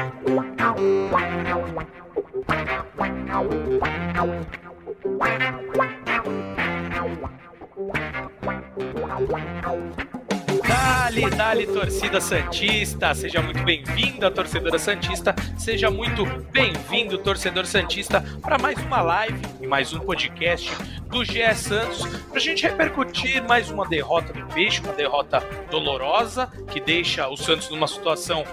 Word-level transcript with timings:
Wow. 0.00 0.30
Dali, 11.10 11.28
dali, 11.30 11.66
torcida 11.66 12.20
Santista, 12.20 13.12
seja 13.16 13.42
muito 13.42 13.64
bem-vinda, 13.64 14.30
torcedora 14.30 14.78
Santista, 14.78 15.34
seja 15.58 15.90
muito 15.90 16.24
bem-vindo, 16.52 17.18
torcedor 17.18 17.66
Santista, 17.66 18.24
para 18.40 18.56
mais 18.56 18.78
uma 18.78 19.02
live 19.02 19.40
e 19.60 19.66
mais 19.66 19.92
um 19.92 19.98
podcast 19.98 20.70
do 21.08 21.24
GE 21.24 21.52
Santos, 21.56 22.06
para 22.28 22.36
a 22.36 22.40
gente 22.40 22.62
repercutir 22.62 23.42
mais 23.42 23.72
uma 23.72 23.88
derrota 23.88 24.32
do 24.32 24.46
Peixe, 24.54 24.80
uma 24.82 24.92
derrota 24.92 25.40
dolorosa, 25.68 26.46
que 26.70 26.78
deixa 26.78 27.26
o 27.26 27.36
Santos 27.36 27.68
numa 27.70 27.88
situação 27.88 28.44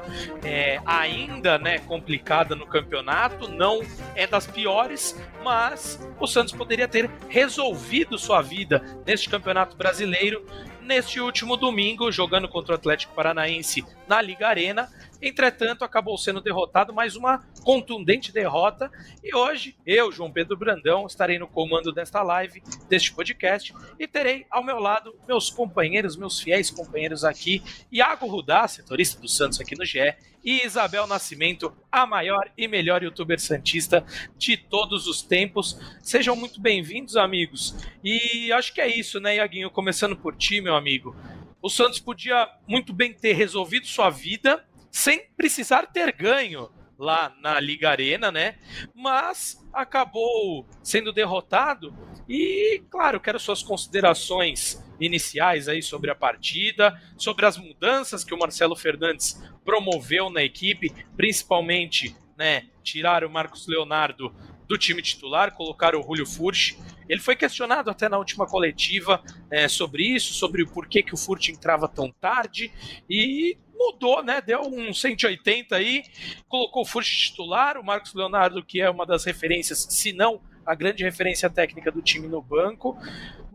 é, 0.43 0.81
ainda 0.83 1.59
né, 1.59 1.77
complicada 1.77 2.55
no 2.55 2.65
campeonato, 2.65 3.47
não 3.47 3.83
é 4.15 4.25
das 4.25 4.47
piores, 4.47 5.15
mas 5.43 5.99
o 6.19 6.25
Santos 6.25 6.53
poderia 6.53 6.87
ter 6.87 7.07
resolvido 7.29 8.17
sua 8.17 8.41
vida 8.41 8.83
neste 9.05 9.29
campeonato 9.29 9.77
brasileiro 9.77 10.43
neste 10.87 11.19
último 11.19 11.57
domingo, 11.57 12.11
jogando 12.11 12.47
contra 12.47 12.71
o 12.71 12.75
Atlético 12.75 13.13
Paranaense 13.13 13.85
na 14.07 14.21
Liga 14.21 14.47
Arena. 14.47 14.89
Entretanto, 15.21 15.83
acabou 15.83 16.17
sendo 16.17 16.39
derrotado, 16.39 16.93
mais 16.93 17.15
uma 17.15 17.45
contundente 17.63 18.31
derrota. 18.31 18.89
E 19.23 19.35
hoje, 19.35 19.75
eu, 19.85 20.11
João 20.11 20.31
Pedro 20.31 20.55
Brandão, 20.55 21.05
estarei 21.05 21.37
no 21.37 21.47
comando 21.47 21.91
desta 21.91 22.23
live, 22.23 22.63
deste 22.87 23.13
podcast, 23.13 23.73
e 23.99 24.07
terei 24.07 24.45
ao 24.49 24.63
meu 24.63 24.79
lado 24.79 25.13
meus 25.27 25.49
companheiros, 25.49 26.15
meus 26.15 26.39
fiéis 26.39 26.71
companheiros 26.71 27.25
aqui, 27.25 27.61
Iago 27.91 28.27
Rudá, 28.27 28.67
setorista 28.67 29.19
do 29.19 29.27
Santos 29.27 29.59
aqui 29.59 29.77
no 29.77 29.85
GE, 29.85 30.15
e 30.47 30.65
Isabel 30.65 31.05
Nascimento, 31.05 31.75
a 31.91 32.05
maior 32.05 32.49
e 32.57 32.69
melhor 32.69 33.03
youtuber 33.03 33.37
santista 33.37 34.05
de 34.37 34.55
todos 34.55 35.05
os 35.05 35.21
tempos. 35.21 35.77
Sejam 36.01 36.37
muito 36.37 36.61
bem-vindos, 36.61 37.17
amigos. 37.17 37.75
E 38.01 38.49
acho 38.53 38.73
que 38.73 38.79
é 38.79 38.87
isso, 38.87 39.19
né, 39.19 39.35
Iaguinho? 39.35 39.69
Começando 39.69 40.15
por 40.15 40.33
ti, 40.37 40.61
meu 40.61 40.73
amigo. 40.73 41.13
O 41.61 41.69
Santos 41.69 41.99
podia 41.99 42.47
muito 42.65 42.93
bem 42.93 43.11
ter 43.11 43.33
resolvido 43.33 43.87
sua 43.87 44.09
vida 44.09 44.65
sem 44.89 45.25
precisar 45.35 45.87
ter 45.87 46.13
ganho 46.13 46.71
lá 46.97 47.35
na 47.41 47.59
Liga 47.59 47.89
Arena, 47.89 48.31
né? 48.31 48.55
Mas 48.95 49.61
acabou 49.73 50.65
sendo 50.81 51.11
derrotado. 51.11 51.93
E, 52.25 52.83
claro, 52.89 53.19
quero 53.19 53.37
suas 53.37 53.61
considerações 53.61 54.81
iniciais 54.99 55.67
aí 55.67 55.81
sobre 55.81 56.09
a 56.09 56.15
partida, 56.15 56.99
sobre 57.17 57.45
as 57.45 57.57
mudanças 57.57 58.23
que 58.23 58.33
o 58.33 58.39
Marcelo 58.39 58.75
Fernandes 58.75 59.41
promoveu 59.63 60.29
na 60.29 60.43
equipe, 60.43 60.93
principalmente, 61.15 62.15
né, 62.37 62.65
tirar 62.83 63.23
o 63.23 63.29
Marcos 63.29 63.67
Leonardo 63.67 64.33
do 64.67 64.77
time 64.77 65.01
titular, 65.01 65.53
colocar 65.53 65.95
o 65.95 66.03
Julio 66.03 66.25
Furch. 66.25 66.77
Ele 67.07 67.21
foi 67.21 67.35
questionado 67.35 67.89
até 67.89 68.09
na 68.09 68.17
última 68.17 68.45
coletiva 68.45 69.23
é, 69.49 69.67
sobre 69.67 70.03
isso, 70.03 70.33
sobre 70.33 70.61
o 70.61 70.67
porquê 70.67 71.01
que 71.01 71.13
o 71.13 71.17
Furch 71.17 71.51
entrava 71.51 71.87
tão 71.87 72.11
tarde 72.11 72.71
e 73.09 73.57
mudou, 73.73 74.23
né? 74.23 74.41
Deu 74.41 74.61
um 74.61 74.93
180 74.93 75.75
aí, 75.75 76.03
colocou 76.47 76.81
o 76.81 76.85
Furch 76.85 77.29
titular, 77.29 77.77
o 77.77 77.85
Marcos 77.85 78.13
Leonardo, 78.13 78.63
que 78.63 78.81
é 78.81 78.89
uma 78.89 79.05
das 79.05 79.23
referências, 79.23 79.87
se 79.89 80.11
não 80.11 80.41
a 80.65 80.75
grande 80.75 81.03
referência 81.03 81.49
técnica 81.49 81.89
do 81.89 82.01
time 82.01 82.27
no 82.27 82.41
banco, 82.41 82.97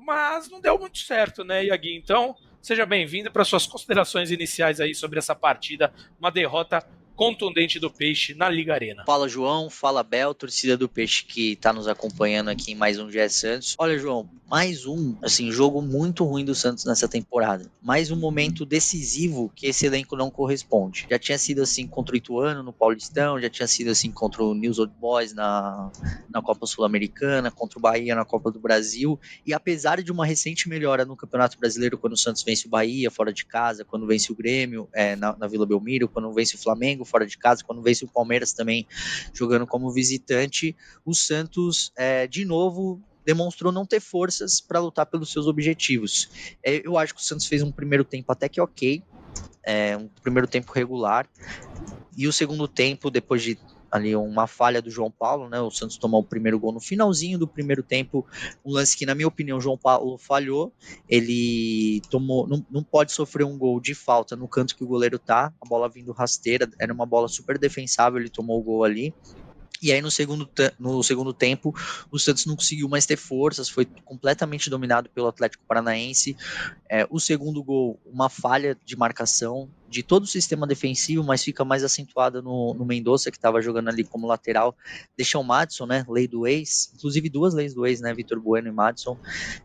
mas 0.05 0.49
não 0.51 0.61
deu 0.61 0.79
muito 0.79 0.99
certo, 0.99 1.45
né, 1.45 1.65
Yagui? 1.65 1.97
Então, 1.97 2.37
seja 2.61 2.85
bem-vindo 2.85 3.31
para 3.31 3.45
suas 3.45 3.67
considerações 3.67 4.31
iniciais 4.31 4.81
aí 4.81 4.95
sobre 4.95 5.19
essa 5.19 5.35
partida, 5.35 5.93
uma 6.19 6.31
derrota 6.31 6.85
contundente 7.23 7.79
do 7.79 7.89
Peixe 7.89 8.35
na 8.35 8.49
Liga 8.49 8.75
Arena. 8.75 9.05
Fala 9.07 9.29
João, 9.29 9.71
fala 9.71 10.03
Bel, 10.03 10.35
torcida 10.35 10.77
do 10.77 10.89
Peixe 10.89 11.25
que 11.25 11.53
está 11.53 11.73
nos 11.73 11.87
acompanhando 11.87 12.51
aqui 12.51 12.73
em 12.73 12.75
mais 12.75 12.99
um 12.99 13.07
GS 13.07 13.35
Santos. 13.35 13.77
Olha 13.79 13.97
João, 13.97 14.29
mais 14.53 14.85
um, 14.85 15.17
assim, 15.23 15.51
jogo 15.51 15.81
muito 15.81 16.25
ruim 16.25 16.45
do 16.45 16.55
Santos 16.55 16.85
nessa 16.85 17.09
temporada. 17.09 17.71
Mais 17.81 18.11
um 18.11 18.17
momento 18.17 18.67
decisivo 18.67 19.51
que 19.57 19.67
esse 19.67 19.87
elenco 19.87 20.15
não 20.15 20.31
corresponde. 20.31 21.07
Já 21.09 21.19
tinha 21.19 21.39
sido 21.39 21.63
assim 21.63 21.87
contra 21.87 22.15
o 22.15 22.19
Ituano 22.19 22.63
no 22.63 22.71
Paulistão, 22.71 23.41
já 23.41 23.49
tinha 23.49 23.67
sido 23.67 23.89
assim 23.91 24.11
contra 24.11 24.45
o 24.45 24.53
News 24.53 24.79
Old 24.79 24.93
Boys 25.01 25.33
na, 25.33 25.91
na 26.29 26.43
Copa 26.43 26.67
Sul-Americana, 26.67 27.51
contra 27.51 27.79
o 27.79 27.81
Bahia 27.81 28.15
na 28.15 28.27
Copa 28.27 28.51
do 28.51 28.61
Brasil. 28.61 29.19
E 29.47 29.55
apesar 29.55 30.03
de 30.03 30.13
uma 30.13 30.27
recente 30.27 30.69
melhora 30.69 31.07
no 31.07 31.17
Campeonato 31.17 31.59
Brasileiro, 31.59 31.97
quando 31.97 32.13
o 32.13 32.19
Santos 32.19 32.43
vence 32.43 32.67
o 32.67 32.71
Bahia 32.71 33.11
fora 33.11 33.33
de 33.33 33.47
casa, 33.47 33.87
quando 33.87 34.07
vence 34.07 34.31
o 34.31 34.35
Grêmio 34.35 34.87
é, 34.93 35.17
na, 35.17 35.35
na 35.35 35.47
Vila 35.47 35.65
Belmiro, 35.65 36.11
quando 36.11 36.31
vence 36.31 36.57
o 36.57 36.59
Flamengo 36.59 37.07
fora 37.13 37.27
de 37.27 37.37
casa, 37.37 37.63
quando 37.63 37.83
vence 37.83 38.05
o 38.05 38.09
Palmeiras 38.09 38.53
também 38.55 38.87
jogando 39.35 39.67
como 39.67 39.93
visitante, 39.93 40.75
o 41.05 41.15
Santos 41.15 41.93
é, 41.97 42.27
de 42.27 42.45
novo 42.45 43.01
demonstrou 43.25 43.71
não 43.71 43.87
ter 43.87 44.01
forças 44.01 44.61
para 44.61 44.81
lutar 44.81 45.07
pelos 45.07 45.31
seus 45.31 45.47
objetivos. 45.47 46.57
É, 46.65 46.85
eu 46.85 46.97
acho 46.99 47.15
que 47.15 47.21
o 47.21 47.25
Santos 47.25 47.47
fez 47.47 47.63
um 47.63 47.71
primeiro 47.71 48.05
tempo 48.05 48.33
até 48.33 48.49
que 48.49 48.61
ok, 48.61 49.03
é, 49.63 49.97
um 49.97 50.09
primeiro 50.23 50.49
tempo 50.49 50.73
regular, 50.73 51.29
e 52.17 52.27
o 52.27 52.33
segundo 52.33 52.67
tempo, 52.67 53.11
depois 53.11 53.43
de 53.43 53.59
ali 53.93 54.17
uma 54.17 54.47
falha 54.47 54.81
do 54.81 54.91
João 54.91 55.11
Paulo, 55.11 55.51
né? 55.51 55.61
O 55.61 55.71
Santos 55.71 55.99
tomou 55.99 56.21
o 56.21 56.25
primeiro 56.25 56.59
gol 56.59 56.73
no 56.73 56.81
finalzinho 56.81 57.39
do 57.39 57.47
primeiro 57.47 57.83
tempo, 57.83 58.27
um 58.65 58.73
lance 58.73 58.97
que, 58.97 59.05
na 59.05 59.15
minha 59.15 59.29
opinião, 59.29 59.59
o 59.59 59.61
João 59.61 59.77
Paulo 59.77 60.17
falhou. 60.17 60.73
Ele 61.07 62.01
tomou, 62.11 62.49
não, 62.49 62.65
não 62.71 62.83
pode 62.83 63.13
sofrer 63.13 63.45
um 63.45 63.59
gol 63.59 63.79
de 63.79 63.95
falta 63.95 64.35
no 64.35 64.49
canto 64.49 64.75
que 64.75 64.83
o 64.83 64.87
goleiro 64.87 65.19
tá, 65.19 65.53
a 65.61 65.69
bola 65.69 65.91
vindo 65.91 66.11
rasteira, 66.13 66.69
era 66.81 66.93
uma 66.93 67.05
bola 67.05 67.29
super 67.29 67.59
defensável, 67.59 68.19
ele 68.19 68.31
tomou 68.31 68.59
o 68.59 68.63
gol 68.63 68.83
ali. 68.83 69.15
E 69.81 69.91
aí 69.91 70.01
no 70.01 70.11
segundo, 70.11 70.49
no 70.79 71.03
segundo 71.03 71.33
tempo, 71.33 71.75
o 72.11 72.19
Santos 72.19 72.47
não 72.47 72.55
conseguiu 72.55 72.89
mais 72.89 73.05
ter 73.05 73.17
forças, 73.17 73.69
foi 73.69 73.85
completamente 74.05 74.71
dominado 74.71 75.11
pelo 75.11 75.27
Atlético 75.27 75.65
Paranaense. 75.67 76.37
É, 76.89 77.07
o 77.11 77.19
segundo 77.19 77.63
gol, 77.65 78.01
uma 78.07 78.29
falha 78.29 78.79
de 78.85 78.97
marcação 78.97 79.69
de 79.93 80.03
todo 80.03 80.23
o 80.23 80.27
sistema 80.27 80.67
defensivo, 80.67 81.23
mas 81.23 81.45
fica 81.45 81.65
mais 81.65 81.85
acentuada 81.85 82.41
no, 82.41 82.73
no 82.73 82.85
Mendonça, 82.85 83.31
que 83.31 83.37
estava 83.37 83.61
jogando 83.61 83.89
ali 83.89 84.03
como 84.03 84.27
lateral. 84.27 84.75
Deixa 85.17 85.39
o 85.39 85.45
Madison, 85.45 85.85
né? 85.85 86.05
Lei 86.09 86.27
do 86.27 86.47
ex, 86.47 86.91
inclusive 86.95 87.29
duas 87.29 87.53
leis 87.53 87.75
do 87.75 87.87
ex, 87.87 88.01
né? 88.01 88.15
Vitor 88.15 88.41
Bueno 88.41 88.69
e 88.69 88.73
Madison, 88.73 89.19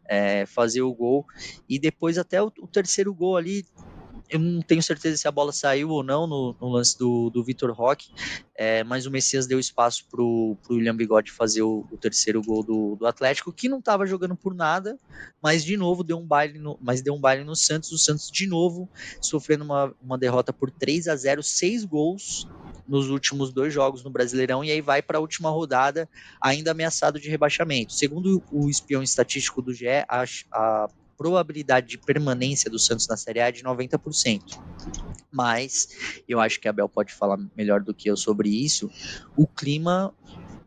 é, 0.05 0.45
fazer 0.45 0.81
o 0.81 0.93
gol. 0.93 1.25
E 1.69 1.79
depois 1.79 2.17
até 2.17 2.41
o, 2.41 2.51
o 2.59 2.67
terceiro 2.67 3.13
gol 3.13 3.37
ali, 3.37 3.65
eu 4.29 4.39
não 4.39 4.61
tenho 4.61 4.81
certeza 4.83 5.17
se 5.17 5.27
a 5.27 5.31
bola 5.31 5.51
saiu 5.51 5.89
ou 5.89 6.03
não 6.03 6.27
no, 6.27 6.55
no 6.59 6.69
lance 6.69 6.97
do, 6.97 7.29
do 7.29 7.43
Vitor 7.43 7.71
Roque, 7.71 8.09
é, 8.55 8.83
mas 8.83 9.05
o 9.05 9.11
Messias 9.11 9.47
deu 9.47 9.59
espaço 9.59 10.05
para 10.09 10.21
o 10.21 10.57
William 10.69 10.95
Bigode 10.95 11.31
fazer 11.31 11.61
o, 11.61 11.87
o, 11.91 11.97
terceiro 11.97 12.41
gol 12.41 12.63
do, 12.63 12.95
do 12.95 13.05
Atlético, 13.05 13.53
que 13.53 13.69
não 13.69 13.79
estava 13.79 14.05
jogando 14.05 14.35
por 14.35 14.53
nada, 14.53 14.97
mas 15.41 15.63
de 15.63 15.77
novo 15.77 16.03
deu 16.03 16.17
um 16.17 16.25
baile 16.25 16.59
no, 16.59 16.77
mas 16.81 17.01
deu 17.01 17.13
um 17.13 17.19
baile 17.19 17.43
no 17.43 17.55
Santos, 17.55 17.91
o 17.91 17.97
Santos 17.97 18.29
de 18.31 18.47
novo 18.47 18.89
sofrendo 19.21 19.63
uma, 19.63 19.93
uma 20.01 20.17
derrota 20.17 20.51
por 20.51 20.71
3 20.71 21.07
a 21.07 21.15
0 21.15 21.43
seis 21.43 21.85
gols 21.85 22.47
nos 22.87 23.09
últimos 23.09 23.51
dois 23.51 23.73
jogos 23.73 24.03
no 24.03 24.09
Brasileirão 24.09 24.63
e 24.63 24.71
aí 24.71 24.81
vai 24.81 25.01
para 25.01 25.17
a 25.17 25.21
última 25.21 25.49
rodada 25.49 26.09
ainda 26.41 26.71
ameaçado 26.71 27.19
de 27.19 27.29
rebaixamento. 27.29 27.93
Segundo 27.93 28.41
o 28.51 28.69
espião 28.69 29.03
estatístico 29.03 29.61
do 29.61 29.73
GE, 29.73 29.87
a, 30.07 30.23
a 30.51 30.87
probabilidade 31.17 31.87
de 31.87 31.97
permanência 31.97 32.69
do 32.69 32.77
Santos 32.77 33.07
na 33.07 33.17
Série 33.17 33.41
A 33.41 33.47
é 33.47 33.51
de 33.51 33.63
90%. 33.63 34.59
Mas 35.31 36.21
eu 36.27 36.39
acho 36.39 36.59
que 36.59 36.67
a 36.67 36.71
Abel 36.71 36.87
pode 36.87 37.13
falar 37.13 37.39
melhor 37.55 37.81
do 37.81 37.93
que 37.93 38.09
eu 38.09 38.15
sobre 38.15 38.49
isso. 38.49 38.89
O 39.35 39.47
clima 39.47 40.13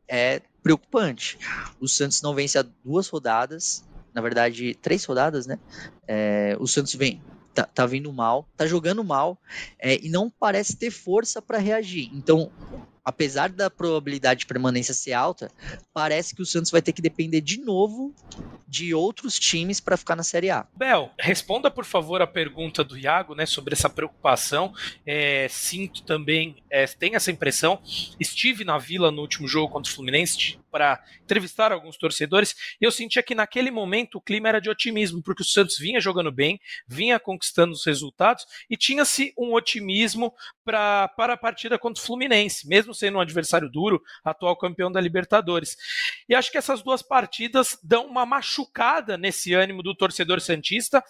é 0.09 0.43
preocupante. 0.63 1.39
O 1.81 1.89
Santos 1.89 2.21
não 2.21 2.35
vence 2.35 2.59
há 2.59 2.65
duas 2.85 3.09
rodadas, 3.09 3.85
na 4.13 4.21
verdade, 4.21 4.75
três 4.75 5.05
rodadas, 5.05 5.47
né? 5.47 5.59
É, 6.07 6.57
o 6.59 6.67
Santos 6.67 6.95
vem. 6.95 7.23
Tá, 7.53 7.65
tá 7.65 7.85
vindo 7.85 8.13
mal, 8.13 8.49
tá 8.57 8.65
jogando 8.65 9.03
mal 9.03 9.37
é, 9.77 9.99
e 10.01 10.09
não 10.09 10.31
parece 10.31 10.77
ter 10.77 10.93
força 10.93 11.43
para 11.43 11.59
reagir. 11.59 12.09
Então, 12.15 12.49
apesar 13.05 13.49
da 13.49 13.71
probabilidade 13.71 14.41
de 14.41 14.47
permanência 14.47 14.95
ser 14.95 15.13
alta, 15.13 15.51
parece 15.93 16.35
que 16.35 16.43
o 16.43 16.47
Santos 16.47 16.71
vai 16.71 16.83
ter 16.83 16.93
que 16.93 17.03
depender 17.03 17.41
de 17.41 17.61
novo 17.61 18.15
de 18.67 18.95
outros 18.95 19.39
times 19.39 19.81
para 19.81 19.97
ficar 19.97 20.15
na 20.15 20.23
Série 20.23 20.51
A. 20.51 20.67
Bel, 20.77 21.11
responda 21.19 21.71
por 21.71 21.85
favor 21.85 22.23
a 22.23 22.27
pergunta 22.27 22.85
do 22.85 22.97
Iago, 22.97 23.35
né, 23.35 23.45
sobre 23.45 23.75
essa 23.75 23.91
preocupação. 23.91 24.73
É, 25.05 25.49
sinto 25.49 26.03
também, 26.05 26.63
é, 26.71 26.87
tenho 26.87 27.17
essa 27.17 27.31
impressão. 27.33 27.83
Estive 28.19 28.65
na 28.65 28.79
Vila 28.79 29.11
no 29.11 29.23
último 29.23 29.49
jogo 29.49 29.73
contra 29.73 29.91
o 29.91 29.95
Fluminense 29.95 30.59
para 30.71 31.03
entrevistar 31.25 31.73
alguns 31.73 31.97
torcedores 31.97 32.55
e 32.81 32.85
eu 32.85 32.93
sentia 32.93 33.23
que 33.23 33.35
naquele 33.35 33.71
momento 33.71 34.19
o 34.19 34.21
clima 34.21 34.49
era 34.49 34.61
de 34.61 34.71
otimismo, 34.71 35.23
porque 35.23 35.43
o 35.43 35.47
Santos 35.47 35.77
vinha 35.77 36.01
jogando 36.01 36.31
bem, 36.31 36.61
vinha 36.87 37.19
conquistando 37.19 37.73
os 37.73 37.85
resultados 37.85 38.47
e 38.69 38.77
tinha-se 38.77 39.35
um 39.37 39.53
otimismo 39.53 40.33
pra, 40.65 41.09
para 41.09 41.35
a 41.35 41.37
partida 41.37 41.79
contra 41.79 42.01
o 42.01 42.07
Fluminense, 42.07 42.69
mesmo 42.69 42.90
sendo 42.93 43.19
um 43.19 43.21
adversário 43.21 43.71
duro, 43.71 44.03
atual 44.25 44.57
campeão 44.57 44.91
da 44.91 45.01
Libertadores. 45.01 45.77
E 46.29 46.35
acho 46.35 46.51
que 46.51 46.59
essas 46.59 46.83
duas 46.83 47.03
partidas 47.03 47.79
dão 47.83 48.07
uma 48.07 48.25
machucada 48.27 49.17
nesse 49.17 49.55
ânimo 49.55 49.83
do 49.83 49.95
torcedor 49.95 50.41
Santista 50.41 51.03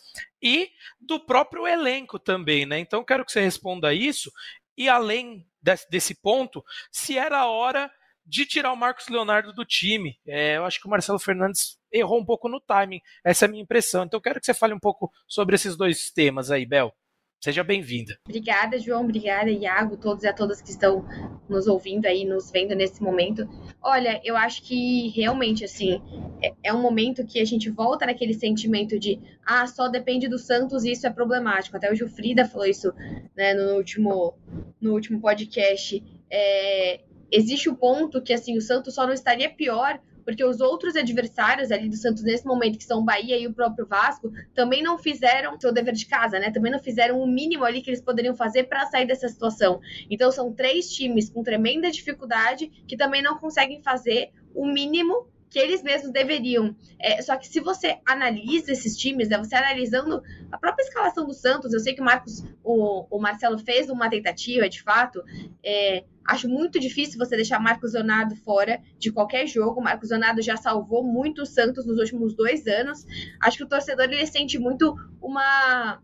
e 0.42 0.70
do 1.00 1.20
próprio 1.20 1.66
elenco 1.66 2.18
também, 2.18 2.66
né? 2.66 2.78
Então 2.78 3.04
quero 3.04 3.24
que 3.24 3.32
você 3.32 3.40
responda 3.40 3.92
isso 3.92 4.30
e 4.76 4.88
além 4.88 5.46
desse 5.90 6.14
ponto, 6.14 6.64
se 6.90 7.18
era 7.18 7.38
a 7.38 7.46
hora 7.46 7.90
de 8.24 8.46
tirar 8.46 8.72
o 8.72 8.76
Marcos 8.76 9.08
Leonardo 9.08 9.52
do 9.52 9.64
time. 9.64 10.18
É, 10.26 10.56
eu 10.56 10.64
acho 10.64 10.80
que 10.80 10.86
o 10.86 10.90
Marcelo 10.90 11.18
Fernandes 11.18 11.78
errou 11.92 12.20
um 12.20 12.24
pouco 12.24 12.48
no 12.48 12.60
timing, 12.60 13.00
essa 13.24 13.44
é 13.44 13.46
a 13.46 13.50
minha 13.50 13.62
impressão. 13.62 14.04
Então 14.04 14.20
quero 14.20 14.38
que 14.38 14.46
você 14.46 14.54
fale 14.54 14.72
um 14.72 14.78
pouco 14.78 15.10
sobre 15.26 15.56
esses 15.56 15.76
dois 15.76 16.10
temas 16.10 16.50
aí, 16.50 16.64
Bel. 16.64 16.94
Seja 17.42 17.64
bem-vinda. 17.64 18.18
Obrigada, 18.28 18.78
João. 18.78 19.04
Obrigada, 19.04 19.50
Iago, 19.50 19.96
todos 19.96 20.24
e 20.24 20.28
a 20.28 20.32
todas 20.32 20.60
que 20.60 20.68
estão 20.68 21.06
nos 21.48 21.66
ouvindo 21.66 22.04
aí, 22.04 22.22
nos 22.22 22.50
vendo 22.50 22.74
nesse 22.74 23.02
momento. 23.02 23.48
Olha, 23.80 24.20
eu 24.22 24.36
acho 24.36 24.62
que 24.62 25.08
realmente, 25.08 25.64
assim, 25.64 26.02
é, 26.42 26.52
é, 26.64 26.74
um 26.74 26.82
momento 26.82 27.26
que 27.26 27.40
a 27.40 27.44
gente 27.46 27.70
volta 27.70 28.04
naquele 28.04 28.34
sentimento 28.34 28.98
de, 28.98 29.18
ah, 29.42 29.66
só 29.66 29.88
depende 29.88 30.28
do 30.28 30.38
Santos 30.38 30.84
e 30.84 30.92
isso 30.92 31.06
é 31.06 31.10
problemático. 31.10 31.78
Até 31.78 31.90
o 31.90 31.94
Gilfrida 31.94 32.46
falou 32.46 32.66
isso 32.66 32.92
né, 33.34 33.54
no, 33.54 33.74
último, 33.74 34.34
no 34.78 34.92
último 34.92 35.18
podcast. 35.18 36.04
É, 36.30 37.00
existe 37.32 37.70
o 37.70 37.74
ponto 37.74 38.20
que, 38.20 38.34
assim, 38.34 38.58
o 38.58 38.60
Santos 38.60 38.94
só 38.94 39.06
não 39.06 39.14
estaria 39.14 39.48
pior 39.48 39.98
porque 40.30 40.44
os 40.44 40.60
outros 40.60 40.94
adversários 40.94 41.72
ali 41.72 41.88
do 41.88 41.96
Santos 41.96 42.22
nesse 42.22 42.46
momento, 42.46 42.78
que 42.78 42.84
são 42.84 43.04
Bahia 43.04 43.36
e 43.36 43.48
o 43.48 43.52
próprio 43.52 43.84
Vasco, 43.84 44.30
também 44.54 44.80
não 44.80 44.96
fizeram 44.96 45.58
seu 45.58 45.72
dever 45.72 45.92
de 45.92 46.06
casa, 46.06 46.38
né? 46.38 46.52
Também 46.52 46.70
não 46.70 46.78
fizeram 46.78 47.20
o 47.20 47.26
mínimo 47.26 47.64
ali 47.64 47.82
que 47.82 47.90
eles 47.90 48.00
poderiam 48.00 48.34
fazer 48.34 48.64
para 48.64 48.86
sair 48.86 49.06
dessa 49.06 49.28
situação. 49.28 49.80
Então 50.08 50.30
são 50.30 50.52
três 50.52 50.88
times 50.88 51.28
com 51.28 51.42
tremenda 51.42 51.90
dificuldade 51.90 52.68
que 52.86 52.96
também 52.96 53.20
não 53.20 53.38
conseguem 53.38 53.82
fazer 53.82 54.30
o 54.54 54.66
mínimo 54.66 55.26
que 55.50 55.58
eles 55.58 55.82
mesmos 55.82 56.12
deveriam. 56.12 56.74
É, 56.98 57.20
só 57.20 57.36
que 57.36 57.48
se 57.48 57.58
você 57.58 57.98
analisa 58.06 58.70
esses 58.70 58.96
times, 58.96 59.28
né, 59.28 59.36
você 59.36 59.56
analisando 59.56 60.22
a 60.50 60.56
própria 60.56 60.84
escalação 60.84 61.26
do 61.26 61.34
Santos, 61.34 61.72
eu 61.74 61.80
sei 61.80 61.92
que 61.92 62.00
o 62.00 62.04
Marcos, 62.04 62.44
o, 62.62 63.04
o 63.10 63.20
Marcelo 63.20 63.58
fez 63.58 63.90
uma 63.90 64.08
tentativa, 64.08 64.68
de 64.68 64.80
fato. 64.80 65.22
É, 65.62 66.04
acho 66.24 66.48
muito 66.48 66.78
difícil 66.78 67.18
você 67.18 67.34
deixar 67.34 67.58
Marcos 67.58 67.94
Leonardo 67.94 68.36
fora 68.36 68.80
de 68.96 69.10
qualquer 69.10 69.48
jogo. 69.48 69.82
Marcos 69.82 70.10
Leonardo 70.10 70.40
já 70.40 70.56
salvou 70.56 71.02
muito 71.02 71.42
o 71.42 71.46
Santos 71.46 71.84
nos 71.84 71.98
últimos 71.98 72.32
dois 72.34 72.68
anos. 72.68 73.04
Acho 73.40 73.58
que 73.58 73.64
o 73.64 73.68
torcedor 73.68 74.04
ele 74.04 74.26
sente 74.26 74.56
muito 74.56 74.94
uma. 75.20 76.00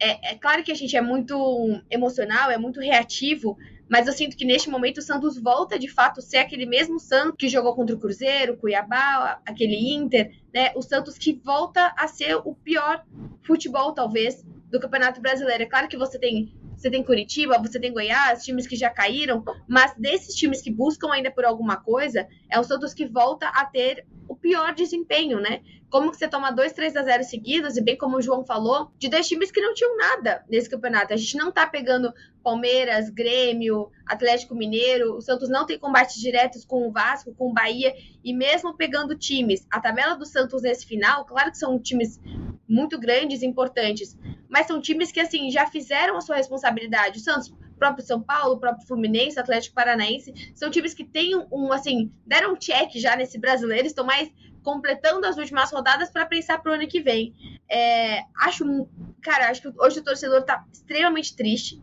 É, 0.00 0.32
é 0.32 0.34
claro 0.34 0.64
que 0.64 0.72
a 0.72 0.74
gente 0.74 0.96
é 0.96 1.00
muito 1.00 1.80
emocional, 1.88 2.50
é 2.50 2.58
muito 2.58 2.80
reativo, 2.80 3.56
mas 3.88 4.06
eu 4.06 4.12
sinto 4.12 4.36
que 4.36 4.44
neste 4.44 4.68
momento 4.68 4.98
o 4.98 5.02
Santos 5.02 5.38
volta 5.38 5.78
de 5.78 5.88
fato 5.88 6.20
a 6.20 6.22
ser 6.22 6.38
aquele 6.38 6.66
mesmo 6.66 6.98
Santos 7.00 7.36
que 7.38 7.48
jogou 7.48 7.74
contra 7.74 7.96
o 7.96 7.98
Cruzeiro, 7.98 8.56
Cuiabá, 8.56 9.40
aquele 9.46 9.94
Inter, 9.94 10.32
né? 10.52 10.72
O 10.76 10.82
Santos 10.82 11.16
que 11.16 11.40
volta 11.44 11.94
a 11.96 12.06
ser 12.06 12.36
o 12.36 12.54
pior 12.54 13.04
futebol, 13.42 13.92
talvez, 13.92 14.44
do 14.70 14.78
Campeonato 14.78 15.20
Brasileiro. 15.20 15.62
É 15.62 15.66
claro 15.66 15.88
que 15.88 15.96
você 15.96 16.18
tem 16.18 16.52
você 16.76 16.88
tem 16.88 17.02
Curitiba, 17.02 17.58
você 17.58 17.80
tem 17.80 17.92
Goiás, 17.92 18.44
times 18.44 18.64
que 18.64 18.76
já 18.76 18.88
caíram, 18.88 19.42
mas 19.66 19.94
desses 19.96 20.32
times 20.36 20.62
que 20.62 20.70
buscam 20.70 21.12
ainda 21.12 21.28
por 21.28 21.44
alguma 21.44 21.76
coisa, 21.76 22.28
é 22.48 22.60
o 22.60 22.62
Santos 22.62 22.94
que 22.94 23.04
volta 23.04 23.48
a 23.48 23.64
ter 23.64 24.06
pior 24.48 24.74
desempenho, 24.74 25.38
né? 25.40 25.60
Como 25.90 26.10
que 26.10 26.16
você 26.16 26.26
toma 26.26 26.50
dois 26.50 26.72
3 26.72 26.96
a 26.96 27.02
0 27.02 27.22
seguidos, 27.24 27.76
e 27.76 27.82
bem 27.82 27.98
como 27.98 28.16
o 28.16 28.22
João 28.22 28.46
falou, 28.46 28.90
de 28.98 29.06
dois 29.06 29.28
times 29.28 29.50
que 29.50 29.60
não 29.60 29.74
tinham 29.74 29.94
nada 29.94 30.42
nesse 30.48 30.70
campeonato. 30.70 31.12
A 31.12 31.16
gente 31.18 31.36
não 31.36 31.52
tá 31.52 31.66
pegando 31.66 32.12
Palmeiras, 32.42 33.10
Grêmio, 33.10 33.90
Atlético 34.06 34.54
Mineiro, 34.54 35.16
o 35.16 35.20
Santos 35.20 35.50
não 35.50 35.66
tem 35.66 35.78
combates 35.78 36.18
diretos 36.18 36.64
com 36.64 36.88
o 36.88 36.90
Vasco, 36.90 37.34
com 37.34 37.50
o 37.50 37.52
Bahia, 37.52 37.94
e 38.24 38.32
mesmo 38.32 38.74
pegando 38.74 39.14
times, 39.14 39.66
a 39.70 39.80
tabela 39.80 40.14
do 40.14 40.24
Santos 40.24 40.62
nesse 40.62 40.86
final, 40.86 41.26
claro 41.26 41.50
que 41.50 41.58
são 41.58 41.78
times 41.78 42.18
muito 42.66 42.98
grandes, 42.98 43.42
importantes, 43.42 44.18
mas 44.48 44.66
são 44.66 44.80
times 44.80 45.12
que, 45.12 45.20
assim, 45.20 45.50
já 45.50 45.66
fizeram 45.66 46.16
a 46.16 46.22
sua 46.22 46.36
responsabilidade. 46.36 47.18
O 47.18 47.22
Santos 47.22 47.52
próprio 47.78 48.04
São 48.04 48.20
Paulo, 48.20 48.54
o 48.54 48.58
próprio 48.58 48.86
Fluminense, 48.86 49.38
Atlético 49.38 49.74
Paranaense, 49.74 50.52
são 50.54 50.70
times 50.70 50.94
que 50.94 51.04
têm 51.04 51.36
um, 51.50 51.72
assim, 51.72 52.12
deram 52.26 52.52
um 52.52 52.56
check 52.56 52.90
já 52.96 53.16
nesse 53.16 53.38
brasileiro, 53.38 53.86
estão 53.86 54.04
mais 54.04 54.30
completando 54.62 55.26
as 55.26 55.38
últimas 55.38 55.70
rodadas 55.70 56.10
para 56.10 56.26
pensar 56.26 56.58
para 56.58 56.72
o 56.72 56.74
ano 56.74 56.86
que 56.86 57.00
vem. 57.00 57.34
É, 57.70 58.22
acho, 58.36 58.86
cara, 59.22 59.48
acho 59.48 59.62
que 59.62 59.72
hoje 59.78 60.00
o 60.00 60.04
torcedor 60.04 60.40
está 60.40 60.64
extremamente 60.72 61.34
triste. 61.34 61.80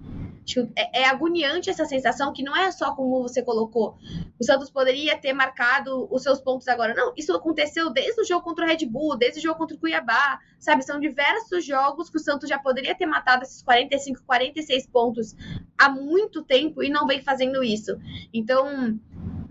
É, 0.75 1.01
é, 1.01 1.05
agoniante 1.05 1.69
essa 1.69 1.85
sensação 1.85 2.31
que 2.31 2.43
não 2.43 2.55
é 2.55 2.71
só 2.71 2.93
como 2.93 3.21
você 3.21 3.41
colocou. 3.41 3.97
O 4.39 4.43
Santos 4.43 4.69
poderia 4.69 5.17
ter 5.17 5.33
marcado 5.33 6.07
os 6.13 6.21
seus 6.21 6.39
pontos 6.39 6.67
agora. 6.67 6.93
Não, 6.93 7.13
isso 7.17 7.33
aconteceu 7.33 7.89
desde 7.89 8.21
o 8.21 8.23
jogo 8.23 8.43
contra 8.43 8.63
o 8.63 8.67
Red 8.67 8.85
Bull, 8.85 9.17
desde 9.17 9.39
o 9.39 9.43
jogo 9.43 9.57
contra 9.57 9.75
o 9.75 9.79
Cuiabá, 9.79 10.39
sabe? 10.59 10.83
São 10.83 10.99
diversos 10.99 11.65
jogos 11.65 12.09
que 12.09 12.17
o 12.17 12.19
Santos 12.19 12.47
já 12.47 12.59
poderia 12.59 12.93
ter 12.93 13.05
matado 13.05 13.43
esses 13.43 13.61
45, 13.63 14.23
46 14.23 14.87
pontos 14.87 15.35
há 15.77 15.89
muito 15.89 16.43
tempo 16.43 16.83
e 16.83 16.89
não 16.89 17.07
vem 17.07 17.21
fazendo 17.21 17.63
isso. 17.63 17.97
Então, 18.33 18.99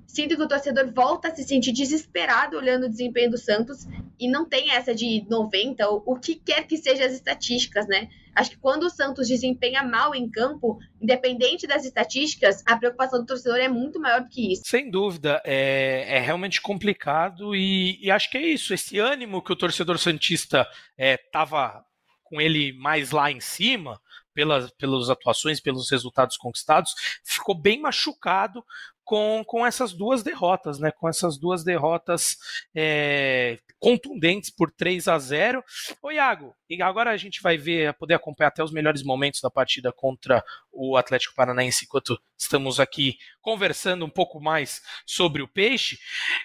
sinto 0.06 0.36
que 0.36 0.42
o 0.42 0.48
torcedor 0.48 0.92
volta 0.92 1.28
a 1.28 1.34
se 1.34 1.42
sentir 1.42 1.72
desesperado 1.72 2.56
olhando 2.56 2.84
o 2.84 2.88
desempenho 2.88 3.30
do 3.30 3.38
Santos 3.38 3.86
e 4.18 4.28
não 4.28 4.44
tem 4.44 4.70
essa 4.70 4.94
de 4.94 5.26
90, 5.28 5.88
ou 5.88 6.02
o 6.06 6.16
que 6.16 6.36
quer 6.36 6.66
que 6.66 6.76
seja 6.76 7.04
as 7.04 7.12
estatísticas, 7.12 7.86
né? 7.88 8.08
Acho 8.34 8.50
que 8.50 8.58
quando 8.58 8.84
o 8.84 8.90
Santos 8.90 9.28
desempenha 9.28 9.82
mal 9.82 10.14
em 10.14 10.28
campo, 10.28 10.78
independente 11.00 11.66
das 11.66 11.84
estatísticas, 11.84 12.62
a 12.66 12.76
preocupação 12.76 13.20
do 13.20 13.26
torcedor 13.26 13.58
é 13.58 13.68
muito 13.68 14.00
maior 14.00 14.22
do 14.22 14.28
que 14.28 14.52
isso. 14.52 14.62
Sem 14.66 14.90
dúvida, 14.90 15.40
é, 15.44 16.16
é 16.16 16.20
realmente 16.20 16.60
complicado 16.60 17.54
e, 17.54 17.98
e, 18.04 18.10
acho 18.10 18.30
que 18.30 18.38
é 18.38 18.46
isso. 18.46 18.74
Esse 18.74 18.98
ânimo 18.98 19.42
que 19.42 19.52
o 19.52 19.56
torcedor 19.56 19.98
Santista 19.98 20.66
estava 20.98 21.84
é, 21.88 21.94
com 22.22 22.40
ele 22.40 22.72
mais 22.72 23.10
lá 23.10 23.30
em 23.30 23.40
cima, 23.40 24.00
pelas, 24.34 24.70
pelas 24.72 25.08
atuações, 25.08 25.60
pelos 25.60 25.90
resultados 25.90 26.36
conquistados, 26.36 26.92
ficou 27.24 27.54
bem 27.54 27.80
machucado 27.80 28.64
com, 29.04 29.44
com 29.46 29.66
essas 29.66 29.92
duas 29.92 30.22
derrotas, 30.22 30.78
né? 30.78 30.90
Com 30.90 31.08
essas 31.08 31.38
duas 31.38 31.62
derrotas 31.62 32.36
é, 32.74 33.58
contundentes 33.78 34.50
por 34.50 34.70
3 34.70 35.06
a 35.08 35.18
0. 35.18 35.62
Ô 36.02 36.10
Iago, 36.10 36.54
e 36.68 36.82
agora 36.82 37.10
a 37.10 37.16
gente 37.16 37.42
vai 37.42 37.58
ver, 37.58 37.92
poder 37.94 38.14
acompanhar 38.14 38.48
até 38.48 38.64
os 38.64 38.72
melhores 38.72 39.02
momentos 39.02 39.40
da 39.40 39.50
partida 39.50 39.92
contra 39.92 40.42
o 40.72 40.96
Atlético 40.96 41.34
Paranaense 41.34 41.84
enquanto 41.84 42.18
estamos 42.36 42.80
aqui 42.80 43.16
conversando 43.40 44.04
um 44.04 44.10
pouco 44.10 44.40
mais 44.40 44.80
sobre 45.06 45.42
o 45.42 45.48
Peixe. 45.48 45.98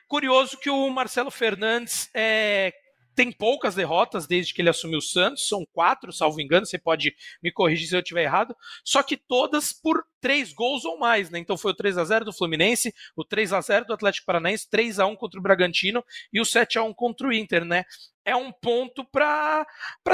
Curioso 0.08 0.58
que 0.58 0.70
o 0.70 0.90
Marcelo 0.90 1.32
Fernandes 1.32 2.10
é, 2.14 2.74
tem 3.20 3.34
poucas 3.34 3.76
derrotas 3.76 4.26
desde 4.26 4.54
que 4.54 4.62
ele 4.62 4.70
assumiu 4.70 5.00
o 5.00 5.02
Santos, 5.02 5.46
são 5.46 5.66
quatro, 5.74 6.14
salvo 6.14 6.40
engano, 6.40 6.66
você 6.66 6.78
pode 6.78 7.14
me 7.44 7.52
corrigir 7.52 7.90
se 7.90 7.94
eu 7.94 8.00
estiver 8.00 8.24
errado, 8.24 8.56
só 8.82 9.04
que 9.04 9.18
todas 9.18 9.74
por 9.74 10.06
três 10.22 10.54
gols 10.54 10.86
ou 10.86 10.98
mais, 10.98 11.30
né? 11.30 11.38
Então 11.38 11.58
foi 11.58 11.74
o 11.74 11.76
3 11.76 11.98
a 11.98 12.06
0 12.06 12.24
do 12.24 12.32
Fluminense, 12.32 12.96
o 13.18 13.26
3 13.26 13.52
a 13.52 13.60
0 13.60 13.88
do 13.88 13.94
Atlético 13.94 14.26
Paranaense, 14.26 14.70
3 14.70 15.00
a 15.00 15.06
1 15.06 15.18
contra 15.18 15.38
o 15.38 15.44
Bragantino 15.44 16.02
e 16.32 16.40
o 16.40 16.46
7 16.46 16.80
a 16.80 16.84
1 16.84 16.94
contra 16.94 17.28
o 17.28 17.34
Inter, 17.34 17.66
né? 17.66 17.84
É 18.24 18.38
um 18.38 18.54
ponto 18.54 19.04
para 19.04 19.66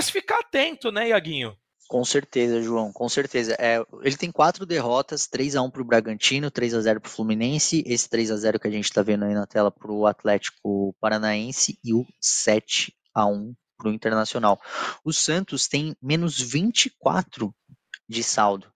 se 0.01 0.11
ficar 0.11 0.39
atento, 0.39 0.91
né, 0.91 1.09
Iaguinho? 1.09 1.55
Com 1.87 2.03
certeza, 2.03 2.61
João, 2.61 2.91
com 2.91 3.07
certeza. 3.07 3.55
É, 3.59 3.79
ele 4.01 4.17
tem 4.17 4.31
quatro 4.31 4.65
derrotas, 4.65 5.27
3 5.27 5.55
a 5.55 5.61
1 5.61 5.69
para 5.69 5.81
o 5.81 5.85
Bragantino, 5.85 6.49
3 6.49 6.73
a 6.73 6.81
0 6.81 6.99
para 6.99 7.07
o 7.09 7.11
Fluminense, 7.11 7.83
esse 7.85 8.09
3 8.09 8.31
a 8.31 8.37
0 8.37 8.59
que 8.59 8.67
a 8.67 8.71
gente 8.71 8.85
está 8.85 9.03
vendo 9.03 9.23
aí 9.25 9.35
na 9.35 9.45
tela 9.45 9.69
para 9.69 9.91
o 9.91 10.07
Atlético 10.07 10.95
Paranaense 10.99 11.77
e 11.83 11.93
o 11.93 12.03
7 12.19 12.91
a 13.13 13.27
1 13.27 13.53
para 13.77 13.89
o 13.89 13.93
Internacional. 13.93 14.59
O 15.03 15.13
Santos 15.13 15.67
tem 15.67 15.95
menos 16.01 16.41
24 16.41 17.53
de 18.09 18.23
saldo. 18.23 18.67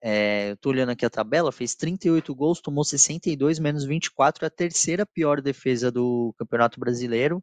É, 0.00 0.50
eu 0.50 0.56
tô 0.56 0.68
olhando 0.68 0.90
aqui 0.90 1.04
a 1.04 1.10
tabela, 1.10 1.50
fez 1.50 1.74
38 1.74 2.32
gols, 2.34 2.60
tomou 2.60 2.84
62, 2.84 3.58
menos 3.58 3.84
24, 3.84 4.44
é 4.44 4.48
a 4.48 4.50
terceira 4.50 5.04
pior 5.04 5.40
defesa 5.40 5.90
do 5.90 6.32
Campeonato 6.38 6.78
Brasileiro. 6.78 7.42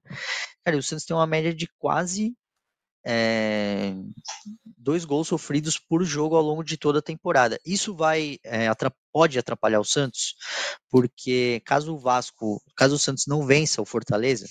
Cara, 0.64 0.78
o 0.78 0.84
Santos 0.84 1.06
tem 1.06 1.16
uma 1.16 1.28
média 1.28 1.54
de 1.54 1.68
quase 1.78 2.34
é, 3.06 3.94
dois 4.78 5.06
gols 5.06 5.28
sofridos 5.28 5.78
por 5.78 6.04
jogo 6.04 6.36
ao 6.36 6.44
longo 6.44 6.64
de 6.64 6.78
toda 6.78 7.00
a 7.00 7.04
temporada. 7.04 7.60
Isso 7.66 7.96
vai 7.96 8.38
é, 8.44 8.68
pode 9.12 9.38
atrapalhar 9.38 9.80
o 9.80 9.86
Santos, 9.86 10.36
porque 10.90 11.62
caso 11.66 11.94
o 11.94 12.00
Vasco, 12.00 12.62
caso 12.76 12.96
o 12.96 13.00
Santos 13.00 13.26
não 13.28 13.46
vença 13.46 13.82
o 13.82 13.86
Fortaleza, 13.86 14.46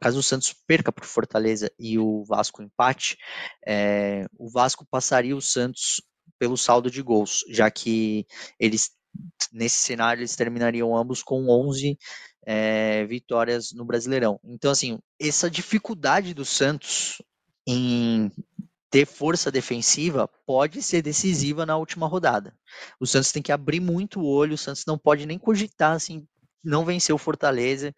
caso 0.00 0.20
o 0.20 0.22
Santos 0.22 0.54
perca 0.66 0.92
para 0.92 1.04
o 1.04 1.08
Fortaleza 1.08 1.70
e 1.78 1.98
o 1.98 2.24
Vasco 2.24 2.62
empate, 2.62 3.16
é, 3.66 4.26
o 4.38 4.48
Vasco 4.48 4.86
passaria 4.90 5.36
o 5.36 5.42
Santos 5.42 6.00
pelo 6.38 6.56
saldo 6.56 6.90
de 6.90 7.02
gols, 7.02 7.44
já 7.48 7.70
que 7.70 8.26
eles 8.58 8.90
nesse 9.50 9.78
cenário 9.78 10.20
eles 10.20 10.36
terminariam 10.36 10.94
ambos 10.94 11.22
com 11.22 11.48
11 11.48 11.98
é, 12.46 13.06
vitórias 13.06 13.72
no 13.72 13.84
Brasileirão. 13.84 14.38
Então 14.44 14.70
assim, 14.70 14.98
essa 15.18 15.50
dificuldade 15.50 16.34
do 16.34 16.44
Santos 16.44 17.22
em 17.66 18.30
ter 18.90 19.06
força 19.06 19.50
defensiva 19.50 20.28
pode 20.46 20.82
ser 20.82 21.02
decisiva 21.02 21.66
na 21.66 21.76
última 21.76 22.06
rodada. 22.06 22.56
O 23.00 23.06
Santos 23.06 23.32
tem 23.32 23.42
que 23.42 23.52
abrir 23.52 23.80
muito 23.80 24.20
o 24.20 24.26
olho, 24.26 24.54
o 24.54 24.58
Santos 24.58 24.84
não 24.86 24.96
pode 24.96 25.26
nem 25.26 25.38
cogitar 25.38 25.92
assim 25.92 26.26
não 26.66 26.84
venceu 26.84 27.14
o 27.14 27.18
Fortaleza. 27.18 27.94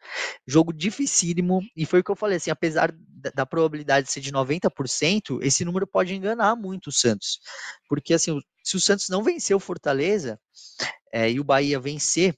Jogo 0.46 0.72
dificílimo, 0.72 1.60
e 1.74 1.86
foi 1.86 2.00
o 2.00 2.04
que 2.04 2.10
eu 2.10 2.16
falei, 2.16 2.36
assim, 2.36 2.50
apesar 2.50 2.92
da, 2.92 3.30
da 3.30 3.46
probabilidade 3.46 4.06
de 4.06 4.12
ser 4.12 4.20
de 4.20 4.30
90%, 4.30 5.38
esse 5.42 5.64
número 5.64 5.86
pode 5.86 6.14
enganar 6.14 6.54
muito 6.54 6.88
o 6.88 6.92
Santos. 6.92 7.40
Porque, 7.88 8.12
assim, 8.12 8.38
se 8.62 8.76
o 8.76 8.80
Santos 8.80 9.08
não 9.08 9.22
vencer 9.22 9.56
o 9.56 9.60
Fortaleza 9.60 10.38
é, 11.12 11.30
e 11.30 11.40
o 11.40 11.44
Bahia 11.44 11.80
vencer, 11.80 12.36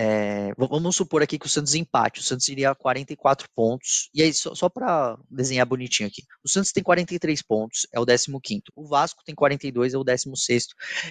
é, 0.00 0.52
vamos 0.56 0.94
supor 0.94 1.24
aqui 1.24 1.36
que 1.40 1.46
o 1.46 1.48
Santos 1.48 1.74
empate, 1.74 2.20
o 2.20 2.22
Santos 2.22 2.48
iria 2.48 2.70
a 2.70 2.74
44 2.74 3.48
pontos, 3.52 4.08
e 4.14 4.22
aí 4.22 4.32
só, 4.32 4.54
só 4.54 4.68
para 4.68 5.18
desenhar 5.28 5.66
bonitinho 5.66 6.08
aqui, 6.08 6.22
o 6.44 6.48
Santos 6.48 6.70
tem 6.70 6.84
43 6.84 7.42
pontos, 7.42 7.84
é 7.92 7.98
o 7.98 8.06
15º, 8.06 8.62
o 8.76 8.86
Vasco 8.86 9.24
tem 9.24 9.34
42, 9.34 9.94
é 9.94 9.98
o 9.98 10.04
16º, 10.04 10.66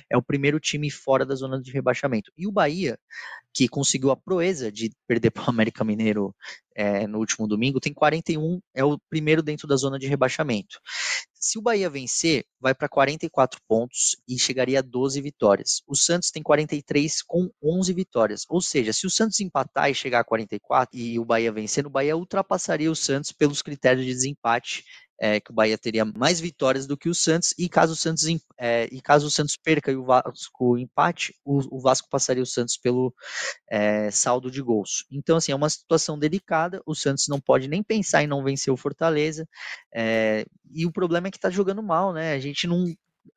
é 0.10 0.16
o 0.16 0.24
primeiro 0.24 0.58
time 0.58 0.90
fora 0.90 1.26
da 1.26 1.36
zona 1.36 1.62
de 1.62 1.70
rebaixamento, 1.70 2.32
e 2.38 2.48
o 2.48 2.52
Bahia, 2.52 2.98
que 3.54 3.68
conseguiu 3.68 4.10
a 4.10 4.16
proeza 4.16 4.72
de 4.72 4.90
perder 5.06 5.32
para 5.32 5.48
o 5.48 5.50
América 5.50 5.84
Mineiro 5.84 6.34
é, 6.78 7.08
no 7.08 7.18
último 7.18 7.48
domingo, 7.48 7.80
tem 7.80 7.92
41, 7.92 8.62
é 8.76 8.84
o 8.84 9.00
primeiro 9.10 9.42
dentro 9.42 9.68
da 9.68 9.76
zona 9.76 9.98
de 9.98 10.06
rebaixamento. 10.06 10.80
Se 11.34 11.58
o 11.58 11.62
Bahia 11.62 11.90
vencer, 11.90 12.46
vai 12.60 12.76
para 12.76 12.88
44 12.88 13.60
pontos 13.68 14.16
e 14.28 14.38
chegaria 14.38 14.80
a 14.80 14.82
12 14.84 15.20
vitórias. 15.20 15.82
O 15.88 15.96
Santos 15.96 16.30
tem 16.30 16.44
43 16.44 17.24
com 17.24 17.50
11 17.64 17.94
vitórias. 17.94 18.46
Ou 18.48 18.62
seja, 18.62 18.94
se 18.94 19.08
o 19.08 19.10
Santos 19.10 19.40
empatar 19.40 19.90
e 19.90 19.96
chegar 19.96 20.20
a 20.20 20.24
44 20.24 20.96
e 20.98 21.20
o 21.20 21.26
Bahia 21.26 21.52
vencer, 21.52 21.86
o 21.88 21.90
Bahia 21.90 22.16
ultrapassaria 22.16 22.92
o 22.92 22.96
Santos 22.96 23.32
pelos 23.32 23.62
critérios 23.62 24.06
de 24.06 24.14
desempate 24.14 24.84
é, 25.20 25.40
que 25.40 25.52
o 25.52 25.54
Bahia 25.54 25.78
teria 25.78 26.06
mais 26.06 26.40
vitórias 26.40 26.86
do 26.86 26.98
que 26.98 27.10
o 27.10 27.16
Santos, 27.16 27.54
e 27.58 27.68
caso 27.68 27.94
o 27.94 27.96
Santos, 27.96 28.24
é, 28.58 28.88
e 28.92 29.02
caso 29.02 29.28
o 29.28 29.32
Santos 29.32 29.58
perca 29.58 29.92
e 29.92 29.96
o 29.96 30.06
Vasco 30.06 30.78
empate, 30.78 31.34
o, 31.44 31.78
o 31.78 31.80
Vasco 31.80 32.08
passaria 32.10 32.44
o 32.44 32.46
Santos 32.46 32.78
pelo 32.78 33.14
é, 33.70 34.12
saldo 34.12 34.52
de 34.52 34.62
gols. 34.62 35.06
Então, 35.12 35.38
assim, 35.38 35.52
é 35.52 35.56
uma 35.56 35.70
situação 35.70 36.18
delicada, 36.18 36.82
o 36.86 36.96
Santos 36.96 37.28
não 37.28 37.40
pode 37.40 37.68
nem 37.68 37.84
pensar 37.84 38.24
em 38.24 38.28
não 38.28 38.44
vencer 38.44 38.72
o 38.74 38.78
Fortaleza, 38.78 39.48
é, 39.94 40.46
e 40.72 40.86
o 40.86 40.92
problema 40.92 41.28
é 41.28 41.32
que 41.32 41.40
tá 41.40 41.50
jogando 41.50 41.82
mal, 41.82 42.14
né? 42.14 42.34
A 42.34 42.40
gente 42.40 42.68
não. 42.68 42.86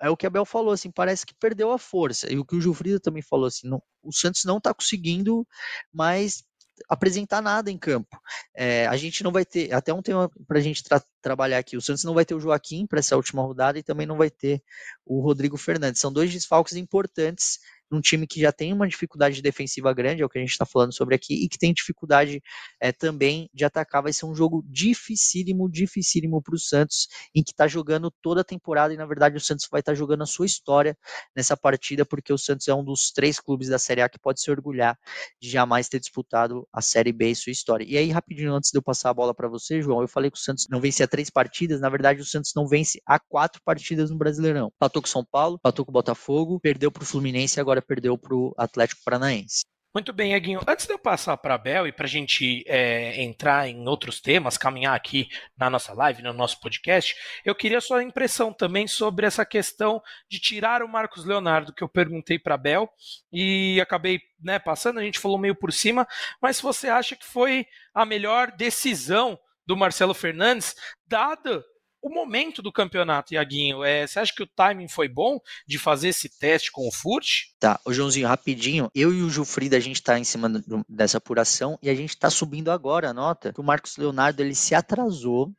É 0.00 0.08
o 0.08 0.16
que 0.16 0.26
a 0.26 0.30
Bel 0.30 0.44
falou, 0.44 0.72
assim, 0.72 0.90
parece 0.90 1.26
que 1.26 1.34
perdeu 1.34 1.72
a 1.72 1.78
força. 1.78 2.32
E 2.32 2.38
o 2.38 2.44
que 2.44 2.54
o 2.54 2.60
Gilfrida 2.60 3.00
também 3.00 3.22
falou, 3.22 3.46
assim, 3.46 3.68
não, 3.68 3.82
o 4.02 4.12
Santos 4.12 4.44
não 4.44 4.60
tá 4.60 4.72
conseguindo 4.72 5.46
mais 5.92 6.44
apresentar 6.88 7.40
nada 7.40 7.70
em 7.70 7.78
campo. 7.78 8.20
É, 8.54 8.86
a 8.86 8.96
gente 8.96 9.22
não 9.22 9.32
vai 9.32 9.44
ter, 9.44 9.72
até 9.72 9.92
um 9.92 10.02
tema 10.02 10.30
para 10.46 10.58
a 10.58 10.62
gente 10.62 10.82
tra 10.82 11.02
trabalhar 11.22 11.58
aqui, 11.58 11.76
o 11.76 11.82
Santos 11.82 12.04
não 12.04 12.14
vai 12.14 12.24
ter 12.24 12.34
o 12.34 12.40
Joaquim 12.40 12.86
para 12.86 12.98
essa 12.98 13.16
última 13.16 13.42
rodada 13.42 13.78
e 13.78 13.82
também 13.82 14.06
não 14.06 14.16
vai 14.16 14.30
ter 14.30 14.62
o 15.04 15.20
Rodrigo 15.20 15.56
Fernandes. 15.56 16.00
São 16.00 16.12
dois 16.12 16.32
desfalques 16.32 16.74
importantes 16.74 17.58
num 17.90 18.00
time 18.00 18.26
que 18.26 18.40
já 18.40 18.52
tem 18.52 18.72
uma 18.72 18.88
dificuldade 18.88 19.42
defensiva 19.42 19.92
grande, 19.92 20.22
é 20.22 20.24
o 20.24 20.28
que 20.28 20.38
a 20.38 20.40
gente 20.40 20.52
está 20.52 20.64
falando 20.64 20.94
sobre 20.94 21.14
aqui, 21.14 21.44
e 21.44 21.48
que 21.48 21.58
tem 21.58 21.72
dificuldade 21.72 22.42
é, 22.80 22.92
também 22.92 23.48
de 23.52 23.64
atacar. 23.64 24.02
Vai 24.02 24.12
ser 24.12 24.26
um 24.26 24.34
jogo 24.34 24.64
dificílimo, 24.68 25.68
dificílimo 25.68 26.40
para 26.42 26.54
o 26.54 26.58
Santos, 26.58 27.08
em 27.34 27.42
que 27.42 27.50
está 27.50 27.66
jogando 27.66 28.10
toda 28.22 28.42
a 28.42 28.44
temporada, 28.44 28.94
e 28.94 28.96
na 28.96 29.06
verdade 29.06 29.36
o 29.36 29.40
Santos 29.40 29.66
vai 29.70 29.80
estar 29.80 29.92
tá 29.92 29.96
jogando 29.96 30.22
a 30.22 30.26
sua 30.26 30.46
história 30.46 30.96
nessa 31.34 31.56
partida, 31.56 32.04
porque 32.04 32.32
o 32.32 32.38
Santos 32.38 32.68
é 32.68 32.74
um 32.74 32.84
dos 32.84 33.10
três 33.10 33.40
clubes 33.40 33.68
da 33.68 33.78
Série 33.78 34.02
A 34.02 34.08
que 34.08 34.18
pode 34.18 34.40
se 34.40 34.50
orgulhar 34.50 34.98
de 35.40 35.50
jamais 35.50 35.88
ter 35.88 35.98
disputado 35.98 36.66
a 36.72 36.80
Série 36.80 37.12
B 37.12 37.30
e 37.30 37.36
sua 37.36 37.50
história. 37.52 37.84
E 37.88 37.96
aí, 37.96 38.10
rapidinho, 38.10 38.54
antes 38.54 38.70
de 38.70 38.78
eu 38.78 38.82
passar 38.82 39.10
a 39.10 39.14
bola 39.14 39.34
para 39.34 39.48
você, 39.48 39.82
João, 39.82 40.00
eu 40.00 40.08
falei 40.08 40.30
que 40.30 40.38
o 40.38 40.40
Santos 40.40 40.66
não 40.70 40.80
vencia 40.80 41.06
três 41.08 41.30
partidas, 41.30 41.80
na 41.80 41.88
verdade 41.88 42.20
o 42.20 42.24
Santos 42.24 42.52
não 42.54 42.66
vence 42.66 43.00
há 43.06 43.18
quatro 43.18 43.60
partidas 43.64 44.10
no 44.10 44.16
Brasileirão. 44.16 44.72
Patou 44.78 45.02
com 45.02 45.08
São 45.08 45.24
Paulo, 45.24 45.58
patou 45.58 45.84
com 45.84 45.90
o 45.90 45.92
Botafogo, 45.92 46.60
perdeu 46.60 46.90
para 46.90 47.02
o 47.02 47.06
Fluminense 47.06 47.60
agora 47.60 47.79
agora 47.80 47.82
perdeu 47.82 48.16
para 48.16 48.34
o 48.34 48.54
Atlético 48.56 49.02
Paranaense. 49.04 49.62
Muito 49.92 50.12
bem, 50.12 50.34
Eguinho. 50.34 50.60
Antes 50.68 50.86
de 50.86 50.92
eu 50.92 50.98
passar 51.00 51.36
para 51.36 51.54
a 51.54 51.58
Bel 51.58 51.84
e 51.84 51.90
para 51.90 52.04
a 52.04 52.08
gente 52.08 52.62
é, 52.68 53.20
entrar 53.20 53.68
em 53.68 53.88
outros 53.88 54.20
temas, 54.20 54.56
caminhar 54.56 54.94
aqui 54.94 55.28
na 55.58 55.68
nossa 55.68 55.92
live, 55.92 56.22
no 56.22 56.32
nosso 56.32 56.60
podcast, 56.60 57.16
eu 57.44 57.56
queria 57.56 57.80
sua 57.80 58.04
impressão 58.04 58.52
também 58.52 58.86
sobre 58.86 59.26
essa 59.26 59.44
questão 59.44 60.00
de 60.30 60.38
tirar 60.38 60.80
o 60.80 60.88
Marcos 60.88 61.24
Leonardo, 61.24 61.72
que 61.72 61.82
eu 61.82 61.88
perguntei 61.88 62.38
para 62.38 62.54
a 62.54 62.58
Bel 62.58 62.88
e 63.32 63.80
acabei 63.80 64.20
né, 64.40 64.60
passando, 64.60 65.00
a 65.00 65.02
gente 65.02 65.18
falou 65.18 65.36
meio 65.36 65.56
por 65.56 65.72
cima, 65.72 66.06
mas 66.40 66.60
você 66.60 66.88
acha 66.88 67.16
que 67.16 67.26
foi 67.26 67.66
a 67.92 68.06
melhor 68.06 68.52
decisão 68.52 69.36
do 69.66 69.76
Marcelo 69.76 70.14
Fernandes, 70.14 70.76
dada 71.04 71.64
o 72.02 72.08
momento 72.08 72.62
do 72.62 72.72
campeonato, 72.72 73.34
Iaguinho. 73.34 73.84
É, 73.84 74.06
você 74.06 74.18
acha 74.18 74.34
que 74.34 74.42
o 74.42 74.46
timing 74.46 74.88
foi 74.88 75.08
bom 75.08 75.38
de 75.66 75.78
fazer 75.78 76.08
esse 76.08 76.28
teste 76.28 76.72
com 76.72 76.88
o 76.88 76.92
Furt? 76.92 77.46
Tá, 77.58 77.80
o 77.84 77.92
Joãozinho, 77.92 78.28
rapidinho. 78.28 78.90
Eu 78.94 79.12
e 79.12 79.22
o 79.22 79.30
Jufrida, 79.30 79.76
a 79.76 79.80
gente 79.80 80.02
tá 80.02 80.18
em 80.18 80.24
cima 80.24 80.48
do, 80.48 80.84
dessa 80.88 81.18
apuração 81.18 81.78
e 81.82 81.90
a 81.90 81.94
gente 81.94 82.16
tá 82.16 82.30
subindo 82.30 82.70
agora 82.70 83.10
a 83.10 83.14
nota 83.14 83.52
que 83.52 83.60
o 83.60 83.64
Marcos 83.64 83.96
Leonardo 83.96 84.42
ele 84.42 84.54
se 84.54 84.74
atrasou 84.74 85.52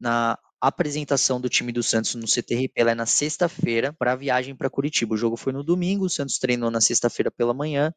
na 0.00 0.38
apresentação 0.60 1.40
do 1.40 1.48
time 1.48 1.70
do 1.70 1.82
Santos 1.82 2.16
no 2.16 2.26
CTR 2.26 2.68
Pelé 2.74 2.94
na 2.94 3.06
sexta-feira 3.06 3.92
para 3.92 4.12
a 4.12 4.16
viagem 4.16 4.56
para 4.56 4.68
Curitiba. 4.68 5.14
O 5.14 5.16
jogo 5.16 5.36
foi 5.36 5.52
no 5.52 5.62
domingo, 5.62 6.04
o 6.04 6.10
Santos 6.10 6.38
treinou 6.38 6.70
na 6.70 6.80
sexta-feira 6.80 7.30
pela 7.30 7.54
manhã, 7.54 7.94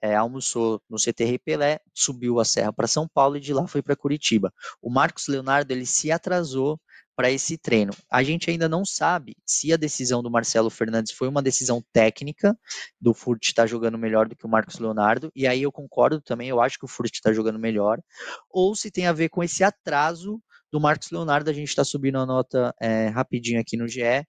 é, 0.00 0.14
almoçou 0.14 0.80
no 0.88 0.98
CTR 0.98 1.38
Pelé, 1.44 1.80
subiu 1.92 2.38
a 2.38 2.44
serra 2.44 2.72
para 2.72 2.86
São 2.86 3.08
Paulo 3.08 3.36
e 3.36 3.40
de 3.40 3.52
lá 3.52 3.66
foi 3.66 3.82
para 3.82 3.96
Curitiba. 3.96 4.52
O 4.80 4.90
Marcos 4.90 5.26
Leonardo 5.26 5.72
ele 5.72 5.86
se 5.86 6.12
atrasou 6.12 6.80
para 7.16 7.30
esse 7.30 7.56
treino. 7.56 7.92
A 8.10 8.22
gente 8.22 8.50
ainda 8.50 8.68
não 8.68 8.84
sabe 8.84 9.36
se 9.44 9.72
a 9.72 9.76
decisão 9.76 10.22
do 10.22 10.30
Marcelo 10.30 10.70
Fernandes 10.70 11.12
foi 11.12 11.28
uma 11.28 11.42
decisão 11.42 11.82
técnica, 11.92 12.58
do 13.00 13.14
Furt 13.14 13.44
estar 13.44 13.62
tá 13.62 13.66
jogando 13.66 13.98
melhor 13.98 14.28
do 14.28 14.36
que 14.36 14.46
o 14.46 14.48
Marcos 14.48 14.78
Leonardo, 14.78 15.30
e 15.34 15.46
aí 15.46 15.62
eu 15.62 15.72
concordo 15.72 16.20
também, 16.20 16.48
eu 16.48 16.60
acho 16.60 16.78
que 16.78 16.84
o 16.84 16.88
Furt 16.88 17.14
está 17.14 17.32
jogando 17.32 17.58
melhor, 17.58 18.00
ou 18.50 18.74
se 18.74 18.90
tem 18.90 19.06
a 19.06 19.12
ver 19.12 19.28
com 19.28 19.42
esse 19.42 19.62
atraso 19.62 20.40
do 20.72 20.80
Marcos 20.80 21.10
Leonardo, 21.10 21.50
a 21.50 21.52
gente 21.52 21.68
está 21.68 21.84
subindo 21.84 22.18
a 22.18 22.26
nota 22.26 22.74
é, 22.80 23.06
rapidinho 23.08 23.60
aqui 23.60 23.76
no 23.76 23.86
GE, 23.86 24.02
é, 24.02 24.26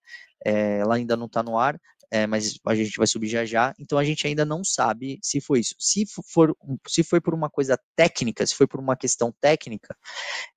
ela 0.79 0.95
ainda 0.95 1.17
não 1.17 1.25
está 1.25 1.41
no 1.41 1.57
ar, 1.57 1.79
é, 2.11 2.27
mas 2.27 2.59
a 2.65 2.75
gente 2.75 2.97
vai 2.97 3.07
subir 3.07 3.27
já 3.27 3.45
já. 3.45 3.73
Então 3.79 3.97
a 3.97 4.03
gente 4.03 4.25
ainda 4.27 4.45
não 4.45 4.63
sabe 4.63 5.19
se 5.21 5.41
foi 5.41 5.59
isso. 5.59 5.75
Se 5.79 6.05
for, 6.31 6.55
se 6.87 7.03
foi 7.03 7.19
por 7.19 7.33
uma 7.33 7.49
coisa 7.49 7.79
técnica, 7.95 8.45
se 8.45 8.55
foi 8.55 8.67
por 8.67 8.79
uma 8.79 8.95
questão 8.95 9.33
técnica, 9.41 9.95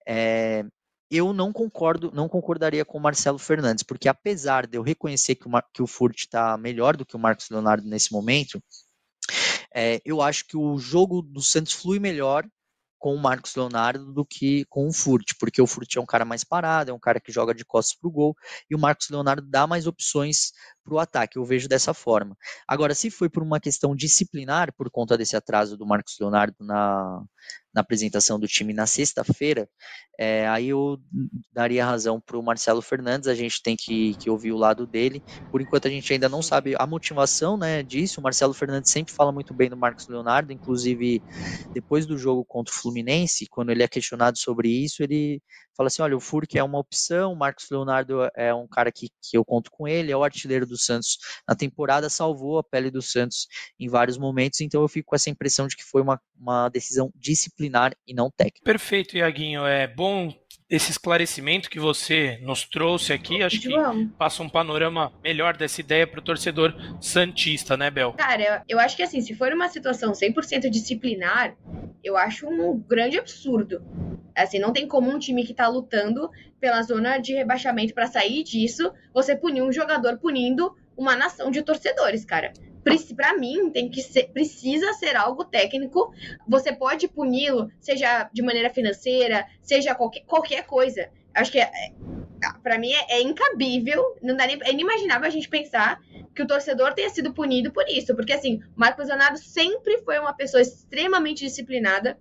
é, 0.06 0.64
eu 1.10 1.32
não 1.32 1.52
concordo, 1.52 2.10
não 2.12 2.28
concordaria 2.28 2.84
com 2.84 2.98
o 2.98 3.00
Marcelo 3.00 3.38
Fernandes, 3.38 3.82
porque 3.82 4.08
apesar 4.08 4.66
de 4.66 4.76
eu 4.76 4.82
reconhecer 4.82 5.34
que 5.34 5.46
o, 5.46 5.50
Mar, 5.50 5.64
que 5.72 5.82
o 5.82 5.86
Furt 5.86 6.18
está 6.18 6.56
melhor 6.56 6.96
do 6.96 7.06
que 7.06 7.16
o 7.16 7.18
Marcos 7.18 7.48
Leonardo 7.50 7.88
nesse 7.88 8.12
momento, 8.12 8.62
é, 9.74 10.00
eu 10.04 10.20
acho 10.20 10.46
que 10.46 10.56
o 10.56 10.78
jogo 10.78 11.22
do 11.22 11.42
Santos 11.42 11.72
flui 11.72 11.98
melhor 11.98 12.46
com 12.98 13.14
o 13.14 13.18
Marcos 13.18 13.54
Leonardo 13.54 14.12
do 14.12 14.24
que 14.24 14.64
com 14.68 14.88
o 14.88 14.92
Furt, 14.92 15.32
porque 15.38 15.62
o 15.62 15.66
Furt 15.66 15.96
é 15.96 16.00
um 16.00 16.06
cara 16.06 16.24
mais 16.24 16.42
parado, 16.42 16.90
é 16.90 16.94
um 16.94 16.98
cara 16.98 17.20
que 17.20 17.30
joga 17.30 17.54
de 17.54 17.64
costas 17.64 17.96
para 17.96 18.08
o 18.08 18.10
gol, 18.10 18.36
e 18.68 18.74
o 18.74 18.78
Marcos 18.78 19.08
Leonardo 19.08 19.46
dá 19.48 19.66
mais 19.66 19.86
opções 19.86 20.52
para 20.84 20.94
o 20.94 20.98
ataque, 20.98 21.38
eu 21.38 21.44
vejo 21.44 21.68
dessa 21.68 21.94
forma. 21.94 22.36
Agora, 22.66 22.94
se 22.94 23.10
foi 23.10 23.28
por 23.28 23.42
uma 23.42 23.60
questão 23.60 23.94
disciplinar, 23.94 24.72
por 24.74 24.90
conta 24.90 25.16
desse 25.16 25.36
atraso 25.36 25.76
do 25.76 25.86
Marcos 25.86 26.16
Leonardo 26.20 26.56
na, 26.60 27.22
na 27.74 27.80
apresentação 27.80 28.38
do 28.38 28.46
time 28.46 28.72
na 28.72 28.86
sexta-feira, 28.86 29.68
é, 30.18 30.48
aí 30.48 30.70
eu 30.70 30.98
daria 31.52 31.84
razão 31.84 32.20
para 32.20 32.36
o 32.36 32.42
Marcelo 32.42 32.82
Fernandes, 32.82 33.28
a 33.28 33.34
gente 33.34 33.62
tem 33.62 33.76
que, 33.76 34.16
que 34.16 34.28
ouvir 34.28 34.50
o 34.50 34.56
lado 34.56 34.84
dele. 34.84 35.22
Por 35.50 35.60
enquanto 35.60 35.86
a 35.86 35.90
gente 35.90 36.12
ainda 36.12 36.28
não 36.28 36.42
sabe 36.42 36.74
a 36.76 36.86
motivação 36.86 37.56
né, 37.56 37.84
disso. 37.84 38.18
O 38.18 38.22
Marcelo 38.22 38.52
Fernandes 38.52 38.90
sempre 38.90 39.14
fala 39.14 39.30
muito 39.30 39.54
bem 39.54 39.70
do 39.70 39.76
Marcos 39.76 40.08
Leonardo, 40.08 40.52
inclusive 40.52 41.22
depois 41.72 42.04
do 42.04 42.18
jogo 42.18 42.44
contra 42.44 42.74
o 42.74 42.76
Fluminense, 42.76 43.46
quando 43.48 43.70
ele 43.70 43.84
é 43.84 43.88
questionado 43.88 44.38
sobre 44.38 44.68
isso, 44.68 45.04
ele 45.04 45.40
fala 45.78 45.86
assim: 45.86 46.02
olha, 46.02 46.16
o 46.16 46.20
Furk 46.20 46.58
é 46.58 46.62
uma 46.62 46.78
opção, 46.78 47.32
o 47.32 47.36
Marcos 47.36 47.70
Leonardo 47.70 48.28
é 48.36 48.52
um 48.52 48.66
cara 48.66 48.90
que, 48.90 49.08
que 49.22 49.38
eu 49.38 49.44
conto 49.44 49.70
com 49.70 49.86
ele, 49.86 50.10
é 50.10 50.16
o 50.16 50.24
artilheiro 50.24 50.66
do 50.66 50.76
Santos 50.76 51.18
na 51.48 51.54
temporada, 51.54 52.10
salvou 52.10 52.58
a 52.58 52.64
pele 52.64 52.90
do 52.90 53.00
Santos 53.00 53.46
em 53.78 53.88
vários 53.88 54.18
momentos, 54.18 54.60
então 54.60 54.82
eu 54.82 54.88
fico 54.88 55.10
com 55.10 55.14
essa 55.14 55.30
impressão 55.30 55.68
de 55.68 55.76
que 55.76 55.84
foi 55.84 56.02
uma, 56.02 56.20
uma 56.36 56.68
decisão 56.68 57.12
disciplinar 57.14 57.94
e 58.06 58.12
não 58.12 58.30
técnica. 58.30 58.64
Perfeito, 58.64 59.16
Iaguinho. 59.16 59.64
É 59.64 59.86
bom 59.86 60.32
esse 60.70 60.90
esclarecimento 60.90 61.70
que 61.70 61.80
você 61.80 62.38
nos 62.42 62.64
trouxe 62.64 63.12
aqui, 63.12 63.42
acho 63.42 63.60
que 63.60 63.70
passa 64.18 64.42
um 64.42 64.48
panorama 64.48 65.12
melhor 65.24 65.56
dessa 65.56 65.80
ideia 65.80 66.06
para 66.06 66.20
o 66.20 66.22
torcedor 66.22 66.74
santista, 67.00 67.76
né, 67.76 67.90
Bel? 67.90 68.12
Cara, 68.12 68.62
eu 68.68 68.78
acho 68.78 68.94
que 68.94 69.02
assim, 69.02 69.20
se 69.22 69.34
for 69.34 69.50
uma 69.52 69.68
situação 69.68 70.12
100% 70.12 70.68
disciplinar, 70.68 71.56
eu 72.04 72.16
acho 72.16 72.46
um 72.46 72.78
grande 72.78 73.18
absurdo. 73.18 73.82
Assim, 74.36 74.58
não 74.58 74.72
tem 74.72 74.86
como 74.86 75.10
um 75.10 75.18
time 75.18 75.44
que 75.44 75.54
tá 75.54 75.66
lutando 75.68 76.30
pela 76.60 76.82
zona 76.82 77.18
de 77.18 77.34
rebaixamento 77.34 77.94
para 77.94 78.06
sair 78.06 78.44
disso, 78.44 78.92
você 79.12 79.34
punir 79.34 79.62
um 79.62 79.72
jogador 79.72 80.18
punindo 80.18 80.76
uma 80.96 81.16
nação 81.16 81.50
de 81.50 81.62
torcedores, 81.62 82.24
cara 82.24 82.52
para 83.14 83.36
mim 83.36 83.70
tem 83.70 83.90
que 83.90 84.02
ser, 84.02 84.30
precisa 84.32 84.92
ser 84.94 85.16
algo 85.16 85.44
técnico. 85.44 86.12
Você 86.46 86.72
pode 86.72 87.08
puni-lo, 87.08 87.70
seja 87.80 88.28
de 88.32 88.42
maneira 88.42 88.70
financeira, 88.70 89.46
seja 89.62 89.94
qualquer, 89.94 90.24
qualquer 90.24 90.64
coisa. 90.64 91.08
Acho 91.34 91.52
que 91.52 91.60
é, 91.60 91.70
para 92.62 92.78
mim 92.78 92.92
é, 92.92 93.18
é, 93.18 93.22
incabível, 93.22 94.16
não 94.22 94.36
dá 94.36 94.46
nem, 94.46 94.58
é 94.62 94.72
inimaginável 94.72 95.26
a 95.26 95.30
gente 95.30 95.48
pensar 95.48 96.00
que 96.34 96.42
o 96.42 96.46
torcedor 96.46 96.94
tenha 96.94 97.10
sido 97.10 97.32
punido 97.32 97.72
por 97.72 97.84
isso, 97.88 98.14
porque 98.14 98.32
assim, 98.32 98.60
Marcos 98.76 99.08
Leonardo 99.08 99.38
sempre 99.38 99.98
foi 99.98 100.18
uma 100.18 100.32
pessoa 100.32 100.60
extremamente 100.60 101.44
disciplinada. 101.44 102.18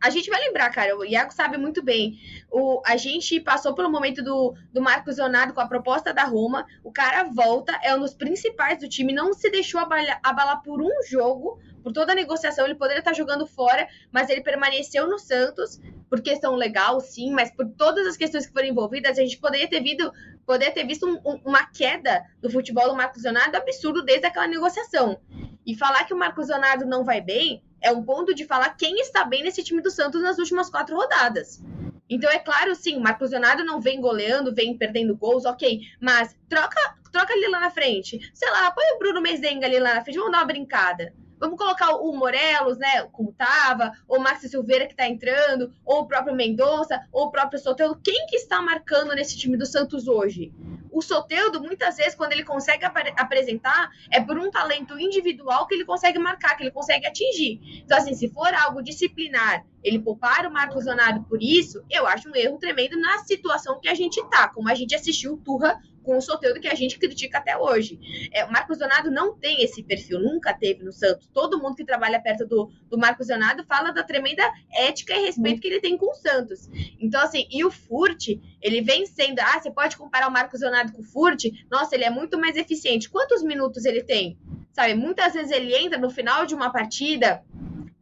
A 0.00 0.10
gente 0.10 0.30
vai 0.30 0.40
lembrar, 0.40 0.70
cara, 0.70 0.96
o 0.96 1.04
Iago 1.04 1.32
sabe 1.32 1.56
muito 1.56 1.82
bem. 1.82 2.18
O, 2.50 2.82
a 2.84 2.96
gente 2.96 3.38
passou 3.40 3.74
pelo 3.74 3.90
momento 3.90 4.22
do, 4.22 4.54
do 4.72 4.80
Marcos 4.80 5.18
Leonardo 5.18 5.52
com 5.52 5.60
a 5.60 5.68
proposta 5.68 6.12
da 6.12 6.24
Roma. 6.24 6.66
O 6.82 6.90
cara 6.90 7.24
volta, 7.24 7.78
é 7.82 7.94
um 7.94 8.00
dos 8.00 8.14
principais 8.14 8.78
do 8.78 8.88
time, 8.88 9.12
não 9.12 9.32
se 9.32 9.50
deixou 9.50 9.80
abalar, 9.80 10.18
abalar 10.22 10.62
por 10.62 10.80
um 10.80 10.90
jogo, 11.08 11.58
por 11.82 11.92
toda 11.92 12.12
a 12.12 12.14
negociação. 12.14 12.64
Ele 12.64 12.74
poderia 12.74 13.00
estar 13.00 13.12
jogando 13.12 13.46
fora, 13.46 13.86
mas 14.10 14.30
ele 14.30 14.42
permaneceu 14.42 15.06
no 15.06 15.18
Santos 15.18 15.78
por 16.08 16.20
questão 16.20 16.56
legal, 16.56 16.98
sim, 17.00 17.30
mas 17.30 17.54
por 17.54 17.68
todas 17.76 18.06
as 18.06 18.16
questões 18.16 18.46
que 18.46 18.52
foram 18.52 18.66
envolvidas, 18.66 19.16
a 19.16 19.22
gente 19.22 19.38
poderia 19.38 19.68
ter 19.68 19.80
visto, 19.80 20.12
poderia 20.44 20.74
ter 20.74 20.84
visto 20.84 21.06
um, 21.06 21.14
um, 21.24 21.40
uma 21.44 21.64
queda 21.66 22.24
do 22.40 22.50
futebol 22.50 22.88
do 22.88 22.96
Marcos 22.96 23.22
Leonardo 23.22 23.56
absurdo 23.56 24.02
desde 24.02 24.26
aquela 24.26 24.48
negociação. 24.48 25.20
E 25.64 25.76
falar 25.76 26.04
que 26.04 26.14
o 26.14 26.18
Marcos 26.18 26.48
Leonardo 26.48 26.84
não 26.84 27.04
vai 27.04 27.20
bem 27.20 27.62
é 27.82 27.92
um 27.92 28.02
ponto 28.02 28.34
de 28.34 28.44
falar 28.44 28.70
quem 28.70 29.00
está 29.00 29.24
bem 29.24 29.42
nesse 29.42 29.62
time 29.62 29.80
do 29.80 29.90
Santos 29.90 30.22
nas 30.22 30.38
últimas 30.38 30.68
quatro 30.68 30.96
rodadas. 30.96 31.62
Então, 32.08 32.28
é 32.30 32.38
claro, 32.38 32.74
sim, 32.74 32.96
o 32.96 33.00
Marcos 33.00 33.30
Leonardo 33.30 33.64
não 33.64 33.80
vem 33.80 34.00
goleando, 34.00 34.54
vem 34.54 34.76
perdendo 34.76 35.16
gols, 35.16 35.44
ok. 35.44 35.80
Mas 36.00 36.36
troca, 36.48 36.96
troca 37.12 37.32
ali 37.32 37.48
lá 37.48 37.60
na 37.60 37.70
frente. 37.70 38.18
Sei 38.34 38.50
lá, 38.50 38.70
põe 38.72 38.84
o 38.94 38.98
Bruno 38.98 39.20
Mezenga 39.20 39.66
ali 39.66 39.78
lá 39.78 39.94
na 39.94 40.02
frente, 40.02 40.18
vamos 40.18 40.32
dar 40.32 40.38
uma 40.38 40.46
brincada. 40.46 41.14
Vamos 41.40 41.58
colocar 41.58 41.94
o 41.96 42.12
Morelos, 42.12 42.76
né, 42.76 43.02
como 43.12 43.32
tava, 43.32 43.92
ou 44.06 44.18
o 44.18 44.22
Maxi 44.22 44.48
Silveira 44.48 44.86
que 44.86 44.94
tá 44.94 45.08
entrando, 45.08 45.72
ou 45.84 46.00
o 46.00 46.06
próprio 46.06 46.36
Mendonça, 46.36 47.00
ou 47.10 47.26
o 47.26 47.30
próprio 47.30 47.58
Soteldo. 47.58 47.98
Quem 48.04 48.26
que 48.26 48.36
está 48.36 48.60
marcando 48.60 49.14
nesse 49.14 49.38
time 49.38 49.56
do 49.56 49.64
Santos 49.64 50.06
hoje? 50.06 50.52
O 50.92 51.00
Soteldo, 51.00 51.62
muitas 51.62 51.96
vezes, 51.96 52.14
quando 52.14 52.32
ele 52.32 52.44
consegue 52.44 52.84
ap 52.84 52.96
apresentar, 53.16 53.90
é 54.10 54.20
por 54.20 54.36
um 54.36 54.50
talento 54.50 54.98
individual 54.98 55.66
que 55.66 55.74
ele 55.74 55.84
consegue 55.84 56.18
marcar, 56.18 56.56
que 56.56 56.62
ele 56.62 56.70
consegue 56.70 57.06
atingir. 57.06 57.82
Então, 57.84 57.96
assim, 57.96 58.12
se 58.12 58.28
for 58.28 58.52
algo 58.52 58.82
disciplinar, 58.82 59.64
ele 59.82 59.98
poupar 59.98 60.46
o 60.46 60.52
Marcos 60.52 60.84
Leonardo 60.84 61.22
por 61.24 61.42
isso, 61.42 61.82
eu 61.88 62.06
acho 62.06 62.28
um 62.28 62.36
erro 62.36 62.58
tremendo 62.58 63.00
na 63.00 63.18
situação 63.18 63.80
que 63.80 63.88
a 63.88 63.94
gente 63.94 64.22
tá, 64.28 64.48
como 64.48 64.68
a 64.68 64.74
gente 64.74 64.94
assistiu 64.94 65.34
o 65.34 65.36
Turra 65.38 65.80
com 66.02 66.16
o 66.16 66.20
Soteldo 66.20 66.60
que 66.60 66.68
a 66.68 66.74
gente 66.74 66.98
critica 66.98 67.38
até 67.38 67.56
hoje. 67.56 67.98
É, 68.32 68.44
o 68.44 68.52
Marcos 68.52 68.78
Leonardo 68.78 69.10
não 69.10 69.36
tem 69.36 69.62
esse 69.62 69.82
perfil, 69.82 70.20
nunca 70.20 70.52
teve 70.52 70.82
no 70.82 70.92
Santos. 70.92 71.28
Todo 71.32 71.60
mundo 71.60 71.76
que 71.76 71.84
trabalha 71.84 72.20
perto 72.20 72.46
do, 72.46 72.70
do 72.88 72.98
Marcos 72.98 73.28
Leonardo 73.28 73.64
fala 73.64 73.92
da 73.92 74.02
tremenda 74.02 74.42
ética 74.72 75.14
e 75.14 75.26
respeito 75.26 75.60
que 75.60 75.68
ele 75.68 75.80
tem 75.80 75.96
com 75.96 76.10
o 76.10 76.14
Santos. 76.14 76.68
Então, 77.00 77.20
assim, 77.20 77.46
e 77.50 77.64
o 77.64 77.70
Furt, 77.70 78.28
ele 78.60 78.80
vem 78.80 79.06
sendo. 79.06 79.40
Ah, 79.40 79.60
você 79.60 79.70
pode 79.70 79.96
comparar 79.96 80.28
o 80.28 80.32
Marcos 80.32 80.60
Leonardo 80.60 80.92
com 80.92 81.02
o 81.02 81.04
Furt? 81.04 81.44
Nossa, 81.70 81.94
ele 81.94 82.04
é 82.04 82.10
muito 82.10 82.38
mais 82.38 82.56
eficiente. 82.56 83.08
Quantos 83.08 83.42
minutos 83.42 83.84
ele 83.84 84.02
tem? 84.02 84.38
Sabe, 84.72 84.94
muitas 84.94 85.32
vezes 85.32 85.50
ele 85.50 85.74
entra 85.74 85.98
no 85.98 86.10
final 86.10 86.46
de 86.46 86.54
uma 86.54 86.70
partida. 86.72 87.42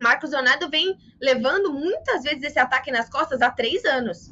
Marcos 0.01 0.31
Leonardo 0.31 0.69
vem 0.69 0.97
levando 1.21 1.73
muitas 1.73 2.23
vezes 2.23 2.43
esse 2.43 2.59
ataque 2.59 2.91
nas 2.91 3.09
costas 3.09 3.43
há 3.43 3.51
três 3.51 3.85
anos. 3.85 4.31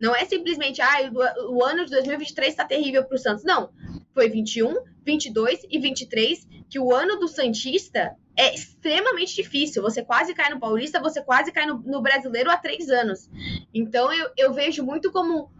Não 0.00 0.16
é 0.16 0.24
simplesmente, 0.24 0.80
ah, 0.80 1.10
o, 1.50 1.62
ano 1.62 1.84
de 1.84 1.90
2023 1.90 2.50
está 2.50 2.64
terrível 2.64 3.04
para 3.04 3.14
o 3.14 3.18
Santos. 3.18 3.44
Não. 3.44 3.70
Foi 4.14 4.28
21, 4.28 4.74
22 5.04 5.66
e 5.70 5.78
23 5.78 6.48
que 6.68 6.78
o 6.78 6.94
ano 6.94 7.18
do 7.18 7.28
Santista 7.28 8.16
é 8.36 8.54
extremamente 8.54 9.34
difícil. 9.34 9.82
Você 9.82 10.02
quase 10.02 10.32
cai 10.32 10.50
no 10.50 10.58
Paulista, 10.58 11.00
você 11.00 11.22
quase 11.22 11.52
cai 11.52 11.66
no, 11.66 11.78
no 11.78 12.00
Brasileiro 12.00 12.50
há 12.50 12.56
três 12.56 12.88
anos. 12.88 13.28
Então 13.74 14.12
eu, 14.12 14.30
eu 14.36 14.54
vejo 14.54 14.82
muito 14.82 15.12
como 15.12 15.50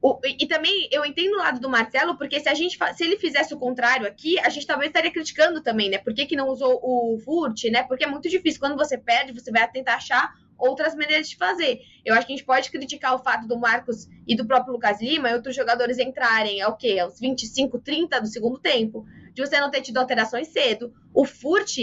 o, 0.00 0.18
e 0.24 0.46
também 0.46 0.88
eu 0.90 1.04
entendo 1.04 1.34
o 1.34 1.38
lado 1.38 1.60
do 1.60 1.68
Marcelo, 1.68 2.16
porque 2.16 2.40
se 2.40 2.48
a 2.48 2.54
gente 2.54 2.76
se 2.94 3.04
ele 3.04 3.16
fizesse 3.16 3.54
o 3.54 3.58
contrário 3.58 4.04
aqui, 4.04 4.36
a 4.40 4.48
gente 4.48 4.66
talvez 4.66 4.88
estaria 4.88 5.12
criticando 5.12 5.62
também, 5.62 5.88
né? 5.88 5.98
Por 5.98 6.12
que, 6.12 6.26
que 6.26 6.34
não 6.34 6.48
usou 6.48 6.80
o 6.82 7.18
Furt, 7.20 7.64
né? 7.70 7.84
Porque 7.84 8.04
é 8.04 8.08
muito 8.08 8.28
difícil. 8.28 8.58
Quando 8.58 8.76
você 8.76 8.98
perde, 8.98 9.32
você 9.32 9.52
vai 9.52 9.70
tentar 9.70 9.94
achar 9.94 10.34
outras 10.62 10.94
maneiras 10.94 11.28
de 11.28 11.36
fazer. 11.36 11.80
Eu 12.04 12.14
acho 12.14 12.26
que 12.26 12.32
a 12.32 12.36
gente 12.36 12.46
pode 12.46 12.70
criticar 12.70 13.14
o 13.14 13.18
fato 13.18 13.48
do 13.48 13.58
Marcos 13.58 14.08
e 14.26 14.36
do 14.36 14.46
próprio 14.46 14.72
Lucas 14.72 15.02
Lima 15.02 15.28
e 15.28 15.34
outros 15.34 15.56
jogadores 15.56 15.98
entrarem 15.98 16.62
ao 16.62 16.76
quê? 16.76 16.98
Aos 17.00 17.18
25, 17.18 17.80
30 17.80 18.20
do 18.20 18.28
segundo 18.28 18.58
tempo. 18.60 19.04
De 19.34 19.44
você 19.44 19.58
não 19.58 19.70
ter 19.70 19.80
tido 19.80 19.96
alterações 19.96 20.48
cedo. 20.48 20.92
O 21.12 21.24
Furt, 21.24 21.78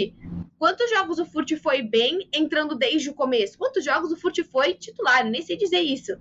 quantos 0.58 0.88
jogos 0.88 1.18
o 1.18 1.26
Furt 1.26 1.52
foi 1.56 1.82
bem 1.82 2.28
entrando 2.32 2.74
desde 2.74 3.10
o 3.10 3.14
começo? 3.14 3.58
Quantos 3.58 3.84
jogos 3.84 4.12
o 4.12 4.16
Furt 4.16 4.38
foi 4.44 4.74
titular? 4.74 5.26
Eu 5.26 5.30
nem 5.30 5.42
sei 5.42 5.56
dizer 5.56 5.80
isso. 5.80 6.12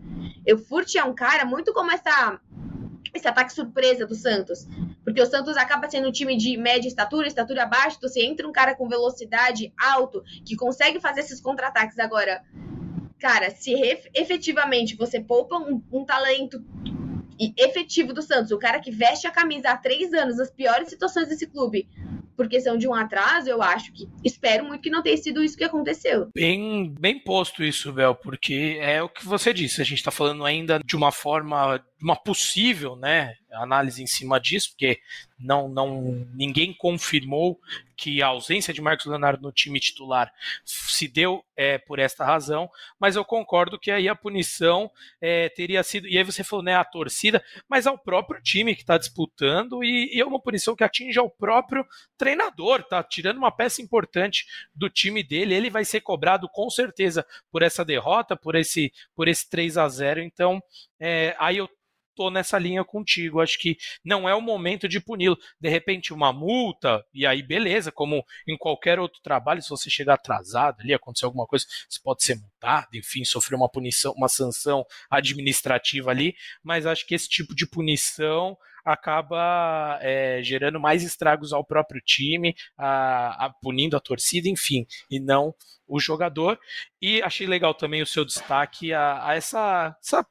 O 0.52 0.58
Furt 0.58 0.96
é 0.96 1.04
um 1.04 1.14
cara 1.14 1.46
muito 1.46 1.72
como 1.72 1.92
essa 1.92 2.40
esse 3.14 3.28
ataque 3.28 3.54
surpresa 3.54 4.06
do 4.06 4.16
Santos. 4.16 4.68
Porque 5.04 5.22
o 5.22 5.26
Santos 5.26 5.58
acaba 5.58 5.90
sendo 5.90 6.08
um 6.08 6.12
time 6.12 6.38
de 6.38 6.58
média 6.58 6.88
estatura, 6.88 7.28
estatura 7.28 7.66
baixa, 7.66 7.98
então 7.98 8.10
você 8.10 8.24
entra 8.24 8.48
um 8.48 8.52
cara 8.52 8.76
com 8.76 8.88
velocidade 8.88 9.74
alto, 9.78 10.24
que 10.46 10.56
consegue 10.56 11.00
fazer 11.00 11.22
esses 11.22 11.42
contra-ataques 11.42 12.00
agora. 12.00 12.44
Cara, 13.20 13.50
se 13.52 13.74
efetivamente 14.14 14.96
você 14.96 15.20
poupa 15.20 15.58
um, 15.58 15.84
um 15.92 16.06
talento 16.06 16.64
efetivo 17.58 18.14
do 18.14 18.22
Santos, 18.22 18.52
o 18.52 18.58
cara 18.58 18.80
que 18.80 18.92
veste 18.92 19.28
a 19.28 19.32
camisa 19.32 19.70
há 19.70 19.78
três 19.78 20.14
anos, 20.14 20.38
nas 20.38 20.52
piores 20.52 20.90
situações 20.90 21.28
desse 21.28 21.48
clube, 21.48 21.88
por 22.36 22.48
questão 22.48 22.78
de 22.78 22.88
um 22.88 22.94
atraso, 22.94 23.50
eu 23.50 23.62
acho 23.62 23.92
que 23.92 24.08
espero 24.24 24.64
muito 24.64 24.82
que 24.82 24.90
não 24.90 25.04
tenha 25.04 25.18
sido 25.18 25.44
isso 25.44 25.58
que 25.58 25.64
aconteceu. 25.66 26.30
Bem, 26.34 26.96
bem 26.98 27.20
posto 27.20 27.62
isso, 27.62 27.92
Bel, 27.92 28.16
porque 28.16 28.78
é 28.80 29.04
o 29.04 29.10
que 29.10 29.26
você 29.26 29.54
disse, 29.54 29.82
a 29.82 29.84
gente 29.84 29.98
está 29.98 30.10
falando 30.10 30.46
ainda 30.46 30.80
de 30.86 30.96
uma 30.96 31.12
forma, 31.12 31.84
uma 32.02 32.16
possível, 32.16 32.96
né, 32.96 33.36
análise 33.52 34.02
em 34.02 34.08
cima 34.08 34.40
disso, 34.40 34.70
porque 34.72 35.00
não, 35.38 35.68
não 35.68 36.28
ninguém 36.34 36.74
confirmou 36.74 37.60
que 37.96 38.22
a 38.22 38.28
ausência 38.28 38.74
de 38.74 38.82
Marcos 38.82 39.06
Leonardo 39.06 39.42
no 39.42 39.52
time 39.52 39.80
titular 39.80 40.32
se 40.64 41.08
deu 41.08 41.44
é, 41.56 41.78
por 41.78 42.00
esta 42.00 42.24
razão, 42.24 42.70
mas 42.98 43.16
eu 43.16 43.26
concordo 43.26 43.80
que 43.80 43.92
aí 43.92 44.08
a 44.08 44.16
punição 44.16 44.90
é, 45.20 45.50
teria 45.50 45.84
sido, 45.84 46.08
e 46.08 46.18
aí 46.18 46.24
você 46.24 46.44
falou, 46.44 46.64
né, 46.64 46.76
a 46.76 46.86
torcida, 46.86 47.44
mas 47.68 47.86
ao 47.86 47.98
próprio 47.98 48.42
time 48.42 48.76
que 48.76 48.82
está 48.82 48.98
disputando, 48.98 49.84
e, 49.84 50.16
e, 50.16 50.22
é 50.22 50.26
uma 50.26 50.40
punição 50.42 50.76
que 50.76 50.84
atinge 50.84 51.20
ao 51.20 51.30
próprio 51.30 51.86
treinador, 52.18 52.84
tá? 52.84 53.04
Tirando 53.04 53.38
uma 53.38 53.52
peça 53.52 53.82
importante 53.82 54.46
do 54.74 54.90
time 54.90 55.22
dele, 55.22 55.54
ele 55.54 55.70
vai 55.70 55.84
ser 55.84 56.02
cobrado 56.02 56.48
com 56.48 56.70
certeza 56.70 57.26
por 57.52 57.62
essa 57.62 57.84
derrota, 57.84 58.38
por 58.38 58.56
esse, 58.56 58.94
por 59.16 59.28
esse 59.28 59.50
3 59.50 59.78
a 59.78 59.90
0 59.90 60.22
então 60.22 60.62
é, 61.00 61.36
aí 61.40 61.58
eu 61.58 61.70
tô 62.20 62.30
nessa 62.30 62.60
linha 62.60 62.84
contigo. 62.84 63.40
Acho 63.40 63.58
que 63.58 63.78
não 64.04 64.28
é 64.28 64.36
o 64.36 64.42
momento 64.42 64.90
de 64.90 65.00
puni-lo. 65.00 65.38
De 65.58 65.70
repente, 65.70 66.14
uma 66.14 66.34
multa, 66.34 67.02
e 67.14 67.26
aí 67.26 67.42
beleza, 67.42 67.94
como 67.94 68.26
em 68.46 68.58
qualquer 68.58 69.00
outro 69.00 69.22
trabalho, 69.24 69.62
se 69.62 69.70
você 69.70 69.90
chegar 69.90 70.16
atrasado 70.16 70.82
ali, 70.82 70.94
acontecer 70.94 71.24
alguma 71.24 71.48
coisa, 71.48 71.66
você 71.88 72.00
pode 72.04 72.22
ser 72.22 72.36
multado, 72.36 72.90
enfim, 72.94 73.24
sofrer 73.24 73.56
uma 73.56 73.70
punição, 73.70 74.12
uma 74.18 74.28
sanção 74.28 74.86
administrativa 75.10 76.12
ali, 76.12 76.36
mas 76.62 76.86
acho 76.86 77.08
que 77.08 77.16
esse 77.16 77.30
tipo 77.30 77.56
de 77.56 77.66
punição 77.66 78.58
acaba 78.84 79.98
é, 80.02 80.42
gerando 80.44 80.80
mais 80.80 81.02
estragos 81.02 81.54
ao 81.54 81.64
próprio 81.64 82.02
time, 82.02 82.54
a, 82.78 83.46
a, 83.46 83.50
punindo 83.62 83.96
a 83.96 84.00
torcida, 84.02 84.50
enfim, 84.50 84.86
e 85.10 85.22
não 85.22 85.54
o 85.88 86.02
jogador. 86.02 86.60
E 87.02 87.22
achei 87.22 87.48
legal 87.48 87.74
também 87.74 88.02
o 88.02 88.06
seu 88.06 88.26
destaque 88.26 88.92
a, 88.92 89.26
a 89.26 89.36
essa, 89.36 89.96
essa 90.04 90.26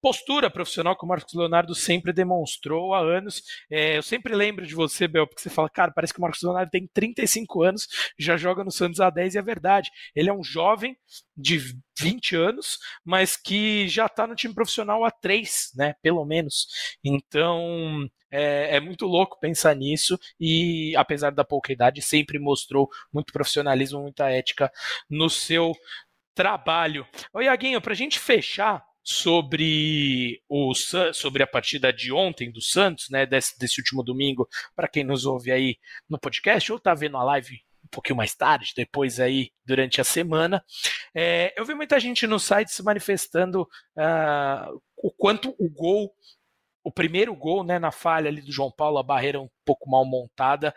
postura 0.00 0.50
profissional 0.50 0.96
que 0.96 1.04
o 1.04 1.08
Marcos 1.08 1.34
Leonardo 1.34 1.74
sempre 1.74 2.12
demonstrou 2.12 2.94
há 2.94 3.00
anos. 3.00 3.42
É, 3.70 3.96
eu 3.98 4.02
sempre 4.02 4.34
lembro 4.34 4.66
de 4.66 4.74
você, 4.74 5.08
Bel, 5.08 5.26
porque 5.26 5.42
você 5.42 5.50
fala, 5.50 5.68
cara, 5.68 5.92
parece 5.92 6.12
que 6.12 6.18
o 6.18 6.22
Marcos 6.22 6.42
Leonardo 6.42 6.70
tem 6.70 6.88
35 6.92 7.62
anos, 7.62 7.88
já 8.18 8.36
joga 8.36 8.64
no 8.64 8.70
Santos 8.70 9.00
há 9.00 9.10
10 9.10 9.34
e 9.34 9.38
é 9.38 9.42
verdade. 9.42 9.90
Ele 10.14 10.30
é 10.30 10.32
um 10.32 10.42
jovem 10.42 10.96
de 11.36 11.58
20 11.98 12.36
anos, 12.36 12.78
mas 13.04 13.36
que 13.36 13.88
já 13.88 14.06
está 14.06 14.26
no 14.26 14.34
time 14.34 14.54
profissional 14.54 15.04
há 15.04 15.10
3, 15.10 15.72
né? 15.76 15.94
Pelo 16.02 16.24
menos. 16.24 16.66
Então. 17.04 18.08
É, 18.30 18.76
é, 18.76 18.80
muito 18.80 19.06
louco 19.06 19.40
pensar 19.40 19.74
nisso 19.74 20.18
e, 20.38 20.94
apesar 20.98 21.30
da 21.30 21.46
pouca 21.46 21.72
idade, 21.72 22.02
sempre 22.02 22.38
mostrou 22.38 22.86
muito 23.10 23.32
profissionalismo, 23.32 24.02
muita 24.02 24.28
ética 24.28 24.70
no 25.08 25.30
seu 25.30 25.74
trabalho. 26.34 27.04
Ô, 27.32 27.40
Iaguinho, 27.40 27.80
para 27.80 27.92
a 27.92 27.96
gente 27.96 28.18
fechar, 28.18 28.84
sobre 29.10 30.42
o 30.46 30.74
sobre 31.14 31.42
a 31.42 31.46
partida 31.46 31.90
de 31.90 32.12
ontem 32.12 32.52
do 32.52 32.60
Santos, 32.60 33.08
né, 33.08 33.24
desse, 33.24 33.58
desse 33.58 33.80
último 33.80 34.02
domingo, 34.02 34.46
para 34.76 34.86
quem 34.86 35.02
nos 35.02 35.24
ouve 35.24 35.50
aí 35.50 35.78
no 36.06 36.18
podcast 36.18 36.70
ou 36.70 36.76
está 36.76 36.92
vendo 36.92 37.16
a 37.16 37.24
live 37.24 37.58
um 37.82 37.88
pouquinho 37.88 38.18
mais 38.18 38.34
tarde, 38.34 38.74
depois 38.76 39.18
aí 39.18 39.50
durante 39.64 39.98
a 39.98 40.04
semana, 40.04 40.62
é, 41.14 41.54
eu 41.56 41.64
vi 41.64 41.74
muita 41.74 41.98
gente 41.98 42.26
no 42.26 42.38
site 42.38 42.70
se 42.70 42.82
manifestando 42.82 43.62
uh, 43.62 44.78
o 44.98 45.10
quanto 45.10 45.56
o 45.58 45.70
gol 45.70 46.14
o 46.88 46.92
primeiro 46.92 47.34
gol, 47.34 47.62
né, 47.62 47.78
na 47.78 47.90
falha 47.90 48.28
ali 48.28 48.40
do 48.40 48.50
João 48.50 48.70
Paulo, 48.70 48.98
a 48.98 49.02
barreira 49.02 49.40
um 49.40 49.48
pouco 49.64 49.88
mal 49.90 50.04
montada, 50.04 50.74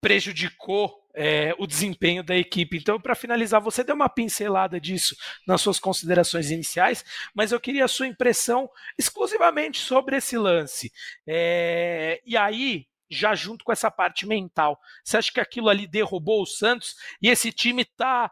prejudicou 0.00 0.94
é, 1.12 1.52
o 1.58 1.66
desempenho 1.66 2.22
da 2.22 2.36
equipe. 2.36 2.76
Então, 2.76 3.00
para 3.00 3.16
finalizar, 3.16 3.60
você 3.60 3.82
deu 3.82 3.96
uma 3.96 4.08
pincelada 4.08 4.80
disso 4.80 5.16
nas 5.46 5.60
suas 5.60 5.80
considerações 5.80 6.50
iniciais, 6.50 7.04
mas 7.34 7.50
eu 7.50 7.60
queria 7.60 7.84
a 7.84 7.88
sua 7.88 8.06
impressão 8.06 8.70
exclusivamente 8.96 9.78
sobre 9.78 10.16
esse 10.16 10.38
lance. 10.38 10.92
É, 11.26 12.20
e 12.24 12.36
aí, 12.36 12.86
já 13.10 13.34
junto 13.34 13.64
com 13.64 13.72
essa 13.72 13.90
parte 13.90 14.24
mental. 14.24 14.78
Você 15.04 15.16
acha 15.16 15.32
que 15.32 15.40
aquilo 15.40 15.68
ali 15.68 15.86
derrubou 15.86 16.42
o 16.42 16.46
Santos 16.46 16.94
e 17.20 17.28
esse 17.28 17.50
time 17.50 17.82
está 17.82 18.30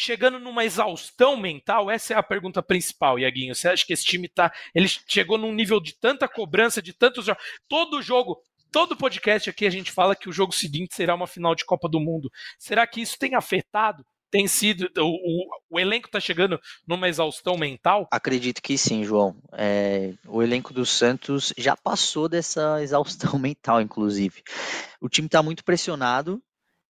chegando 0.00 0.38
numa 0.38 0.64
exaustão 0.64 1.36
mental? 1.36 1.90
Essa 1.90 2.14
é 2.14 2.16
a 2.16 2.22
pergunta 2.22 2.62
principal, 2.62 3.18
Iaguinho. 3.18 3.54
Você 3.54 3.68
acha 3.68 3.84
que 3.84 3.92
esse 3.92 4.04
time 4.04 4.28
tá. 4.28 4.50
Ele 4.74 4.88
chegou 5.06 5.36
num 5.36 5.52
nível 5.52 5.78
de 5.78 5.94
tanta 5.94 6.26
cobrança, 6.26 6.80
de 6.80 6.92
tantos 6.94 7.26
jogos. 7.26 7.42
Todo 7.68 8.02
jogo. 8.02 8.42
Todo 8.72 8.96
podcast 8.96 9.50
aqui 9.50 9.66
a 9.66 9.70
gente 9.70 9.90
fala 9.90 10.14
que 10.14 10.28
o 10.28 10.32
jogo 10.32 10.54
seguinte 10.54 10.94
será 10.94 11.14
uma 11.14 11.26
final 11.26 11.54
de 11.54 11.64
Copa 11.64 11.88
do 11.88 11.98
Mundo. 11.98 12.30
Será 12.56 12.86
que 12.86 13.00
isso 13.00 13.18
tem 13.18 13.34
afetado 13.34 14.04
tem 14.30 14.46
sido. 14.46 14.88
O, 14.96 15.02
o, 15.02 15.48
o 15.70 15.80
elenco 15.80 16.06
está 16.06 16.20
chegando 16.20 16.58
numa 16.86 17.08
exaustão 17.08 17.58
mental? 17.58 18.06
Acredito 18.12 18.62
que 18.62 18.78
sim, 18.78 19.02
João. 19.02 19.36
É, 19.52 20.14
o 20.26 20.40
elenco 20.40 20.72
do 20.72 20.86
Santos 20.86 21.52
já 21.58 21.76
passou 21.76 22.28
dessa 22.28 22.80
exaustão 22.80 23.36
mental, 23.40 23.80
inclusive. 23.80 24.42
O 25.00 25.08
time 25.08 25.26
está 25.26 25.42
muito 25.42 25.64
pressionado. 25.64 26.40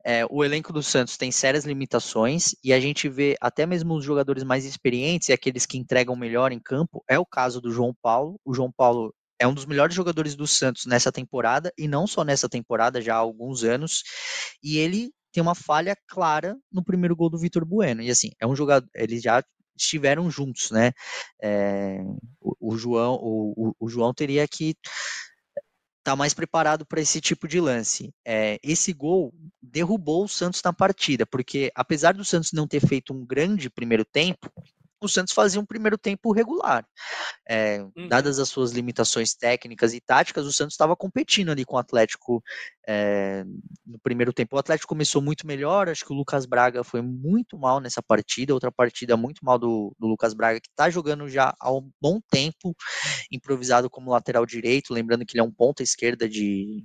É, 0.06 0.26
o 0.30 0.44
elenco 0.44 0.74
do 0.74 0.84
Santos 0.84 1.18
tem 1.18 1.32
sérias 1.32 1.66
limitações 1.66 2.56
e 2.64 2.74
a 2.74 2.80
gente 2.80 3.08
vê 3.08 3.36
até 3.40 3.66
mesmo 3.66 3.96
os 3.96 4.04
jogadores 4.04 4.44
mais 4.44 4.66
experientes 4.66 5.30
e 5.30 5.34
aqueles 5.34 5.66
que 5.66 5.78
entregam 5.78 6.16
melhor 6.16 6.52
em 6.52 6.60
campo. 6.60 7.04
É 7.10 7.18
o 7.18 7.26
caso 7.26 7.62
do 7.62 7.72
João 7.72 7.96
Paulo. 8.02 8.40
O 8.44 8.54
João 8.54 8.72
Paulo 8.72 9.14
é 9.40 9.48
um 9.48 9.54
dos 9.54 9.66
melhores 9.66 9.96
jogadores 9.96 10.36
do 10.36 10.48
Santos 10.48 10.86
nessa 10.86 11.12
temporada 11.12 11.72
e 11.78 11.88
não 11.88 12.06
só 12.06 12.24
nessa 12.24 12.50
temporada, 12.50 13.02
já 13.02 13.16
há 13.16 13.18
alguns 13.18 13.64
anos. 13.64 14.04
E 14.62 14.78
ele 14.78 15.12
tem 15.32 15.42
uma 15.42 15.56
falha 15.56 15.96
clara 16.08 16.56
no 16.72 16.84
primeiro 16.84 17.16
gol 17.16 17.30
do 17.30 17.40
Vitor 17.40 17.66
Bueno. 17.66 18.02
E 18.02 18.10
assim, 18.10 18.32
é 18.40 18.46
um 18.46 18.56
jogador, 18.56 18.88
eles 18.96 19.22
já 19.22 19.44
estiveram 19.76 20.30
juntos, 20.30 20.72
né? 20.72 20.92
É, 21.42 22.00
o, 22.40 22.74
o, 22.74 22.78
João, 22.78 23.16
o, 23.16 23.76
o, 23.80 23.90
João 23.90 24.14
teria 24.14 24.48
que 24.48 24.76
tá 26.04 26.16
mais 26.16 26.34
preparado 26.34 26.86
para 26.86 27.02
esse 27.02 27.22
tipo 27.22 27.48
de 27.48 27.60
lance. 27.60 28.14
É, 28.26 28.60
esse 28.62 28.92
gol 28.92 29.34
derrubou 29.62 30.26
o 30.26 30.30
Santos 30.30 30.62
na 30.64 30.74
partida, 30.74 31.26
porque 31.26 31.72
apesar 31.74 32.14
do 32.14 32.26
Santos 32.26 32.52
não 32.52 32.68
ter 32.68 32.86
feito 32.86 33.14
um 33.14 33.26
grande 33.26 33.70
primeiro 33.70 34.04
tempo, 34.04 34.52
o 35.06 35.10
Santos 35.10 35.34
fazia 35.34 35.60
um 35.60 35.66
primeiro 35.66 35.98
tempo 35.98 36.32
regular. 36.32 36.86
É, 37.48 37.82
uhum. 37.96 38.08
Dadas 38.08 38.40
as 38.40 38.50
suas 38.50 38.72
limitações 38.72 39.34
técnicas 39.34 39.94
e 39.94 40.00
táticas, 40.00 40.46
o 40.46 40.54
Santos 40.54 40.74
estava 40.74 40.96
competindo 40.96 41.50
ali 41.50 41.66
com 41.66 41.76
o 41.76 41.80
Atlético 41.80 42.44
é, 42.88 43.44
no 43.86 44.00
primeiro 44.00 44.34
tempo. 44.34 44.56
O 44.56 44.60
Atlético 44.60 44.90
começou 44.90 45.22
muito 45.22 45.46
melhor, 45.46 45.90
acho 45.90 46.06
que 46.06 46.14
o 46.14 46.16
Lucas 46.16 46.46
Braga 46.46 46.84
foi 46.84 47.02
muito 47.02 47.58
mal 47.58 47.80
nessa 47.80 48.02
partida, 48.02 48.54
outra 48.54 48.72
partida 48.72 49.18
muito 49.18 49.44
mal 49.44 49.58
do, 49.58 49.96
do 50.00 50.08
Lucas 50.08 50.34
Braga, 50.34 50.60
que 50.60 50.70
está 50.70 50.90
jogando 50.90 51.28
já 51.30 51.54
há 51.60 51.72
um 51.72 51.90
bom 52.02 52.20
tempo, 52.30 52.76
improvisado 53.32 53.90
como 53.90 54.12
lateral 54.12 54.46
direito, 54.46 54.94
lembrando 54.94 55.26
que 55.26 55.38
ele 55.38 55.42
é 55.42 55.48
um 55.48 55.52
ponta 55.52 55.84
esquerda 55.84 56.28
de 56.28 56.84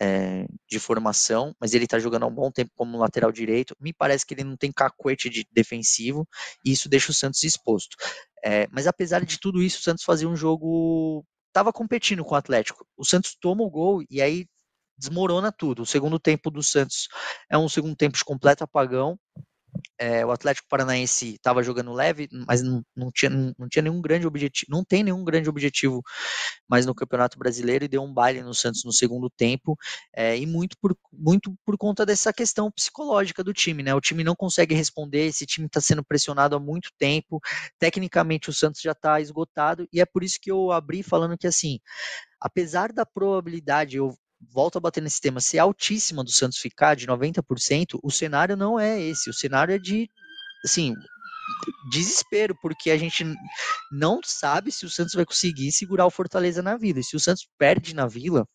é, 0.00 0.46
de 0.68 0.78
formação, 0.78 1.54
mas 1.60 1.74
ele 1.74 1.84
está 1.84 1.98
jogando 1.98 2.24
há 2.24 2.26
um 2.26 2.34
bom 2.34 2.50
tempo 2.50 2.70
como 2.74 2.98
lateral 2.98 3.30
direito. 3.32 3.76
Me 3.80 3.92
parece 3.92 4.26
que 4.26 4.34
ele 4.34 4.44
não 4.44 4.56
tem 4.56 4.72
cacuete 4.72 5.28
de 5.30 5.46
defensivo 5.52 6.26
e 6.64 6.72
isso 6.72 6.88
deixa 6.88 7.10
o 7.10 7.14
Santos 7.14 7.42
exposto. 7.42 7.96
É, 8.44 8.66
mas 8.70 8.86
apesar 8.86 9.24
de 9.24 9.38
tudo 9.38 9.62
isso, 9.62 9.78
o 9.78 9.82
Santos 9.82 10.04
fazia 10.04 10.28
um 10.28 10.36
jogo. 10.36 11.24
Estava 11.48 11.72
competindo 11.72 12.24
com 12.24 12.34
o 12.34 12.38
Atlético. 12.38 12.86
O 12.96 13.04
Santos 13.04 13.36
toma 13.40 13.62
o 13.62 13.70
gol 13.70 14.02
e 14.10 14.20
aí 14.20 14.46
desmorona 14.98 15.52
tudo. 15.52 15.82
O 15.82 15.86
segundo 15.86 16.18
tempo 16.18 16.50
do 16.50 16.62
Santos 16.62 17.08
é 17.50 17.56
um 17.56 17.68
segundo 17.68 17.96
tempo 17.96 18.16
de 18.16 18.24
completo 18.24 18.64
apagão. 18.64 19.18
É, 19.98 20.24
o 20.24 20.30
Atlético 20.30 20.68
Paranaense 20.68 21.34
estava 21.34 21.62
jogando 21.62 21.92
leve, 21.92 22.28
mas 22.46 22.62
não, 22.62 22.82
não, 22.96 23.10
tinha, 23.12 23.30
não 23.30 23.68
tinha 23.68 23.82
nenhum 23.82 24.00
grande 24.00 24.26
objetivo, 24.26 24.66
não 24.70 24.84
tem 24.84 25.02
nenhum 25.02 25.24
grande 25.24 25.48
objetivo 25.48 26.02
mais 26.68 26.86
no 26.86 26.94
Campeonato 26.94 27.38
Brasileiro 27.38 27.84
e 27.84 27.88
deu 27.88 28.02
um 28.02 28.12
baile 28.12 28.42
no 28.42 28.54
Santos 28.54 28.84
no 28.84 28.92
segundo 28.92 29.30
tempo, 29.30 29.76
é, 30.14 30.36
e 30.36 30.46
muito 30.46 30.76
por, 30.80 30.96
muito 31.12 31.54
por 31.64 31.76
conta 31.78 32.04
dessa 32.04 32.32
questão 32.32 32.70
psicológica 32.70 33.42
do 33.44 33.52
time, 33.52 33.82
né? 33.82 33.94
O 33.94 34.00
time 34.00 34.24
não 34.24 34.34
consegue 34.34 34.74
responder, 34.74 35.26
esse 35.26 35.46
time 35.46 35.66
está 35.66 35.80
sendo 35.80 36.04
pressionado 36.04 36.56
há 36.56 36.60
muito 36.60 36.90
tempo, 36.98 37.40
tecnicamente 37.78 38.50
o 38.50 38.52
Santos 38.52 38.80
já 38.80 38.92
está 38.92 39.20
esgotado, 39.20 39.86
e 39.92 40.00
é 40.00 40.06
por 40.06 40.24
isso 40.24 40.38
que 40.40 40.50
eu 40.50 40.72
abri 40.72 41.02
falando 41.02 41.38
que 41.38 41.46
assim, 41.46 41.78
apesar 42.40 42.92
da 42.92 43.06
probabilidade, 43.06 43.96
eu 43.96 44.14
volto 44.50 44.76
a 44.76 44.80
bater 44.80 45.02
nesse 45.02 45.20
tema, 45.20 45.40
ser 45.40 45.58
altíssima 45.58 46.24
do 46.24 46.30
Santos 46.30 46.58
ficar 46.58 46.94
de 46.94 47.06
90%, 47.06 47.98
o 48.02 48.10
cenário 48.10 48.56
não 48.56 48.78
é 48.78 49.00
esse. 49.00 49.30
O 49.30 49.34
cenário 49.34 49.74
é 49.74 49.78
de, 49.78 50.10
assim, 50.64 50.94
desespero, 51.90 52.56
porque 52.60 52.90
a 52.90 52.96
gente 52.96 53.24
não 53.92 54.20
sabe 54.24 54.72
se 54.72 54.84
o 54.84 54.90
Santos 54.90 55.14
vai 55.14 55.24
conseguir 55.24 55.72
segurar 55.72 56.06
o 56.06 56.10
Fortaleza 56.10 56.62
na 56.62 56.76
Vila. 56.76 57.00
E 57.00 57.04
se 57.04 57.16
o 57.16 57.20
Santos 57.20 57.48
perde 57.58 57.94
na 57.94 58.06
Vila, 58.06 58.46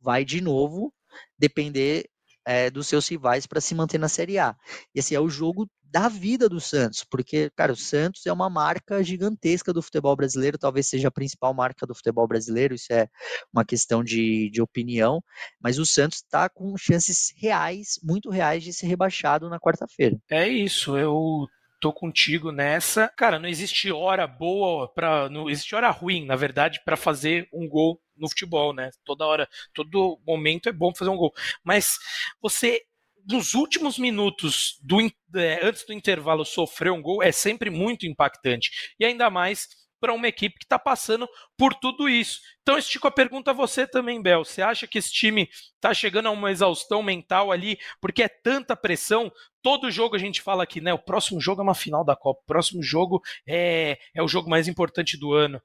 vai 0.00 0.24
de 0.24 0.40
novo 0.40 0.92
depender 1.38 2.04
é, 2.46 2.70
dos 2.70 2.86
seus 2.86 3.08
rivais 3.08 3.46
para 3.46 3.60
se 3.60 3.74
manter 3.74 3.98
na 3.98 4.08
Série 4.08 4.38
A. 4.38 4.54
E 4.94 5.00
assim, 5.00 5.14
é 5.14 5.20
o 5.20 5.28
jogo 5.28 5.68
da 5.94 6.08
vida 6.08 6.48
do 6.48 6.60
Santos, 6.60 7.04
porque, 7.04 7.50
cara, 7.54 7.72
o 7.72 7.76
Santos 7.76 8.26
é 8.26 8.32
uma 8.32 8.50
marca 8.50 9.00
gigantesca 9.00 9.72
do 9.72 9.80
futebol 9.80 10.16
brasileiro, 10.16 10.58
talvez 10.58 10.88
seja 10.88 11.06
a 11.06 11.10
principal 11.10 11.54
marca 11.54 11.86
do 11.86 11.94
futebol 11.94 12.26
brasileiro, 12.26 12.74
isso 12.74 12.92
é 12.92 13.08
uma 13.52 13.64
questão 13.64 14.02
de, 14.02 14.50
de 14.50 14.60
opinião, 14.60 15.22
mas 15.60 15.78
o 15.78 15.86
Santos 15.86 16.18
está 16.18 16.48
com 16.48 16.76
chances 16.76 17.32
reais, 17.36 18.00
muito 18.02 18.28
reais, 18.28 18.64
de 18.64 18.72
ser 18.72 18.88
rebaixado 18.88 19.48
na 19.48 19.60
quarta-feira. 19.60 20.18
É 20.28 20.48
isso, 20.48 20.98
eu 20.98 21.46
tô 21.80 21.92
contigo 21.92 22.50
nessa. 22.50 23.12
Cara, 23.16 23.38
não 23.38 23.48
existe 23.48 23.92
hora 23.92 24.26
boa 24.26 24.92
para, 24.92 25.28
não 25.28 25.48
existe 25.48 25.76
hora 25.76 25.90
ruim, 25.90 26.26
na 26.26 26.34
verdade, 26.34 26.80
para 26.84 26.96
fazer 26.96 27.46
um 27.52 27.68
gol 27.68 28.00
no 28.16 28.28
futebol, 28.28 28.72
né? 28.72 28.90
Toda 29.04 29.26
hora, 29.26 29.48
todo 29.72 30.20
momento 30.26 30.68
é 30.68 30.72
bom 30.72 30.94
fazer 30.94 31.10
um 31.10 31.16
gol. 31.16 31.32
Mas 31.62 31.98
você 32.40 32.82
nos 33.26 33.54
últimos 33.54 33.98
minutos 33.98 34.78
do 34.82 35.00
é, 35.00 35.60
antes 35.62 35.84
do 35.86 35.94
intervalo 35.94 36.44
sofrer 36.44 36.92
um 36.92 37.00
gol 37.00 37.22
é 37.22 37.32
sempre 37.32 37.70
muito 37.70 38.06
impactante. 38.06 38.70
E 38.98 39.04
ainda 39.04 39.30
mais 39.30 39.66
para 40.04 40.12
uma 40.12 40.28
equipe 40.28 40.58
que 40.58 40.66
está 40.66 40.78
passando 40.78 41.26
por 41.56 41.72
tudo 41.72 42.10
isso. 42.10 42.38
Então, 42.60 42.76
estico 42.76 43.08
a 43.08 43.10
pergunta 43.10 43.52
a 43.52 43.54
você 43.54 43.86
também, 43.86 44.20
Bel. 44.20 44.44
Você 44.44 44.60
acha 44.60 44.86
que 44.86 44.98
esse 44.98 45.10
time 45.10 45.48
está 45.76 45.94
chegando 45.94 46.26
a 46.26 46.30
uma 46.30 46.50
exaustão 46.50 47.02
mental 47.02 47.50
ali, 47.50 47.78
porque 48.02 48.22
é 48.22 48.28
tanta 48.28 48.76
pressão? 48.76 49.32
Todo 49.62 49.90
jogo 49.90 50.14
a 50.14 50.18
gente 50.18 50.42
fala 50.42 50.62
aqui, 50.62 50.78
né? 50.78 50.92
O 50.92 50.98
próximo 50.98 51.40
jogo 51.40 51.62
é 51.62 51.64
uma 51.64 51.74
final 51.74 52.04
da 52.04 52.14
Copa, 52.14 52.42
o 52.42 52.46
próximo 52.46 52.82
jogo 52.82 53.22
é, 53.48 53.96
é 54.14 54.22
o 54.22 54.28
jogo 54.28 54.50
mais 54.50 54.68
importante 54.68 55.18
do 55.18 55.32
ano. 55.32 55.58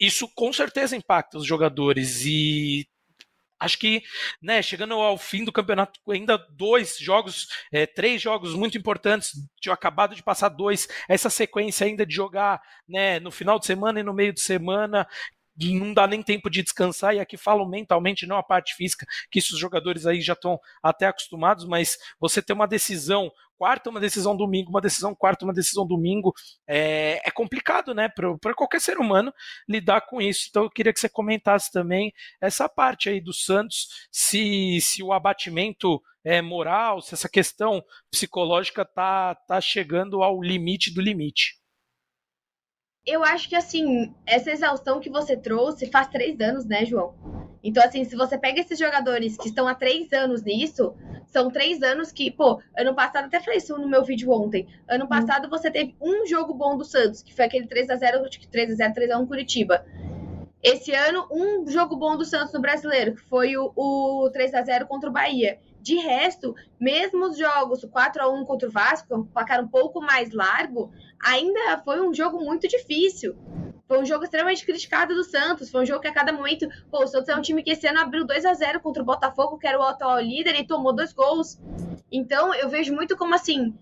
Isso 0.00 0.28
com 0.34 0.52
certeza 0.52 0.96
impacta 0.96 1.38
os 1.38 1.46
jogadores 1.46 2.24
e 2.24 2.86
acho 3.60 3.78
que, 3.78 4.02
né, 4.40 4.62
chegando 4.62 4.94
ao 4.94 5.18
fim 5.18 5.44
do 5.44 5.52
campeonato, 5.52 5.98
ainda 6.08 6.38
dois 6.50 6.96
jogos, 6.98 7.48
é, 7.72 7.86
três 7.86 8.22
jogos 8.22 8.54
muito 8.54 8.78
importantes, 8.78 9.32
tinha 9.60 9.72
acabado 9.74 10.14
de 10.14 10.22
passar 10.22 10.48
dois, 10.48 10.86
essa 11.08 11.28
sequência 11.28 11.86
ainda 11.86 12.06
de 12.06 12.14
jogar, 12.14 12.60
né, 12.88 13.18
no 13.18 13.30
final 13.30 13.58
de 13.58 13.66
semana 13.66 13.98
e 14.00 14.04
no 14.04 14.14
meio 14.14 14.32
de 14.32 14.40
semana, 14.40 15.06
não 15.58 15.92
dá 15.92 16.06
nem 16.06 16.22
tempo 16.22 16.48
de 16.48 16.62
descansar, 16.62 17.14
e 17.14 17.20
aqui 17.20 17.36
falo 17.36 17.68
mentalmente, 17.68 18.26
não 18.26 18.36
a 18.36 18.42
parte 18.42 18.74
física, 18.74 19.06
que 19.30 19.38
isso 19.38 19.54
os 19.54 19.60
jogadores 19.60 20.06
aí 20.06 20.20
já 20.20 20.34
estão 20.34 20.58
até 20.82 21.06
acostumados, 21.06 21.64
mas 21.66 21.96
você 22.20 22.40
ter 22.40 22.52
uma 22.52 22.66
decisão 22.66 23.30
quarta, 23.58 23.90
uma 23.90 24.00
decisão 24.00 24.36
domingo, 24.36 24.70
uma 24.70 24.80
decisão 24.80 25.14
quarta, 25.14 25.44
uma 25.44 25.52
decisão 25.52 25.84
domingo. 25.86 26.32
É, 26.66 27.20
é 27.26 27.30
complicado, 27.30 27.92
né, 27.92 28.08
para 28.08 28.54
qualquer 28.54 28.80
ser 28.80 28.98
humano 28.98 29.32
lidar 29.68 30.02
com 30.02 30.20
isso. 30.22 30.46
Então 30.48 30.62
eu 30.62 30.70
queria 30.70 30.92
que 30.92 31.00
você 31.00 31.08
comentasse 31.08 31.70
também 31.72 32.12
essa 32.40 32.68
parte 32.68 33.08
aí 33.08 33.20
do 33.20 33.32
Santos, 33.32 33.88
se, 34.12 34.80
se 34.80 35.02
o 35.02 35.12
abatimento 35.12 36.00
é, 36.24 36.40
moral, 36.40 37.00
se 37.00 37.14
essa 37.14 37.28
questão 37.28 37.82
psicológica 38.10 38.84
tá, 38.84 39.34
tá 39.34 39.60
chegando 39.60 40.22
ao 40.22 40.40
limite 40.40 40.94
do 40.94 41.00
limite. 41.00 41.57
Eu 43.10 43.24
acho 43.24 43.48
que 43.48 43.56
assim, 43.56 44.12
essa 44.26 44.50
exaustão 44.50 45.00
que 45.00 45.08
você 45.08 45.34
trouxe 45.34 45.86
faz 45.86 46.08
três 46.08 46.38
anos, 46.42 46.66
né, 46.66 46.84
João? 46.84 47.14
Então, 47.64 47.82
assim, 47.82 48.04
se 48.04 48.14
você 48.14 48.36
pega 48.36 48.60
esses 48.60 48.78
jogadores 48.78 49.34
que 49.38 49.48
estão 49.48 49.66
há 49.66 49.74
três 49.74 50.12
anos 50.12 50.42
nisso, 50.42 50.94
são 51.26 51.50
três 51.50 51.82
anos 51.82 52.12
que, 52.12 52.30
pô, 52.30 52.60
ano 52.76 52.94
passado, 52.94 53.24
até 53.24 53.40
falei 53.40 53.56
isso 53.56 53.78
no 53.78 53.88
meu 53.88 54.04
vídeo 54.04 54.30
ontem. 54.30 54.68
Ano 54.86 55.06
hum. 55.06 55.08
passado 55.08 55.48
você 55.48 55.70
teve 55.70 55.96
um 55.98 56.26
jogo 56.26 56.52
bom 56.52 56.76
do 56.76 56.84
Santos, 56.84 57.22
que 57.22 57.34
foi 57.34 57.46
aquele 57.46 57.66
3x0, 57.66 58.26
acho 58.26 58.38
que 58.38 58.46
3x0, 58.46 58.94
3x1 58.94 59.26
Curitiba. 59.26 59.86
Esse 60.62 60.92
ano, 60.92 61.26
um 61.30 61.66
jogo 61.66 61.96
bom 61.96 62.14
do 62.14 62.26
Santos 62.26 62.52
no 62.52 62.60
brasileiro, 62.60 63.14
que 63.14 63.22
foi 63.22 63.56
o, 63.56 63.72
o 63.74 64.30
3x0 64.30 64.84
contra 64.84 65.08
o 65.08 65.12
Bahia. 65.12 65.58
De 65.80 65.96
resto, 65.96 66.54
mesmo 66.78 67.26
os 67.26 67.38
jogos 67.38 67.84
4 67.84 68.22
a 68.22 68.28
1 68.28 68.44
contra 68.44 68.68
o 68.68 68.72
Vasco, 68.72 69.16
um 69.16 69.24
placar 69.24 69.62
um 69.62 69.68
pouco 69.68 70.00
mais 70.00 70.32
largo, 70.32 70.92
ainda 71.22 71.78
foi 71.84 72.00
um 72.00 72.12
jogo 72.12 72.38
muito 72.38 72.68
difícil. 72.68 73.36
Foi 73.88 73.98
um 73.98 74.04
jogo 74.04 74.24
extremamente 74.24 74.66
criticado 74.66 75.14
do 75.14 75.24
Santos. 75.24 75.70
Foi 75.70 75.82
um 75.82 75.86
jogo 75.86 76.00
que 76.00 76.08
a 76.08 76.12
cada 76.12 76.30
momento. 76.30 76.68
Pô, 76.90 77.02
o 77.02 77.06
Santos 77.06 77.30
é 77.30 77.34
um 77.34 77.40
time 77.40 77.62
que 77.62 77.70
esse 77.70 77.86
ano 77.86 78.00
abriu 78.00 78.26
2 78.26 78.44
a 78.44 78.52
0 78.52 78.80
contra 78.80 79.02
o 79.02 79.06
Botafogo, 79.06 79.58
que 79.58 79.66
era 79.66 79.78
o 79.78 79.82
atual 79.82 80.20
líder, 80.20 80.60
e 80.60 80.66
tomou 80.66 80.92
dois 80.92 81.12
gols. 81.14 81.58
Então, 82.12 82.54
eu 82.54 82.68
vejo 82.68 82.94
muito 82.94 83.16
como 83.16 83.34
assim. 83.34 83.74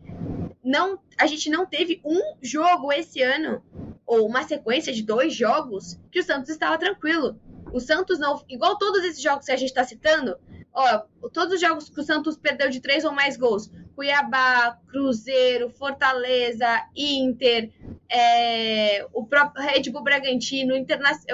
Não, 0.63 1.01
a 1.19 1.27
gente 1.27 1.51
não 1.51 1.67
teve 1.67 2.01
um 2.05 2.37
jogo 2.41 2.93
esse 2.93 3.21
ano, 3.21 3.63
ou 4.07 4.27
uma 4.27 4.45
sequência 4.45 4.93
de 4.93 5.03
dois 5.03 5.35
jogos, 5.35 5.99
que 6.13 6.21
o 6.21 6.23
Santos 6.23 6.51
estava 6.51 6.79
tranquilo. 6.79 7.41
O 7.73 7.81
Santos 7.81 8.19
não. 8.21 8.41
Igual 8.49 8.79
todos 8.79 9.03
esses 9.03 9.21
jogos 9.21 9.47
que 9.47 9.53
a 9.53 9.57
gente 9.57 9.71
está 9.71 9.83
citando, 9.83 10.37
ó, 10.77 11.29
todos 11.33 11.55
os 11.55 11.61
jogos 11.61 11.89
que 11.89 12.01
o 12.01 12.05
Santos 12.05 12.37
perdeu 12.37 12.69
de 12.69 12.81
três 12.81 13.05
ou 13.05 13.13
mais 13.13 13.37
gols. 13.37 13.71
Cuiabá, 13.95 14.79
Cruzeiro, 14.89 15.71
Fortaleza, 15.71 16.67
Inter, 16.95 17.73
é, 18.11 19.07
o 19.15 19.27
próprio 19.27 19.65
Red 19.65 19.91
Bull 19.91 20.03
Bragantino, 20.03 20.75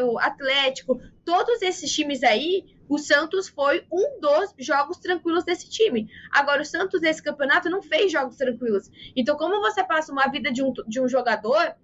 o 0.00 0.18
Atlético, 0.18 1.00
todos 1.24 1.61
esses 1.61 1.90
times 1.92 2.22
aí, 2.22 2.64
o 2.88 2.98
Santos 2.98 3.48
foi 3.48 3.85
um 3.90 4.20
dos 4.20 4.55
jogos 4.59 4.98
tranquilos 4.98 5.44
desse 5.44 5.68
time. 5.68 6.09
Agora, 6.31 6.62
o 6.62 6.64
Santos 6.64 7.00
nesse 7.00 7.22
campeonato 7.22 7.68
não 7.68 7.83
fez 7.83 8.12
jogos 8.12 8.37
tranquilos. 8.37 8.90
Então, 9.16 9.37
como 9.37 9.61
você 9.61 9.83
passa 9.83 10.12
uma 10.12 10.28
vida 10.28 10.52
de 10.52 10.62
um, 10.62 10.72
de 10.87 11.00
um 11.00 11.09
jogador 11.09 11.74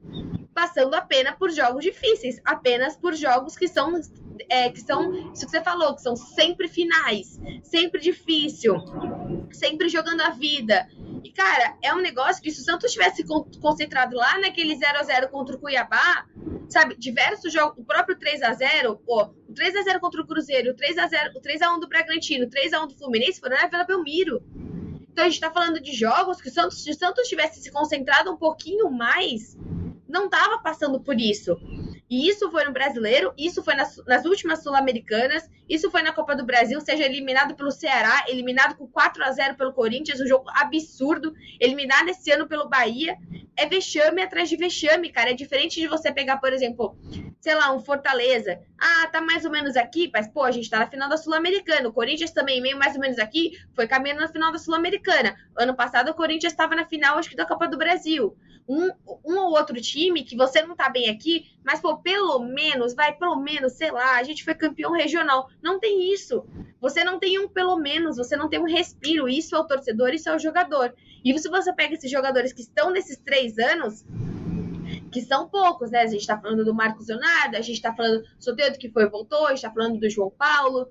passando 0.59 0.93
apenas 0.95 1.37
por 1.37 1.53
jogos 1.53 1.85
difíceis, 1.85 2.41
apenas 2.45 2.97
por 2.97 3.15
jogos 3.15 3.57
que 3.57 3.69
são 3.69 3.95
é, 4.51 4.69
que 4.71 4.81
são, 4.81 5.33
isso 5.33 5.45
que 5.45 5.53
você 5.53 5.63
falou, 5.63 5.95
que 5.95 6.03
são 6.03 6.17
sempre 6.17 6.67
finais, 6.67 7.39
sempre 7.63 8.01
difícil, 8.01 8.75
sempre 9.53 9.89
jogando 9.89 10.21
a 10.23 10.31
vida. 10.31 10.89
E, 11.23 11.31
cara, 11.31 11.77
é 11.81 11.95
um 11.95 12.01
negócio 12.01 12.43
que 12.43 12.51
se 12.51 12.61
o 12.61 12.65
Santos 12.65 12.91
tivesse 12.91 13.25
concentrado 13.61 14.17
lá 14.17 14.37
naquele 14.41 14.75
0 14.75 14.99
a 14.99 15.03
0 15.05 15.29
contra 15.29 15.55
o 15.55 15.61
Cuiabá, 15.61 16.27
sabe, 16.69 16.97
diversos 16.97 17.53
jogos, 17.53 17.79
o 17.79 17.85
próprio 17.85 18.19
3 18.19 18.43
a 18.43 18.53
0 18.53 19.01
ó, 19.09 19.31
o 19.49 19.55
3 19.55 19.77
a 19.77 19.83
0 19.83 20.01
contra 20.01 20.21
o 20.21 20.27
Cruzeiro, 20.27 20.73
o 20.73 20.75
3 20.75 20.99
a 20.99 21.07
0 21.07 21.33
o 21.37 21.41
3 21.41 21.63
a 21.63 21.73
1 21.73 21.81
do 21.81 21.89
Bragantino, 21.89 22.47
o 22.47 22.51
3 22.51 22.73
a 22.73 22.83
1 22.83 22.89
do 22.89 22.95
Fluminense 22.97 23.39
foram 23.39 23.57
na 23.57 23.69
Vila 23.69 23.85
Belmiro. 23.85 24.43
Então 25.13 25.25
a 25.25 25.29
gente 25.29 25.41
tá 25.41 25.51
falando 25.51 25.81
de 25.81 25.93
jogos 25.93 26.41
que 26.41 26.49
o 26.49 26.53
Santos, 26.53 26.83
se 26.83 26.91
o 26.91 26.95
Santos 26.95 27.29
tivesse 27.29 27.61
se 27.61 27.73
concentrado 27.73 28.31
um 28.31 28.37
pouquinho 28.37 28.89
mais, 28.89 29.57
não 30.09 30.29
tava 30.29 30.59
passando 30.59 31.01
por 31.01 31.21
isso. 31.21 31.57
E 32.11 32.27
isso 32.27 32.51
foi 32.51 32.65
no 32.65 32.73
brasileiro, 32.73 33.35
isso 33.37 33.63
foi 33.63 33.75
nas, 33.75 34.01
nas 34.07 34.25
últimas 34.25 34.63
sul-americanas, 34.63 35.49
isso 35.69 35.91
foi 35.91 36.01
na 36.01 36.11
Copa 36.11 36.35
do 36.35 36.45
Brasil, 36.45 36.81
seja 36.81 37.05
eliminado 37.05 37.55
pelo 37.55 37.71
Ceará, 37.71 38.25
eliminado 38.29 38.77
com 38.77 38.87
4 38.87 39.23
a 39.23 39.31
0 39.31 39.57
pelo 39.57 39.75
Corinthians, 39.75 40.19
um 40.19 40.27
jogo 40.27 40.47
absurdo, 40.55 41.35
eliminado 41.61 42.09
esse 42.09 42.31
ano 42.31 42.49
pelo 42.49 42.67
Bahia. 42.67 43.19
É 43.55 43.67
vexame 43.67 44.23
atrás 44.23 44.49
de 44.49 44.57
vexame, 44.57 45.11
cara. 45.11 45.31
É 45.31 45.35
diferente 45.35 45.81
de 45.81 45.87
você 45.87 46.11
pegar, 46.11 46.39
por 46.39 46.53
exemplo, 46.53 46.97
sei 47.41 47.55
lá, 47.55 47.73
um 47.75 47.81
Fortaleza. 47.81 48.59
Ah, 48.79 49.09
tá 49.09 49.21
mais 49.21 49.45
ou 49.45 49.51
menos 49.51 49.77
aqui, 49.77 50.09
mas 50.11 50.29
pô, 50.29 50.45
a 50.45 50.51
gente 50.51 50.71
tá 50.71 50.79
na 50.79 50.87
final 50.87 51.09
da 51.11 51.17
Sul-Americana. 51.19 51.89
O 51.89 51.93
Corinthians 51.93 52.31
também, 52.31 52.63
meio 52.63 52.79
mais 52.79 52.95
ou 52.95 53.01
menos 53.01 53.19
aqui, 53.19 53.53
foi 53.75 53.87
caminhando 53.87 54.21
na 54.21 54.29
final 54.29 54.51
da 54.51 54.59
Sul-Americana. 54.59 55.37
Ano 55.59 55.75
passado 55.75 56.11
o 56.11 56.15
Corinthians 56.15 56.53
estava 56.53 56.75
na 56.75 56.87
final, 56.87 57.19
acho 57.19 57.29
que 57.29 57.37
da 57.37 57.45
Copa 57.45 57.69
do 57.69 57.77
Brasil 57.77 58.35
um, 58.69 58.91
um 59.25 59.39
ou 59.39 59.53
outro 59.53 59.81
time 59.81 60.23
que 60.23 60.37
você 60.37 60.61
não 60.61 60.77
tá 60.77 60.91
bem 60.91 61.09
aqui, 61.09 61.47
mas 61.65 61.81
pô, 61.81 61.97
pelo 61.97 62.39
menos, 62.41 62.95
vai, 62.95 63.17
pelo 63.17 63.37
menos, 63.37 63.73
sei 63.73 63.91
lá, 63.91 64.17
a 64.17 64.23
gente 64.23 64.45
foi 64.45 64.55
campeão 64.55 64.93
regional. 64.93 65.49
Não 65.63 65.81
tem 65.81 66.13
isso. 66.13 66.45
Você 66.81 67.03
não 67.03 67.19
tem 67.19 67.39
um 67.39 67.49
pelo 67.49 67.77
menos, 67.77 68.17
você 68.17 68.37
não 68.37 68.49
tem 68.49 68.61
um 68.61 68.67
respiro. 68.67 69.29
Isso 69.29 69.57
é 69.57 69.59
o 69.59 69.67
torcedor, 69.67 70.11
isso 70.11 70.29
é 70.29 70.37
o 70.37 70.39
jogador. 70.39 70.95
E 71.25 71.37
se 71.39 71.49
você 71.49 71.73
pega 71.73 71.95
esses 71.95 72.11
jogadores 72.11 72.53
que 72.53 72.61
estão 72.61 72.91
nesses 72.91 73.17
três 73.17 73.59
anos, 73.59 74.05
que 75.11 75.23
são 75.23 75.49
poucos, 75.49 75.91
né? 75.91 76.03
A 76.03 76.07
gente 76.07 76.27
tá 76.27 76.39
falando 76.39 76.65
do 76.65 76.75
Marcos 76.75 77.09
Leonardo, 77.09 77.57
a 77.57 77.61
gente 77.63 77.81
tá 77.81 77.95
falando 77.95 78.23
do 78.23 78.29
Soteldo 78.39 78.79
que 78.79 78.91
foi 78.91 79.05
e 79.05 79.09
voltou, 79.09 79.47
a 79.47 79.51
gente 79.51 79.63
tá 79.63 79.73
falando 79.73 79.99
do 79.99 80.11
João 80.11 80.31
Paulo, 80.31 80.89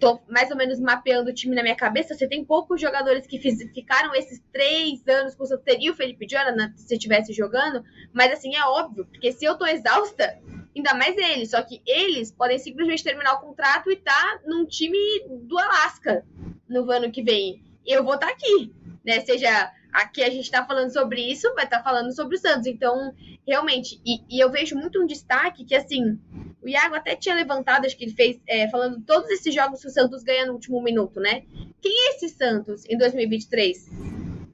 tô 0.00 0.20
mais 0.28 0.50
ou 0.50 0.56
menos 0.56 0.80
mapeando 0.80 1.30
o 1.30 1.34
time 1.34 1.54
na 1.54 1.62
minha 1.62 1.76
cabeça. 1.76 2.14
Você 2.14 2.26
tem 2.26 2.44
poucos 2.44 2.80
jogadores 2.80 3.26
que 3.26 3.38
fiz, 3.38 3.58
ficaram 3.72 4.14
esses 4.14 4.42
três 4.52 5.06
anos 5.06 5.34
com 5.34 5.44
o 5.44 5.58
teria 5.58 5.92
o 5.92 5.94
Felipe 5.94 6.26
Jonathan 6.26 6.72
se 6.74 6.94
estivesse 6.94 7.32
jogando, 7.32 7.84
mas 8.12 8.32
assim, 8.32 8.56
é 8.56 8.64
óbvio, 8.64 9.06
porque 9.06 9.30
se 9.30 9.44
eu 9.44 9.56
tô 9.56 9.66
exausta, 9.66 10.38
ainda 10.74 10.94
mais 10.94 11.16
eles. 11.16 11.50
Só 11.50 11.62
que 11.62 11.82
eles 11.86 12.32
podem 12.32 12.58
simplesmente 12.58 13.04
terminar 13.04 13.34
o 13.34 13.40
contrato 13.40 13.90
e 13.90 13.96
tá 13.96 14.40
num 14.46 14.64
time 14.64 14.98
do 15.42 15.58
Alasca 15.58 16.24
no 16.68 16.90
ano 16.90 17.12
que 17.12 17.22
vem. 17.22 17.62
Eu 17.86 18.02
vou 18.02 18.14
estar 18.14 18.28
tá 18.28 18.32
aqui, 18.32 18.72
né? 19.04 19.20
Seja 19.20 19.70
aqui 19.92 20.22
a 20.22 20.30
gente 20.30 20.44
está 20.44 20.64
falando 20.64 20.92
sobre 20.92 21.20
isso, 21.20 21.52
vai 21.54 21.64
estar 21.64 21.78
tá 21.78 21.82
falando 21.82 22.14
sobre 22.14 22.36
o 22.36 22.38
Santos. 22.38 22.66
Então, 22.66 23.12
realmente, 23.46 24.00
e, 24.06 24.20
e, 24.28 24.40
eu 24.40 24.50
vejo 24.50 24.76
muito 24.76 25.02
um 25.02 25.06
destaque 25.06 25.64
que, 25.64 25.74
assim, 25.74 26.18
o 26.62 26.68
Iago 26.68 26.94
até 26.94 27.16
tinha 27.16 27.34
levantado, 27.34 27.86
acho 27.86 27.96
que 27.96 28.04
ele 28.04 28.14
fez, 28.14 28.40
é, 28.46 28.68
falando 28.68 29.00
todos 29.02 29.30
esses 29.30 29.54
jogos 29.54 29.80
que 29.80 29.88
o 29.88 29.90
Santos 29.90 30.22
ganha 30.22 30.46
no 30.46 30.52
último 30.52 30.82
minuto, 30.82 31.18
né? 31.20 31.42
Quem 31.80 31.92
é 31.92 32.16
esse 32.16 32.28
Santos 32.28 32.84
em 32.86 32.98
2023? 32.98 33.88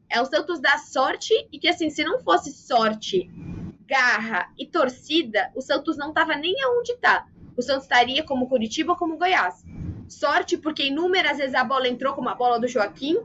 É 0.08 0.20
o 0.20 0.24
Santos 0.24 0.60
da 0.60 0.78
sorte 0.78 1.34
e 1.52 1.58
que, 1.58 1.68
assim, 1.68 1.90
se 1.90 2.04
não 2.04 2.20
fosse 2.20 2.52
sorte, 2.52 3.28
garra 3.86 4.52
e 4.56 4.66
torcida, 4.66 5.50
o 5.54 5.60
Santos 5.60 5.96
não 5.96 6.12
tava 6.12 6.36
nem 6.36 6.54
aonde 6.62 6.96
tá. 6.96 7.26
O 7.56 7.62
Santos 7.62 7.84
estaria 7.84 8.22
como 8.22 8.48
Curitiba 8.48 8.92
ou 8.92 8.98
como 8.98 9.18
Goiás. 9.18 9.64
Sorte 10.08 10.56
porque 10.56 10.84
inúmeras 10.84 11.38
vezes 11.38 11.54
a 11.54 11.64
bola 11.64 11.88
entrou 11.88 12.14
como 12.14 12.28
a 12.28 12.34
bola 12.34 12.60
do 12.60 12.68
Joaquim, 12.68 13.16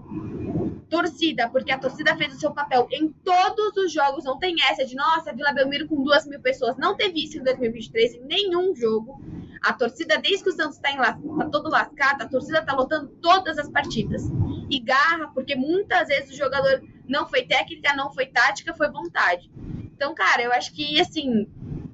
torcida, 0.92 1.50
porque 1.50 1.72
a 1.72 1.80
torcida 1.80 2.18
fez 2.18 2.36
o 2.36 2.40
seu 2.40 2.52
papel 2.52 2.86
em 2.92 3.08
todos 3.24 3.78
os 3.78 3.94
jogos. 3.94 4.26
Não 4.26 4.38
tem 4.38 4.56
essa 4.70 4.86
de, 4.86 4.94
nossa, 4.94 5.34
Vila 5.34 5.54
Belmiro 5.54 5.88
com 5.88 6.04
duas 6.04 6.28
mil 6.28 6.42
pessoas. 6.42 6.76
Não 6.76 6.98
teve 6.98 7.24
isso 7.24 7.38
em 7.38 7.44
2023 7.44 8.16
em 8.16 8.26
nenhum 8.26 8.76
jogo. 8.76 9.24
A 9.64 9.72
torcida, 9.72 10.18
desde 10.18 10.44
que 10.44 10.50
o 10.50 10.54
Santos 10.54 10.76
está 10.76 10.92
tá 10.92 11.50
todo 11.50 11.70
lascado, 11.70 12.24
a 12.24 12.28
torcida 12.28 12.60
está 12.60 12.76
lotando 12.76 13.08
todas 13.22 13.58
as 13.58 13.70
partidas. 13.70 14.24
E 14.70 14.80
garra, 14.82 15.30
porque 15.34 15.56
muitas 15.56 16.10
vezes 16.10 16.32
o 16.32 16.38
jogador 16.38 16.84
não 17.08 17.26
foi 17.26 17.44
técnica, 17.44 17.96
não 17.96 18.12
foi 18.12 18.26
tática, 18.26 18.74
foi 18.74 18.92
vontade. 18.92 19.50
Então, 19.96 20.14
cara, 20.14 20.42
eu 20.42 20.52
acho 20.52 20.74
que, 20.74 21.00
assim, 21.00 21.48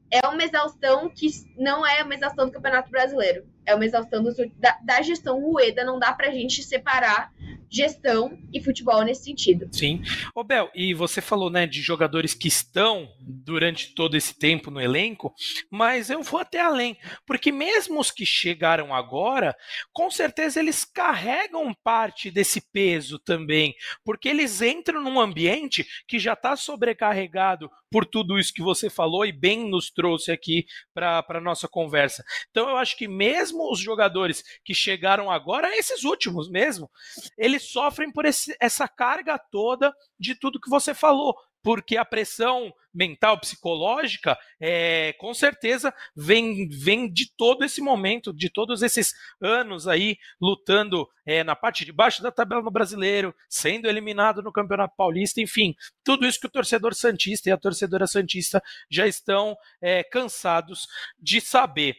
é 0.10 0.28
uma 0.28 0.44
exaustão 0.44 1.08
que 1.10 1.28
não 1.56 1.86
é 1.86 2.02
uma 2.04 2.16
exaustão 2.16 2.48
do 2.48 2.52
Campeonato 2.52 2.90
Brasileiro. 2.90 3.46
É 3.64 3.76
uma 3.76 3.86
exaustão 3.86 4.24
do, 4.24 4.34
da, 4.58 4.78
da, 4.82 5.02
gestão 5.04 5.40
Rueda. 5.40 5.84
Não 5.84 6.00
dá 6.00 6.14
pra 6.14 6.32
gente 6.32 6.64
separar 6.64 7.32
gestão 7.70 8.38
e 8.54 8.62
futebol 8.62 9.04
nesse 9.04 9.26
sentido. 9.26 9.68
Sim. 9.72 10.02
Ô 10.34 10.44
Bel, 10.44 10.70
e 10.74 10.94
você 10.94 11.22
falou, 11.22 11.50
né, 11.50 11.68
de 11.68 11.82
jogadores 11.82 12.34
que 12.34 12.48
estão 12.48 13.10
durante 13.20 13.94
todo 13.94 14.16
esse 14.16 14.38
tempo 14.38 14.72
no 14.72 14.82
elenco, 14.82 15.34
mas 15.70 16.10
eu 16.10 16.22
vou 16.24 16.40
até 16.40 16.60
além, 16.60 16.98
porque 17.26 17.52
mesmo 17.52 18.00
os 18.00 18.12
que 18.12 18.26
chegaram 18.26 18.94
agora, 18.94 19.56
com 19.94 20.10
certeza 20.10 20.60
eles 20.60 20.86
carregam 20.86 21.74
parte 21.84 22.32
desse 22.32 22.62
peso 22.72 23.20
também, 23.20 23.76
porque 24.04 24.30
eles 24.30 24.62
entram 24.62 25.04
num 25.04 25.20
ambiente 25.20 25.86
que 26.08 26.20
já 26.20 26.34
está 26.34 26.56
sobrecarregado 26.56 27.70
por 27.90 28.06
tudo 28.06 28.38
isso 28.38 28.54
que 28.54 28.62
você 28.62 28.90
falou 28.90 29.26
e 29.26 29.32
bem 29.32 29.70
nos 29.70 29.90
trouxe 29.90 30.32
aqui 30.32 30.66
para 30.94 31.24
a 31.28 31.42
nossa 31.42 31.68
conversa. 31.68 32.24
Então 32.50 32.70
eu 32.70 32.78
acho 32.78 32.98
que 32.98 33.08
mesmo 33.08 33.72
os 33.72 33.80
jogadores 33.80 34.44
que 34.64 34.74
chegaram 34.74 35.32
agora, 35.32 35.76
esses 35.78 36.04
últimos 36.04 36.50
mesmo, 36.50 36.90
eles 37.38 37.64
sofrem 37.64 38.12
por 38.12 38.26
esse, 38.26 38.56
essa 38.60 38.88
carga 38.88 39.38
toda 39.38 39.94
de 40.20 40.36
tudo 40.36 40.60
que 40.60 40.70
você 40.70 40.94
falou 40.94 41.36
porque 41.68 41.98
a 41.98 42.06
pressão 42.06 42.74
mental, 42.94 43.38
psicológica, 43.38 44.38
é, 44.58 45.12
com 45.20 45.34
certeza 45.34 45.94
vem, 46.16 46.70
vem 46.70 47.12
de 47.12 47.30
todo 47.36 47.66
esse 47.66 47.82
momento, 47.82 48.34
de 48.34 48.50
todos 48.50 48.82
esses 48.82 49.14
anos 49.42 49.86
aí 49.86 50.16
lutando 50.40 51.06
é, 51.26 51.44
na 51.44 51.58
parte 51.58 51.84
de 51.84 51.92
baixo 51.92 52.24
da 52.24 52.32
tabela 52.32 52.62
no 52.62 52.72
brasileiro, 52.72 53.36
sendo 53.50 53.90
eliminado 53.90 54.42
no 54.42 54.50
Campeonato 54.50 54.96
Paulista, 54.96 55.42
enfim, 55.42 55.76
tudo 56.06 56.26
isso 56.26 56.40
que 56.40 56.48
o 56.48 56.50
torcedor 56.50 56.96
Santista 56.96 57.50
e 57.50 57.52
a 57.52 57.58
torcedora 57.58 58.08
Santista 58.08 58.64
já 58.90 59.06
estão 59.06 59.54
é, 59.82 60.06
cansados 60.06 60.88
de 61.20 61.42
saber. 61.42 61.98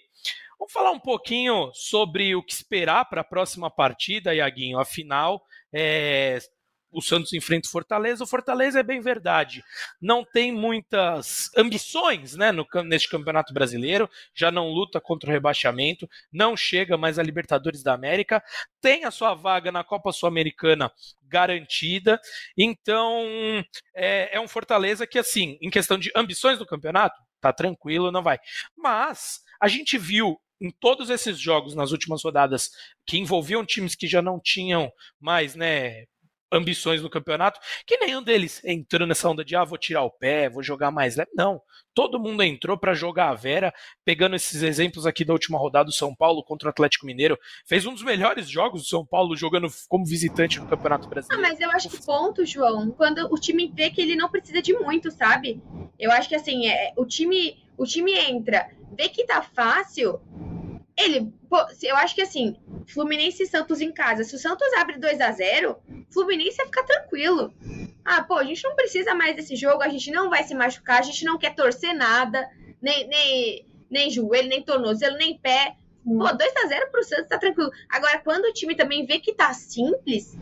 Vamos 0.58 0.72
falar 0.72 0.92
um 0.92 0.98
pouquinho 0.98 1.70
sobre 1.74 2.34
o 2.34 2.42
que 2.42 2.54
esperar 2.54 3.04
para 3.04 3.20
a 3.20 3.24
próxima 3.24 3.70
partida, 3.70 4.34
Iaguinho. 4.34 4.78
Afinal, 4.78 5.44
é, 5.70 6.38
o 6.90 7.02
Santos 7.02 7.32
enfrenta 7.32 7.68
o 7.68 7.70
Fortaleza. 7.70 8.24
O 8.24 8.26
Fortaleza 8.26 8.80
é 8.80 8.82
bem 8.82 9.00
verdade, 9.00 9.62
não 10.00 10.24
tem 10.24 10.52
muitas 10.52 11.50
ambições 11.56 12.34
né, 12.34 12.52
no, 12.52 12.66
neste 12.84 13.08
Campeonato 13.08 13.52
Brasileiro, 13.52 14.08
já 14.34 14.50
não 14.50 14.68
luta 14.68 15.00
contra 15.00 15.28
o 15.28 15.32
rebaixamento, 15.32 16.08
não 16.32 16.56
chega 16.56 16.96
mais 16.96 17.18
a 17.18 17.22
Libertadores 17.22 17.82
da 17.82 17.94
América, 17.94 18.42
tem 18.80 19.04
a 19.04 19.10
sua 19.10 19.34
vaga 19.34 19.70
na 19.70 19.84
Copa 19.84 20.12
Sul-Americana 20.12 20.90
garantida, 21.24 22.20
então 22.56 23.24
é, 23.94 24.36
é 24.36 24.40
um 24.40 24.48
Fortaleza 24.48 25.06
que, 25.06 25.18
assim, 25.18 25.58
em 25.60 25.70
questão 25.70 25.98
de 25.98 26.10
ambições 26.16 26.58
do 26.58 26.66
campeonato, 26.66 27.20
tá 27.40 27.52
tranquilo, 27.52 28.10
não 28.10 28.22
vai. 28.22 28.38
Mas 28.76 29.40
a 29.60 29.68
gente 29.68 29.98
viu 29.98 30.40
em 30.60 30.70
todos 30.70 31.08
esses 31.10 31.38
jogos 31.38 31.74
nas 31.74 31.92
últimas 31.92 32.22
rodadas 32.22 32.70
que 33.06 33.18
envolviam 33.18 33.64
times 33.64 33.94
que 33.94 34.08
já 34.08 34.20
não 34.20 34.40
tinham 34.40 34.90
mais, 35.20 35.54
né, 35.54 36.04
ambições 36.52 37.02
no 37.02 37.10
campeonato, 37.10 37.60
que 37.86 37.98
nenhum 37.98 38.22
deles 38.22 38.62
entrou 38.64 39.06
nessa 39.06 39.28
onda 39.28 39.44
de 39.44 39.54
ah, 39.54 39.64
vou 39.64 39.78
tirar 39.78 40.02
o 40.02 40.10
pé, 40.10 40.48
vou 40.48 40.62
jogar 40.62 40.90
mais 40.90 41.16
leve. 41.16 41.30
Não. 41.34 41.60
Todo 41.94 42.20
mundo 42.20 42.42
entrou 42.42 42.78
para 42.78 42.94
jogar 42.94 43.30
a 43.30 43.34
Vera, 43.34 43.74
pegando 44.04 44.36
esses 44.36 44.62
exemplos 44.62 45.04
aqui 45.04 45.24
da 45.24 45.32
última 45.32 45.58
rodada 45.58 45.86
do 45.86 45.92
São 45.92 46.14
Paulo 46.14 46.44
contra 46.44 46.68
o 46.68 46.70
Atlético 46.70 47.06
Mineiro. 47.06 47.38
Fez 47.66 47.86
um 47.86 47.92
dos 47.92 48.02
melhores 48.02 48.48
jogos 48.48 48.82
do 48.82 48.88
São 48.88 49.04
Paulo 49.04 49.36
jogando 49.36 49.68
como 49.88 50.06
visitante 50.06 50.60
no 50.60 50.68
Campeonato 50.68 51.08
Brasileiro. 51.08 51.44
Ah, 51.44 51.48
mas 51.48 51.60
eu 51.60 51.70
acho 51.70 51.88
que 51.88 52.04
ponto, 52.04 52.46
João, 52.46 52.90
quando 52.92 53.26
o 53.32 53.38
time 53.38 53.72
vê 53.74 53.90
que 53.90 54.00
ele 54.00 54.14
não 54.14 54.28
precisa 54.28 54.62
de 54.62 54.72
muito, 54.72 55.10
sabe? 55.10 55.60
Eu 55.98 56.12
acho 56.12 56.28
que 56.28 56.36
assim, 56.36 56.68
é, 56.68 56.92
o 56.96 57.04
time, 57.04 57.58
o 57.76 57.84
time 57.84 58.12
entra, 58.12 58.70
vê 58.96 59.08
que 59.08 59.24
tá 59.24 59.42
fácil, 59.42 60.20
ele, 60.98 61.32
pô, 61.48 61.56
eu 61.82 61.96
acho 61.96 62.14
que 62.14 62.20
assim, 62.20 62.56
Fluminense 62.88 63.44
e 63.44 63.46
Santos 63.46 63.80
em 63.80 63.92
casa, 63.92 64.24
se 64.24 64.34
o 64.34 64.38
Santos 64.38 64.66
abre 64.74 64.98
2 64.98 65.20
a 65.20 65.30
0 65.30 65.76
Fluminense 66.12 66.56
vai 66.56 66.66
ficar 66.66 66.82
tranquilo. 66.82 67.54
Ah, 68.04 68.22
pô, 68.22 68.34
a 68.34 68.44
gente 68.44 68.64
não 68.64 68.74
precisa 68.74 69.14
mais 69.14 69.36
desse 69.36 69.54
jogo, 69.54 69.82
a 69.82 69.88
gente 69.88 70.10
não 70.10 70.28
vai 70.28 70.42
se 70.42 70.54
machucar, 70.54 70.98
a 70.98 71.02
gente 71.02 71.24
não 71.24 71.38
quer 71.38 71.54
torcer 71.54 71.94
nada, 71.94 72.48
nem, 72.82 73.06
nem, 73.06 73.66
nem 73.88 74.10
joelho, 74.10 74.48
nem 74.48 74.62
tornozelo, 74.62 75.16
nem 75.16 75.38
pé. 75.38 75.76
Pô, 76.04 76.24
2x0 76.24 76.90
pro 76.90 77.04
Santos 77.04 77.28
tá 77.28 77.38
tranquilo. 77.38 77.70
Agora, 77.88 78.18
quando 78.18 78.46
o 78.46 78.52
time 78.52 78.74
também 78.74 79.06
vê 79.06 79.20
que 79.20 79.34
tá 79.34 79.52
simples, 79.52 80.36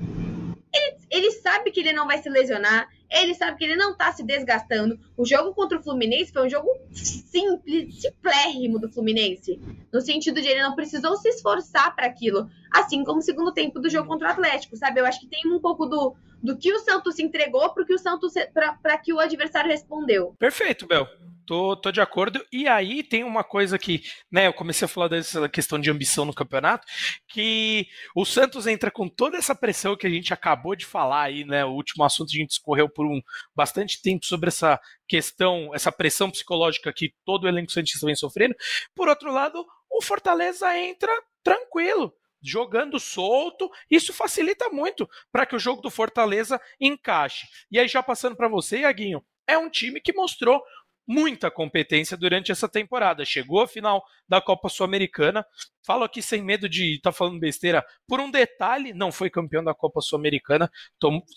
ele, 0.72 0.96
ele 1.10 1.30
sabe 1.32 1.70
que 1.70 1.80
ele 1.80 1.92
não 1.92 2.06
vai 2.06 2.18
se 2.18 2.28
lesionar, 2.28 2.88
ele 3.10 3.34
sabe 3.34 3.58
que 3.58 3.64
ele 3.64 3.76
não 3.76 3.96
tá 3.96 4.12
se 4.12 4.22
desgastando. 4.22 4.98
O 5.16 5.24
jogo 5.24 5.54
contra 5.54 5.78
o 5.78 5.82
Fluminense 5.82 6.32
foi 6.32 6.46
um 6.46 6.50
jogo 6.50 6.68
simples, 6.92 8.00
simplérrimo 8.00 8.78
do 8.78 8.90
Fluminense. 8.90 9.60
No 9.92 10.00
sentido 10.00 10.40
de 10.40 10.48
ele 10.48 10.62
não 10.62 10.74
precisou 10.74 11.16
se 11.16 11.28
esforçar 11.28 11.94
para 11.94 12.06
aquilo. 12.06 12.48
Assim 12.72 13.04
como 13.04 13.18
o 13.18 13.22
segundo 13.22 13.52
tempo 13.52 13.80
do 13.80 13.88
jogo 13.88 14.08
contra 14.08 14.28
o 14.28 14.30
Atlético, 14.30 14.76
sabe? 14.76 15.00
Eu 15.00 15.06
acho 15.06 15.20
que 15.20 15.28
tem 15.28 15.40
um 15.46 15.60
pouco 15.60 15.86
do, 15.86 16.14
do 16.42 16.56
que 16.56 16.72
o 16.72 16.78
Santos 16.80 17.14
se 17.14 17.22
entregou 17.22 17.72
para 17.72 17.84
que 17.84 17.94
o 17.94 17.98
Santos 17.98 18.34
para 18.52 18.98
que 18.98 19.12
o 19.12 19.20
adversário 19.20 19.70
respondeu. 19.70 20.34
Perfeito, 20.38 20.86
Bel. 20.86 21.06
Tô, 21.46 21.76
tô 21.76 21.92
de 21.92 22.00
acordo. 22.00 22.44
E 22.52 22.66
aí 22.66 23.04
tem 23.04 23.22
uma 23.22 23.44
coisa 23.44 23.78
que, 23.78 24.02
né, 24.30 24.48
eu 24.48 24.52
comecei 24.52 24.84
a 24.84 24.88
falar 24.88 25.06
dessa 25.06 25.48
questão 25.48 25.78
de 25.78 25.88
ambição 25.88 26.24
no 26.24 26.34
campeonato, 26.34 26.84
que 27.28 27.86
o 28.16 28.24
Santos 28.24 28.66
entra 28.66 28.90
com 28.90 29.08
toda 29.08 29.36
essa 29.36 29.54
pressão 29.54 29.96
que 29.96 30.08
a 30.08 30.10
gente 30.10 30.34
acabou 30.34 30.74
de 30.74 30.84
falar 30.84 31.22
aí, 31.22 31.44
né? 31.44 31.64
O 31.64 31.70
último 31.70 32.02
assunto 32.04 32.30
a 32.32 32.36
gente 32.36 32.50
escorreu 32.50 32.88
por 32.88 33.06
um 33.06 33.20
bastante 33.54 34.02
tempo 34.02 34.26
sobre 34.26 34.48
essa 34.48 34.80
questão, 35.06 35.70
essa 35.72 35.92
pressão 35.92 36.30
psicológica 36.30 36.92
que 36.92 37.14
todo 37.24 37.44
o 37.44 37.48
elenco 37.48 37.70
Santista 37.70 38.06
vem 38.06 38.16
sofrendo. 38.16 38.56
Por 38.92 39.08
outro 39.08 39.32
lado, 39.32 39.64
o 39.88 40.02
Fortaleza 40.02 40.76
entra 40.76 41.12
tranquilo 41.44 42.12
jogando 42.42 43.00
solto, 43.00 43.68
isso 43.90 44.12
facilita 44.12 44.68
muito 44.68 45.08
para 45.32 45.44
que 45.44 45.56
o 45.56 45.58
jogo 45.58 45.82
do 45.82 45.90
Fortaleza 45.90 46.60
encaixe. 46.80 47.46
E 47.70 47.78
aí, 47.78 47.88
já 47.88 48.02
passando 48.02 48.36
para 48.36 48.46
você, 48.46 48.80
Iaguinho, 48.80 49.24
é 49.46 49.56
um 49.56 49.70
time 49.70 50.00
que 50.00 50.12
mostrou 50.12 50.62
muita 51.06 51.50
competência 51.50 52.16
durante 52.16 52.50
essa 52.50 52.68
temporada. 52.68 53.24
Chegou 53.24 53.62
à 53.62 53.68
final 53.68 54.04
da 54.28 54.40
Copa 54.40 54.68
Sul-Americana. 54.68 55.46
Falo 55.84 56.02
aqui 56.02 56.20
sem 56.20 56.42
medo 56.42 56.68
de 56.68 56.96
estar 56.96 57.12
tá 57.12 57.16
falando 57.16 57.38
besteira. 57.38 57.84
Por 58.08 58.18
um 58.20 58.30
detalhe, 58.30 58.92
não 58.92 59.12
foi 59.12 59.30
campeão 59.30 59.62
da 59.62 59.72
Copa 59.72 60.00
Sul-Americana. 60.00 60.70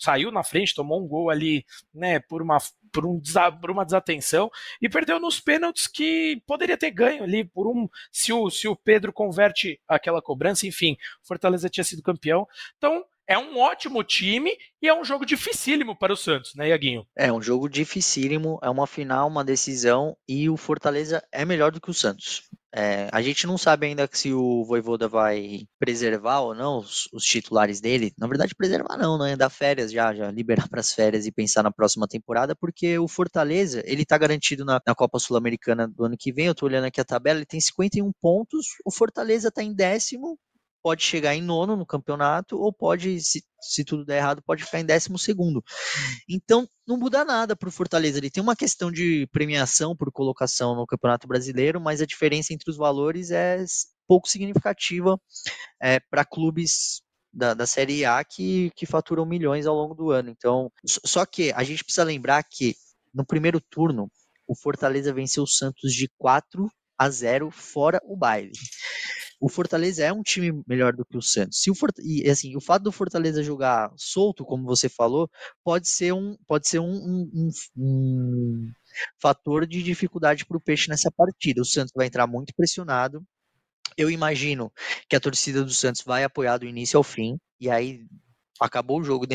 Saiu 0.00 0.32
na 0.32 0.42
frente, 0.42 0.74
tomou 0.74 1.02
um 1.02 1.06
gol 1.06 1.30
ali, 1.30 1.64
né, 1.94 2.18
por 2.18 2.42
uma, 2.42 2.58
por, 2.92 3.06
um, 3.06 3.20
por 3.60 3.70
uma 3.70 3.84
desatenção 3.84 4.50
e 4.82 4.88
perdeu 4.88 5.20
nos 5.20 5.38
pênaltis 5.38 5.86
que 5.86 6.42
poderia 6.46 6.76
ter 6.76 6.90
ganho 6.90 7.22
ali 7.22 7.44
por 7.44 7.68
um. 7.68 7.88
Se 8.10 8.32
o, 8.32 8.50
se 8.50 8.66
o 8.66 8.74
Pedro 8.74 9.12
converte 9.12 9.80
aquela 9.86 10.20
cobrança, 10.20 10.66
enfim, 10.66 10.96
Fortaleza 11.22 11.68
tinha 11.68 11.84
sido 11.84 12.02
campeão. 12.02 12.46
Então, 12.76 13.04
é 13.30 13.38
um 13.38 13.56
ótimo 13.60 14.02
time 14.02 14.50
e 14.82 14.88
é 14.88 14.92
um 14.94 15.04
jogo 15.04 15.24
dificílimo 15.24 15.96
para 15.96 16.12
o 16.12 16.16
Santos, 16.16 16.52
né, 16.56 16.68
Iaguinho? 16.70 17.06
É 17.16 17.32
um 17.32 17.40
jogo 17.40 17.68
dificílimo, 17.68 18.58
é 18.60 18.68
uma 18.68 18.88
final, 18.88 19.28
uma 19.28 19.44
decisão 19.44 20.16
e 20.28 20.50
o 20.50 20.56
Fortaleza 20.56 21.22
é 21.30 21.44
melhor 21.44 21.70
do 21.70 21.80
que 21.80 21.88
o 21.88 21.94
Santos. 21.94 22.42
É, 22.74 23.08
a 23.12 23.22
gente 23.22 23.46
não 23.46 23.56
sabe 23.56 23.86
ainda 23.86 24.08
se 24.12 24.32
o 24.32 24.64
Voivoda 24.64 25.06
vai 25.06 25.66
preservar 25.78 26.40
ou 26.40 26.54
não 26.54 26.78
os, 26.78 27.08
os, 27.12 27.24
titulares 27.24 27.80
dele. 27.80 28.12
Na 28.18 28.26
verdade, 28.26 28.54
preservar 28.54 28.96
não, 28.96 29.18
né? 29.18 29.36
Dar 29.36 29.50
férias 29.50 29.92
já, 29.92 30.12
já 30.14 30.30
liberar 30.30 30.68
para 30.68 30.80
as 30.80 30.92
férias 30.92 31.26
e 31.26 31.32
pensar 31.32 31.62
na 31.62 31.72
próxima 31.72 32.08
temporada, 32.08 32.54
porque 32.54 32.98
o 32.98 33.08
Fortaleza, 33.08 33.82
ele 33.84 34.04
tá 34.04 34.16
garantido 34.18 34.64
na, 34.64 34.80
na 34.84 34.94
Copa 34.94 35.18
Sul-Americana 35.18 35.88
do 35.88 36.04
ano 36.04 36.16
que 36.16 36.32
vem. 36.32 36.46
Eu 36.46 36.54
tô 36.54 36.66
olhando 36.66 36.84
aqui 36.84 37.00
a 37.00 37.04
tabela, 37.04 37.38
ele 37.38 37.46
tem 37.46 37.60
51 37.60 38.10
pontos, 38.20 38.66
o 38.84 38.92
Fortaleza 38.92 39.50
tá 39.50 39.62
em 39.64 39.74
décimo, 39.74 40.38
pode 40.82 41.02
chegar 41.02 41.34
em 41.34 41.42
nono 41.42 41.76
no 41.76 41.86
campeonato, 41.86 42.58
ou 42.58 42.72
pode, 42.72 43.20
se, 43.20 43.44
se 43.60 43.84
tudo 43.84 44.04
der 44.04 44.18
errado, 44.18 44.42
pode 44.42 44.64
ficar 44.64 44.80
em 44.80 44.84
décimo 44.84 45.18
segundo. 45.18 45.62
Então, 46.28 46.66
não 46.86 46.96
muda 46.96 47.24
nada 47.24 47.54
para 47.54 47.68
o 47.68 47.72
Fortaleza. 47.72 48.18
Ele 48.18 48.30
tem 48.30 48.42
uma 48.42 48.56
questão 48.56 48.90
de 48.90 49.26
premiação 49.32 49.96
por 49.96 50.10
colocação 50.10 50.74
no 50.74 50.86
Campeonato 50.86 51.28
Brasileiro, 51.28 51.80
mas 51.80 52.00
a 52.00 52.06
diferença 52.06 52.52
entre 52.52 52.70
os 52.70 52.76
valores 52.76 53.30
é 53.30 53.64
pouco 54.06 54.28
significativa 54.28 55.20
é, 55.80 56.00
para 56.00 56.24
clubes 56.24 57.02
da, 57.32 57.54
da 57.54 57.66
Série 57.66 58.04
A 58.04 58.24
que, 58.24 58.70
que 58.74 58.86
faturam 58.86 59.24
milhões 59.24 59.66
ao 59.66 59.74
longo 59.74 59.94
do 59.94 60.10
ano. 60.10 60.30
Então, 60.30 60.70
só 60.84 61.24
que 61.24 61.52
a 61.52 61.62
gente 61.62 61.84
precisa 61.84 62.04
lembrar 62.04 62.42
que 62.42 62.74
no 63.14 63.24
primeiro 63.24 63.60
turno, 63.60 64.10
o 64.46 64.54
Fortaleza 64.56 65.12
venceu 65.12 65.44
o 65.44 65.48
Santos 65.48 65.92
de 65.92 66.08
4 66.18 66.68
a 66.98 67.08
0 67.08 67.50
fora 67.50 68.00
o 68.04 68.16
baile 68.16 68.52
o 69.40 69.48
Fortaleza 69.48 70.04
é 70.04 70.12
um 70.12 70.22
time 70.22 70.62
melhor 70.66 70.92
do 70.92 71.04
que 71.04 71.16
o 71.16 71.22
Santos. 71.22 71.62
Se 71.62 71.70
o. 71.70 71.74
E 72.02 72.28
assim, 72.28 72.54
o 72.54 72.60
fato 72.60 72.82
do 72.82 72.92
Fortaleza 72.92 73.42
jogar 73.42 73.90
solto, 73.96 74.44
como 74.44 74.64
você 74.64 74.88
falou, 74.88 75.30
pode 75.64 75.88
ser 75.88 76.12
um, 76.12 76.36
pode 76.46 76.68
ser 76.68 76.78
um, 76.78 76.92
um, 76.92 77.30
um, 77.34 77.50
um 77.76 78.72
fator 79.18 79.66
de 79.66 79.82
dificuldade 79.82 80.44
para 80.44 80.58
o 80.58 80.60
Peixe 80.60 80.90
nessa 80.90 81.10
partida. 81.10 81.62
O 81.62 81.64
Santos 81.64 81.92
vai 81.96 82.06
entrar 82.06 82.26
muito 82.26 82.54
pressionado. 82.54 83.24
Eu 83.96 84.10
imagino 84.10 84.70
que 85.08 85.16
a 85.16 85.20
torcida 85.20 85.64
do 85.64 85.72
Santos 85.72 86.02
vai 86.02 86.22
apoiar 86.22 86.58
do 86.58 86.66
início 86.66 86.98
ao 86.98 87.02
fim. 87.02 87.38
E 87.58 87.70
aí 87.70 88.04
acabou 88.60 89.00
o 89.00 89.04
jogo, 89.04 89.26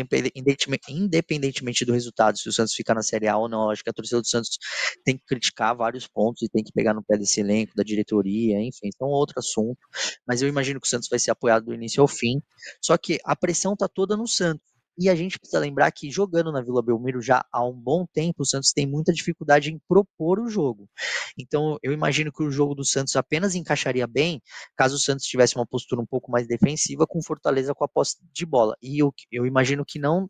independentemente 0.89 1.85
do 1.85 1.93
resultado, 1.93 2.37
se 2.37 2.47
o 2.47 2.53
Santos 2.53 2.73
ficar 2.73 2.93
na 2.93 3.01
Série 3.01 3.27
A 3.27 3.37
ou 3.37 3.49
não, 3.49 3.69
acho 3.69 3.83
que 3.83 3.89
a 3.89 3.93
torcida 3.93 4.21
do 4.21 4.27
Santos 4.27 4.57
tem 5.03 5.17
que 5.17 5.23
criticar 5.25 5.75
vários 5.75 6.07
pontos 6.07 6.43
e 6.43 6.49
tem 6.49 6.63
que 6.63 6.71
pegar 6.71 6.93
no 6.93 7.03
pé 7.03 7.17
desse 7.17 7.39
elenco, 7.39 7.73
da 7.75 7.83
diretoria, 7.83 8.61
enfim, 8.61 8.89
então 8.93 9.07
outro 9.07 9.39
assunto, 9.39 9.79
mas 10.27 10.41
eu 10.41 10.47
imagino 10.47 10.79
que 10.79 10.87
o 10.87 10.89
Santos 10.89 11.09
vai 11.09 11.19
ser 11.19 11.31
apoiado 11.31 11.65
do 11.65 11.73
início 11.73 12.01
ao 12.01 12.07
fim, 12.07 12.41
só 12.81 12.97
que 12.97 13.19
a 13.23 13.35
pressão 13.35 13.75
tá 13.75 13.87
toda 13.87 14.15
no 14.15 14.27
Santos, 14.27 14.74
e 14.97 15.09
a 15.09 15.15
gente 15.15 15.37
precisa 15.37 15.59
lembrar 15.59 15.91
que 15.91 16.09
jogando 16.09 16.51
na 16.51 16.61
Vila 16.61 16.81
Belmiro 16.81 17.21
já 17.21 17.45
há 17.51 17.63
um 17.65 17.73
bom 17.73 18.05
tempo, 18.05 18.43
o 18.43 18.45
Santos 18.45 18.71
tem 18.71 18.85
muita 18.87 19.11
dificuldade 19.11 19.71
em 19.71 19.79
propor 19.87 20.39
o 20.39 20.47
jogo. 20.47 20.89
Então, 21.37 21.77
eu 21.83 21.91
imagino 21.91 22.31
que 22.31 22.43
o 22.43 22.51
jogo 22.51 22.73
do 22.73 22.85
Santos 22.85 23.15
apenas 23.15 23.55
encaixaria 23.55 24.07
bem 24.07 24.41
caso 24.75 24.95
o 24.95 24.99
Santos 24.99 25.25
tivesse 25.25 25.55
uma 25.55 25.65
postura 25.65 26.01
um 26.01 26.05
pouco 26.05 26.31
mais 26.31 26.47
defensiva 26.47 27.05
com 27.05 27.21
Fortaleza 27.21 27.73
com 27.73 27.83
a 27.83 27.87
posse 27.87 28.17
de 28.31 28.45
bola. 28.45 28.75
E 28.81 28.99
eu, 28.99 29.13
eu 29.31 29.45
imagino 29.45 29.83
que 29.85 29.99
não 29.99 30.29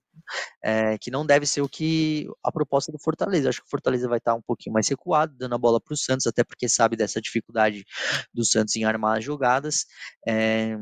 é, 0.63 0.97
que 0.97 1.11
não 1.11 1.25
deve 1.25 1.45
ser 1.45 1.61
o 1.61 1.69
que 1.69 2.27
a 2.43 2.51
proposta 2.51 2.91
do 2.91 2.99
Fortaleza. 2.99 3.49
Acho 3.49 3.61
que 3.61 3.67
o 3.67 3.69
Fortaleza 3.69 4.07
vai 4.07 4.17
estar 4.17 4.33
um 4.33 4.41
pouquinho 4.41 4.73
mais 4.73 4.87
recuado, 4.87 5.35
dando 5.37 5.55
a 5.55 5.57
bola 5.57 5.79
para 5.79 5.93
o 5.93 5.97
Santos, 5.97 6.25
até 6.25 6.43
porque 6.43 6.67
sabe 6.67 6.95
dessa 6.95 7.21
dificuldade 7.21 7.85
do 8.33 8.43
Santos 8.45 8.75
em 8.75 8.83
armar 8.83 9.17
as 9.17 9.23
jogadas. 9.23 9.85
É, 10.27 10.75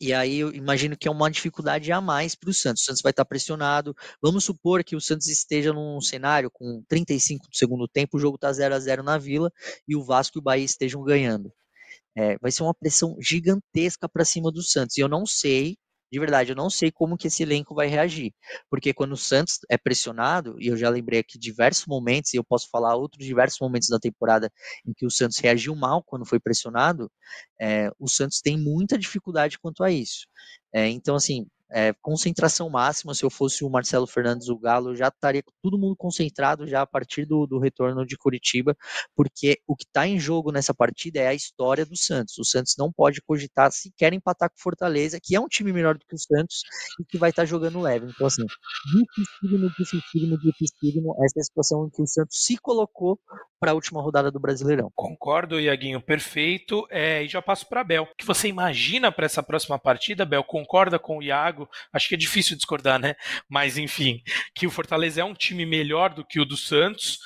e 0.00 0.12
aí 0.12 0.38
eu 0.38 0.52
imagino 0.54 0.96
que 0.96 1.08
é 1.08 1.10
uma 1.10 1.30
dificuldade 1.30 1.90
a 1.92 2.00
mais 2.00 2.34
para 2.34 2.50
o 2.50 2.54
Santos. 2.54 2.82
O 2.82 2.86
Santos 2.86 3.02
vai 3.02 3.10
estar 3.10 3.24
pressionado. 3.24 3.94
Vamos 4.22 4.44
supor 4.44 4.84
que 4.84 4.96
o 4.96 5.00
Santos 5.00 5.28
esteja 5.28 5.72
num 5.72 6.00
cenário 6.00 6.50
com 6.50 6.82
35 6.88 7.48
do 7.48 7.56
segundo 7.56 7.88
tempo, 7.88 8.16
o 8.16 8.20
jogo 8.20 8.36
está 8.36 8.52
0 8.52 8.74
a 8.74 8.78
0 8.78 9.02
na 9.02 9.18
Vila 9.18 9.50
e 9.86 9.96
o 9.96 10.02
Vasco 10.02 10.38
e 10.38 10.40
o 10.40 10.42
Bahia 10.42 10.64
estejam 10.64 11.02
ganhando. 11.02 11.52
É, 12.16 12.36
vai 12.38 12.50
ser 12.50 12.62
uma 12.62 12.74
pressão 12.74 13.16
gigantesca 13.20 14.08
para 14.08 14.24
cima 14.24 14.50
do 14.50 14.62
Santos. 14.62 14.96
E 14.96 15.00
eu 15.00 15.08
não 15.08 15.24
sei 15.26 15.76
de 16.10 16.18
verdade, 16.18 16.52
eu 16.52 16.56
não 16.56 16.70
sei 16.70 16.90
como 16.90 17.16
que 17.16 17.28
esse 17.28 17.42
elenco 17.42 17.74
vai 17.74 17.86
reagir. 17.86 18.32
Porque 18.70 18.94
quando 18.94 19.12
o 19.12 19.16
Santos 19.16 19.58
é 19.70 19.76
pressionado, 19.76 20.56
e 20.58 20.68
eu 20.68 20.76
já 20.76 20.88
lembrei 20.88 21.20
aqui 21.20 21.38
diversos 21.38 21.86
momentos, 21.86 22.32
e 22.32 22.36
eu 22.36 22.44
posso 22.44 22.68
falar 22.70 22.94
outros 22.96 23.24
diversos 23.24 23.58
momentos 23.60 23.88
da 23.88 23.98
temporada 23.98 24.50
em 24.86 24.92
que 24.94 25.06
o 25.06 25.10
Santos 25.10 25.38
reagiu 25.38 25.74
mal 25.74 26.02
quando 26.02 26.26
foi 26.26 26.40
pressionado, 26.40 27.10
é, 27.60 27.90
o 27.98 28.08
Santos 28.08 28.40
tem 28.40 28.56
muita 28.56 28.98
dificuldade 28.98 29.58
quanto 29.58 29.84
a 29.84 29.90
isso. 29.90 30.26
É, 30.72 30.88
então, 30.88 31.16
assim, 31.16 31.46
é, 31.70 31.92
concentração 32.00 32.68
máxima. 32.70 33.14
Se 33.14 33.24
eu 33.24 33.30
fosse 33.30 33.64
o 33.64 33.70
Marcelo 33.70 34.06
Fernandes, 34.06 34.48
o 34.48 34.58
Galo, 34.58 34.94
já 34.94 35.08
estaria 35.08 35.42
todo 35.62 35.78
mundo 35.78 35.96
concentrado 35.96 36.66
já 36.66 36.82
a 36.82 36.86
partir 36.86 37.24
do, 37.24 37.46
do 37.46 37.58
retorno 37.58 38.06
de 38.06 38.16
Curitiba, 38.16 38.76
porque 39.14 39.60
o 39.66 39.76
que 39.76 39.84
está 39.84 40.06
em 40.06 40.18
jogo 40.18 40.52
nessa 40.52 40.74
partida 40.74 41.20
é 41.20 41.28
a 41.28 41.34
história 41.34 41.84
do 41.84 41.96
Santos. 41.96 42.38
O 42.38 42.44
Santos 42.44 42.74
não 42.78 42.92
pode 42.92 43.20
cogitar 43.22 43.70
sequer 43.72 44.12
empatar 44.12 44.50
com 44.50 44.56
Fortaleza, 44.58 45.18
que 45.22 45.34
é 45.34 45.40
um 45.40 45.48
time 45.48 45.72
melhor 45.72 45.96
do 45.96 46.04
que 46.06 46.14
o 46.14 46.18
Santos 46.18 46.62
e 47.00 47.04
que 47.04 47.18
vai 47.18 47.30
estar 47.30 47.42
tá 47.42 47.46
jogando 47.46 47.80
leve. 47.80 48.06
Então, 48.06 48.26
assim, 48.26 48.44
dificílimo, 49.16 49.70
dificílimo, 49.78 50.38
dificílimo 50.38 51.16
essa 51.24 51.38
é 51.38 51.40
a 51.40 51.44
situação 51.44 51.86
em 51.86 51.90
que 51.90 52.02
o 52.02 52.06
Santos 52.06 52.44
se 52.44 52.56
colocou 52.58 53.18
para 53.60 53.72
a 53.72 53.74
última 53.74 54.00
rodada 54.00 54.30
do 54.30 54.38
Brasileirão. 54.38 54.90
Concordo, 54.94 55.58
Iaguinho, 55.58 56.00
perfeito. 56.00 56.86
É, 56.90 57.24
e 57.24 57.28
já 57.28 57.42
passo 57.42 57.68
para 57.68 57.82
Bel. 57.82 58.04
O 58.04 58.16
que 58.16 58.26
você 58.26 58.48
imagina 58.48 59.10
para 59.10 59.26
essa 59.26 59.42
próxima 59.42 59.78
partida, 59.78 60.24
Bel? 60.24 60.44
Concorda 60.44 60.98
com 60.98 61.18
o 61.18 61.22
Iago? 61.22 61.57
Acho 61.92 62.08
que 62.08 62.14
é 62.14 62.18
difícil 62.18 62.56
discordar, 62.56 62.98
né? 62.98 63.14
Mas 63.48 63.78
enfim, 63.78 64.22
que 64.54 64.66
o 64.66 64.70
Fortaleza 64.70 65.20
é 65.20 65.24
um 65.24 65.34
time 65.34 65.64
melhor 65.64 66.12
do 66.12 66.24
que 66.24 66.38
o 66.38 66.44
do 66.44 66.56
Santos. 66.56 67.18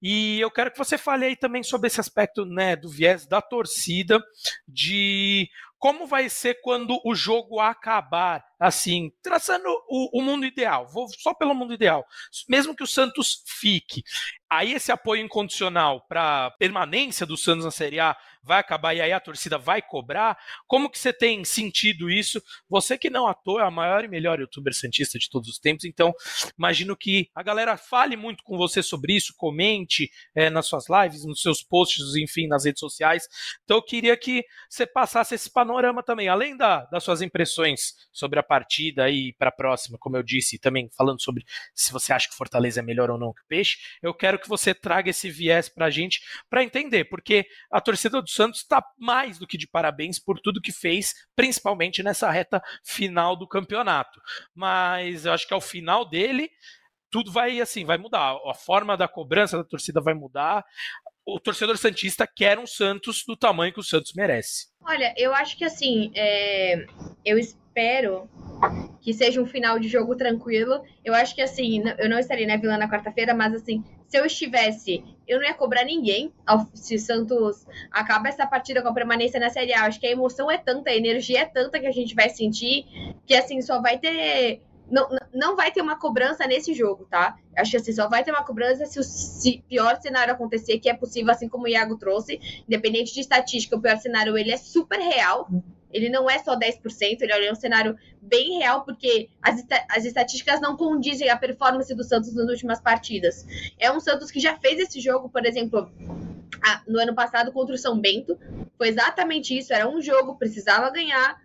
E 0.00 0.38
eu 0.40 0.50
quero 0.50 0.70
que 0.70 0.78
você 0.78 0.96
fale 0.96 1.24
aí 1.24 1.36
também 1.36 1.62
sobre 1.62 1.88
esse 1.88 2.00
aspecto 2.00 2.44
né, 2.44 2.76
do 2.76 2.88
viés 2.88 3.26
da 3.26 3.40
torcida, 3.40 4.22
de 4.68 5.48
como 5.78 6.06
vai 6.06 6.28
ser 6.28 6.60
quando 6.62 7.00
o 7.04 7.14
jogo 7.14 7.60
acabar 7.60 8.44
assim, 8.58 9.12
traçando 9.22 9.68
o, 9.88 10.20
o 10.20 10.22
mundo 10.22 10.46
ideal, 10.46 10.86
vou 10.88 11.08
só 11.18 11.34
pelo 11.34 11.54
mundo 11.54 11.74
ideal, 11.74 12.04
mesmo 12.48 12.74
que 12.74 12.82
o 12.82 12.86
Santos 12.86 13.42
fique, 13.46 14.02
aí 14.48 14.72
esse 14.72 14.92
apoio 14.92 15.22
incondicional 15.22 16.06
para 16.08 16.50
permanência 16.52 17.26
do 17.26 17.36
Santos 17.36 17.64
na 17.64 17.70
Série 17.70 18.00
A 18.00 18.16
vai 18.46 18.60
acabar 18.60 18.94
e 18.94 19.00
aí 19.00 19.12
a 19.12 19.18
torcida 19.18 19.58
vai 19.58 19.82
cobrar? 19.82 20.38
Como 20.68 20.88
que 20.88 20.98
você 20.98 21.12
tem 21.12 21.44
sentido 21.44 22.08
isso? 22.08 22.40
Você 22.68 22.96
que 22.96 23.10
não 23.10 23.26
à 23.26 23.34
toa 23.34 23.62
é 23.62 23.64
a 23.64 23.70
maior 23.70 24.04
e 24.04 24.08
melhor 24.08 24.38
youtuber 24.38 24.72
santista 24.72 25.18
de 25.18 25.28
todos 25.28 25.48
os 25.48 25.58
tempos, 25.58 25.84
então 25.84 26.14
imagino 26.56 26.96
que 26.96 27.28
a 27.34 27.42
galera 27.42 27.76
fale 27.76 28.16
muito 28.16 28.44
com 28.44 28.56
você 28.56 28.82
sobre 28.82 29.14
isso, 29.16 29.34
comente 29.36 30.08
é, 30.34 30.48
nas 30.48 30.68
suas 30.68 30.84
lives, 30.88 31.24
nos 31.24 31.42
seus 31.42 31.62
posts, 31.62 32.14
enfim, 32.14 32.46
nas 32.46 32.64
redes 32.64 32.80
sociais. 32.80 33.26
Então 33.64 33.78
eu 33.78 33.82
queria 33.82 34.16
que 34.16 34.44
você 34.70 34.86
passasse 34.86 35.34
esse 35.34 35.50
panorama 35.50 36.02
também, 36.02 36.28
além 36.28 36.56
da, 36.56 36.84
das 36.84 37.02
suas 37.02 37.20
impressões 37.20 37.94
sobre 38.12 38.38
a 38.38 38.44
partida 38.46 39.10
e 39.10 39.32
para 39.34 39.48
a 39.48 39.52
próxima, 39.52 39.98
como 39.98 40.16
eu 40.16 40.22
disse, 40.22 40.58
também 40.58 40.88
falando 40.96 41.20
sobre 41.20 41.44
se 41.74 41.92
você 41.92 42.12
acha 42.12 42.28
que 42.28 42.36
Fortaleza 42.36 42.80
é 42.80 42.82
melhor 42.82 43.10
ou 43.10 43.18
não 43.18 43.32
que 43.32 43.42
Peixe, 43.48 43.76
eu 44.02 44.14
quero 44.14 44.38
que 44.38 44.48
você 44.48 44.74
traga 44.74 45.10
esse 45.10 45.28
viés 45.30 45.68
para 45.68 45.86
a 45.86 45.90
gente 45.90 46.20
para 46.48 46.62
entender, 46.62 47.04
porque 47.04 47.46
a 47.70 47.80
torcida 47.80 48.22
do 48.22 48.30
Santos 48.30 48.60
está 48.60 48.84
mais 48.98 49.38
do 49.38 49.46
que 49.46 49.58
de 49.58 49.66
parabéns 49.66 50.18
por 50.18 50.40
tudo 50.40 50.60
que 50.60 50.72
fez, 50.72 51.14
principalmente 51.34 52.02
nessa 52.02 52.30
reta 52.30 52.62
final 52.84 53.36
do 53.36 53.48
campeonato. 53.48 54.20
Mas 54.54 55.26
eu 55.26 55.32
acho 55.32 55.46
que 55.46 55.54
ao 55.54 55.60
final 55.60 56.08
dele, 56.08 56.50
tudo 57.10 57.32
vai 57.32 57.60
assim, 57.60 57.84
vai 57.84 57.98
mudar. 57.98 58.36
A 58.46 58.54
forma 58.54 58.96
da 58.96 59.08
cobrança 59.08 59.56
da 59.56 59.64
torcida 59.64 60.00
vai 60.00 60.14
mudar. 60.14 60.64
O 61.24 61.40
torcedor 61.40 61.76
santista 61.76 62.26
quer 62.26 62.58
um 62.58 62.66
Santos 62.66 63.24
do 63.26 63.36
tamanho 63.36 63.72
que 63.72 63.80
o 63.80 63.84
Santos 63.84 64.12
merece. 64.14 64.68
Olha, 64.82 65.12
eu 65.16 65.34
acho 65.34 65.56
que 65.56 65.64
assim, 65.64 66.12
é... 66.14 66.86
eu 67.24 67.36
espero 67.76 68.26
que 69.02 69.12
seja 69.12 69.40
um 69.40 69.46
final 69.46 69.78
de 69.78 69.86
jogo 69.86 70.16
tranquilo. 70.16 70.82
Eu 71.04 71.14
acho 71.14 71.34
que 71.34 71.42
assim, 71.42 71.82
eu 71.98 72.08
não 72.08 72.18
estaria 72.18 72.46
na 72.46 72.56
Vila 72.56 72.78
na 72.78 72.88
quarta-feira, 72.88 73.34
mas 73.34 73.54
assim, 73.54 73.84
se 74.08 74.18
eu 74.18 74.24
estivesse, 74.24 75.04
eu 75.28 75.38
não 75.38 75.46
ia 75.46 75.52
cobrar 75.52 75.84
ninguém 75.84 76.32
se 76.72 76.98
Santos 76.98 77.66
acaba 77.92 78.28
essa 78.28 78.46
partida 78.46 78.80
com 78.80 78.88
a 78.88 78.94
permanência 78.94 79.38
na 79.38 79.50
Série 79.50 79.74
A. 79.74 79.84
Acho 79.84 80.00
que 80.00 80.06
a 80.06 80.10
emoção 80.10 80.50
é 80.50 80.56
tanta, 80.56 80.90
a 80.90 80.96
energia 80.96 81.40
é 81.40 81.44
tanta 81.44 81.78
que 81.78 81.86
a 81.86 81.92
gente 81.92 82.14
vai 82.14 82.30
sentir 82.30 82.86
que 83.26 83.34
assim 83.34 83.60
só 83.60 83.82
vai 83.82 83.98
ter 83.98 84.62
não, 84.90 85.08
não 85.34 85.56
vai 85.56 85.72
ter 85.72 85.82
uma 85.82 85.98
cobrança 85.98 86.46
nesse 86.46 86.72
jogo, 86.72 87.06
tá? 87.10 87.36
Acho 87.56 87.72
que 87.72 87.76
assim, 87.76 87.92
só 87.92 88.08
vai 88.08 88.22
ter 88.22 88.30
uma 88.30 88.44
cobrança 88.44 88.86
se 88.86 88.98
o 88.98 89.02
se 89.02 89.62
pior 89.68 90.00
cenário 90.00 90.32
acontecer, 90.32 90.78
que 90.78 90.88
é 90.88 90.94
possível, 90.94 91.32
assim 91.32 91.48
como 91.48 91.64
o 91.64 91.68
Iago 91.68 91.96
trouxe, 91.98 92.40
independente 92.66 93.12
de 93.12 93.20
estatística, 93.20 93.76
o 93.76 93.80
pior 93.80 93.98
cenário 93.98 94.38
ele 94.38 94.52
é 94.52 94.56
super 94.56 95.00
real. 95.00 95.48
Ele 95.96 96.10
não 96.10 96.28
é 96.28 96.38
só 96.38 96.54
10%, 96.54 97.22
ele 97.22 97.32
é 97.32 97.50
um 97.50 97.54
cenário 97.54 97.96
bem 98.20 98.58
real, 98.58 98.84
porque 98.84 99.30
as, 99.40 99.64
as 99.88 100.04
estatísticas 100.04 100.60
não 100.60 100.76
condizem 100.76 101.30
a 101.30 101.36
performance 101.38 101.94
do 101.94 102.04
Santos 102.04 102.34
nas 102.34 102.50
últimas 102.50 102.80
partidas. 102.82 103.46
É 103.78 103.90
um 103.90 103.98
Santos 103.98 104.30
que 104.30 104.38
já 104.38 104.58
fez 104.58 104.78
esse 104.78 105.00
jogo, 105.00 105.30
por 105.30 105.46
exemplo, 105.46 105.90
no 106.86 107.00
ano 107.00 107.14
passado 107.14 107.50
contra 107.50 107.74
o 107.74 107.78
São 107.78 107.98
Bento. 107.98 108.38
Foi 108.76 108.88
exatamente 108.88 109.56
isso, 109.56 109.72
era 109.72 109.88
um 109.88 110.02
jogo, 110.02 110.36
precisava 110.36 110.90
ganhar. 110.90 111.40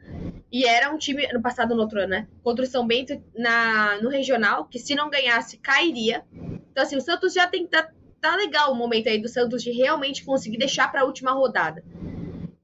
E 0.52 0.66
era 0.66 0.94
um 0.94 0.98
time, 0.98 1.26
no 1.32 1.42
passado, 1.42 1.74
no 1.74 1.82
outro 1.82 2.00
ano, 2.00 2.10
né? 2.10 2.28
Contra 2.44 2.66
o 2.66 2.68
São 2.68 2.86
Bento 2.86 3.24
na, 3.34 4.02
no 4.02 4.10
regional, 4.10 4.66
que 4.66 4.80
se 4.80 4.96
não 4.96 5.10
ganhasse, 5.10 5.58
cairia. 5.58 6.26
Então, 6.70 6.84
assim, 6.84 6.98
o 6.98 7.02
Santos 7.02 7.34
já 7.34 7.48
tem. 7.48 7.66
Tá, 7.66 7.90
tá 8.20 8.36
legal 8.36 8.74
o 8.74 8.76
momento 8.76 9.08
aí 9.08 9.18
do 9.18 9.30
Santos 9.30 9.64
de 9.64 9.72
realmente 9.72 10.26
conseguir 10.26 10.58
deixar 10.58 10.92
para 10.92 11.02
a 11.02 11.06
última 11.06 11.32
rodada. 11.32 11.82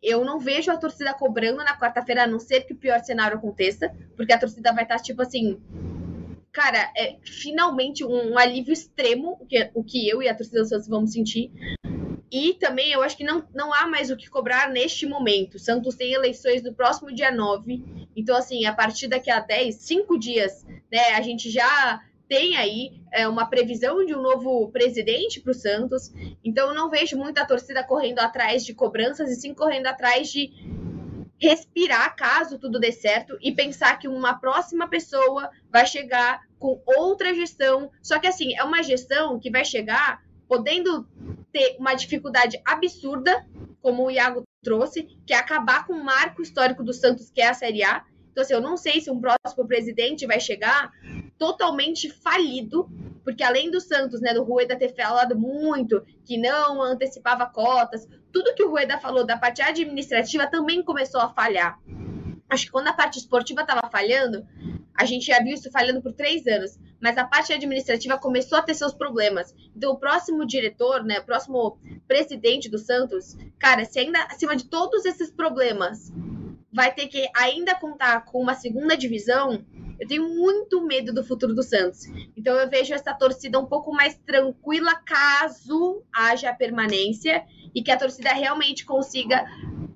Eu 0.01 0.23
não 0.23 0.39
vejo 0.39 0.71
a 0.71 0.77
torcida 0.77 1.13
cobrando 1.13 1.57
na 1.57 1.77
quarta-feira, 1.77 2.23
a 2.23 2.27
não 2.27 2.39
ser 2.39 2.61
que 2.61 2.73
o 2.73 2.77
pior 2.77 2.99
cenário 2.99 3.37
aconteça, 3.37 3.93
porque 4.15 4.33
a 4.33 4.39
torcida 4.39 4.73
vai 4.73 4.83
estar, 4.83 4.99
tipo 4.99 5.21
assim. 5.21 5.59
Cara, 6.51 6.91
é 6.95 7.17
finalmente 7.23 8.03
um, 8.03 8.33
um 8.33 8.37
alívio 8.37 8.73
extremo, 8.73 9.37
o 9.39 9.45
que, 9.45 9.69
o 9.73 9.83
que 9.83 10.07
eu 10.09 10.23
e 10.23 10.27
a 10.27 10.35
torcida 10.35 10.61
do 10.61 10.67
Santos 10.67 10.87
vamos 10.87 11.11
sentir. 11.11 11.51
E 12.31 12.55
também 12.55 12.91
eu 12.91 13.01
acho 13.01 13.15
que 13.15 13.23
não, 13.23 13.47
não 13.53 13.73
há 13.73 13.87
mais 13.87 14.11
o 14.11 14.17
que 14.17 14.29
cobrar 14.29 14.69
neste 14.69 15.05
momento. 15.05 15.57
Santos 15.57 15.95
tem 15.95 16.13
eleições 16.13 16.61
no 16.61 16.73
próximo 16.73 17.13
dia 17.13 17.31
9. 17.31 18.09
Então, 18.15 18.35
assim, 18.35 18.65
a 18.65 18.73
partir 18.73 19.07
daqui 19.07 19.31
a 19.31 19.39
10, 19.39 19.75
5 19.75 20.19
dias, 20.19 20.65
né, 20.91 21.13
a 21.15 21.21
gente 21.21 21.49
já 21.49 22.01
tem 22.28 22.57
aí 22.57 23.01
é, 23.11 23.28
uma 23.28 23.45
previsão 23.45 24.05
de 24.05 24.13
um 24.13 24.21
novo 24.21 24.69
presidente 24.71 25.39
para 25.39 25.51
o 25.51 25.55
Santos. 25.55 26.11
Então, 26.43 26.73
não 26.73 26.89
vejo 26.89 27.17
muita 27.17 27.45
torcida 27.45 27.84
correndo 27.84 28.19
atrás 28.19 28.65
de 28.65 28.73
cobranças 28.73 29.30
e 29.32 29.36
sim 29.36 29.53
correndo 29.53 29.88
atrás 29.88 30.30
de 30.30 30.51
respirar 31.39 32.15
caso 32.15 32.57
tudo 32.57 32.80
dê 32.80 32.91
certo 32.91 33.38
e 33.41 33.51
pensar 33.51 33.97
que 33.99 34.07
uma 34.07 34.39
próxima 34.39 34.88
pessoa 34.88 35.49
vai 35.71 35.86
chegar 35.86 36.41
com 36.59 36.82
outra 36.86 37.34
gestão. 37.34 37.91
Só 38.01 38.19
que 38.19 38.28
assim, 38.28 38.55
é 38.55 38.63
uma 38.63 38.82
gestão 38.82 39.39
que 39.39 39.51
vai 39.51 39.63
chegar 39.63 40.21
podendo 40.47 41.07
ter 41.51 41.75
uma 41.80 41.93
dificuldade 41.93 42.59
absurda, 42.65 43.45
como 43.82 44.05
o 44.05 44.11
Iago 44.11 44.43
trouxe, 44.63 45.03
que 45.25 45.34
é 45.34 45.38
acabar 45.38 45.86
com 45.86 45.93
o 45.93 46.03
marco 46.03 46.41
histórico 46.41 46.84
do 46.84 46.93
Santos, 46.93 47.30
que 47.30 47.41
é 47.41 47.49
a 47.49 47.53
Série 47.53 47.84
A. 47.84 48.03
Então, 48.38 48.43
assim, 48.43 48.53
eu 48.53 48.61
não 48.61 48.77
sei 48.77 49.01
se 49.01 49.09
um 49.09 49.19
próximo 49.19 49.67
presidente 49.67 50.27
vai 50.27 50.39
chegar 50.39 50.91
totalmente 51.39 52.07
falido, 52.07 52.88
porque 53.23 53.43
além 53.43 53.71
do 53.71 53.81
Santos, 53.81 54.21
né, 54.21 54.31
do 54.31 54.43
Rueda 54.43 54.75
ter 54.77 54.93
falado 54.93 55.35
muito, 55.35 56.05
que 56.23 56.38
não 56.38 56.79
antecipava 56.79 57.47
cotas, 57.47 58.07
tudo 58.31 58.53
que 58.53 58.63
o 58.63 58.69
Rueda 58.69 58.99
falou 58.99 59.25
da 59.25 59.39
parte 59.39 59.63
administrativa 59.63 60.45
também 60.45 60.83
começou 60.83 61.19
a 61.19 61.29
falhar. 61.29 61.79
Acho 62.47 62.65
que 62.65 62.71
quando 62.71 62.89
a 62.89 62.93
parte 62.93 63.17
esportiva 63.17 63.61
estava 63.61 63.89
falhando, 63.89 64.45
a 64.93 65.03
gente 65.03 65.25
já 65.25 65.39
viu 65.39 65.55
isso 65.55 65.71
falhando 65.71 66.03
por 66.03 66.13
três 66.13 66.45
anos, 66.45 66.77
mas 67.01 67.17
a 67.17 67.25
parte 67.25 67.51
administrativa 67.51 68.19
começou 68.19 68.59
a 68.59 68.61
ter 68.61 68.75
seus 68.75 68.93
problemas. 68.93 69.51
Então, 69.75 69.93
o 69.93 69.97
próximo 69.97 70.45
diretor, 70.45 71.03
né, 71.03 71.21
o 71.21 71.25
próximo 71.25 71.79
presidente 72.07 72.69
do 72.69 72.77
Santos, 72.77 73.35
cara, 73.57 73.83
se 73.83 73.97
ainda 73.97 74.21
acima 74.25 74.55
de 74.55 74.65
todos 74.65 75.05
esses 75.05 75.31
problemas 75.31 76.13
vai 76.72 76.93
ter 76.93 77.07
que 77.07 77.28
ainda 77.36 77.76
contar 77.76 78.26
com 78.26 78.41
uma 78.41 78.53
segunda 78.53 78.95
divisão, 78.95 79.65
eu 79.99 80.07
tenho 80.07 80.28
muito 80.30 80.82
medo 80.82 81.13
do 81.13 81.24
futuro 81.24 81.53
do 81.53 81.63
Santos. 81.63 82.05
Então 82.36 82.55
eu 82.55 82.70
vejo 82.70 82.93
essa 82.93 83.13
torcida 83.13 83.59
um 83.59 83.65
pouco 83.65 83.91
mais 83.91 84.15
tranquila 84.15 84.95
caso 84.95 86.03
haja 86.13 86.53
permanência 86.53 87.43
e 87.74 87.82
que 87.82 87.91
a 87.91 87.97
torcida 87.97 88.32
realmente 88.34 88.86
consiga 88.86 89.45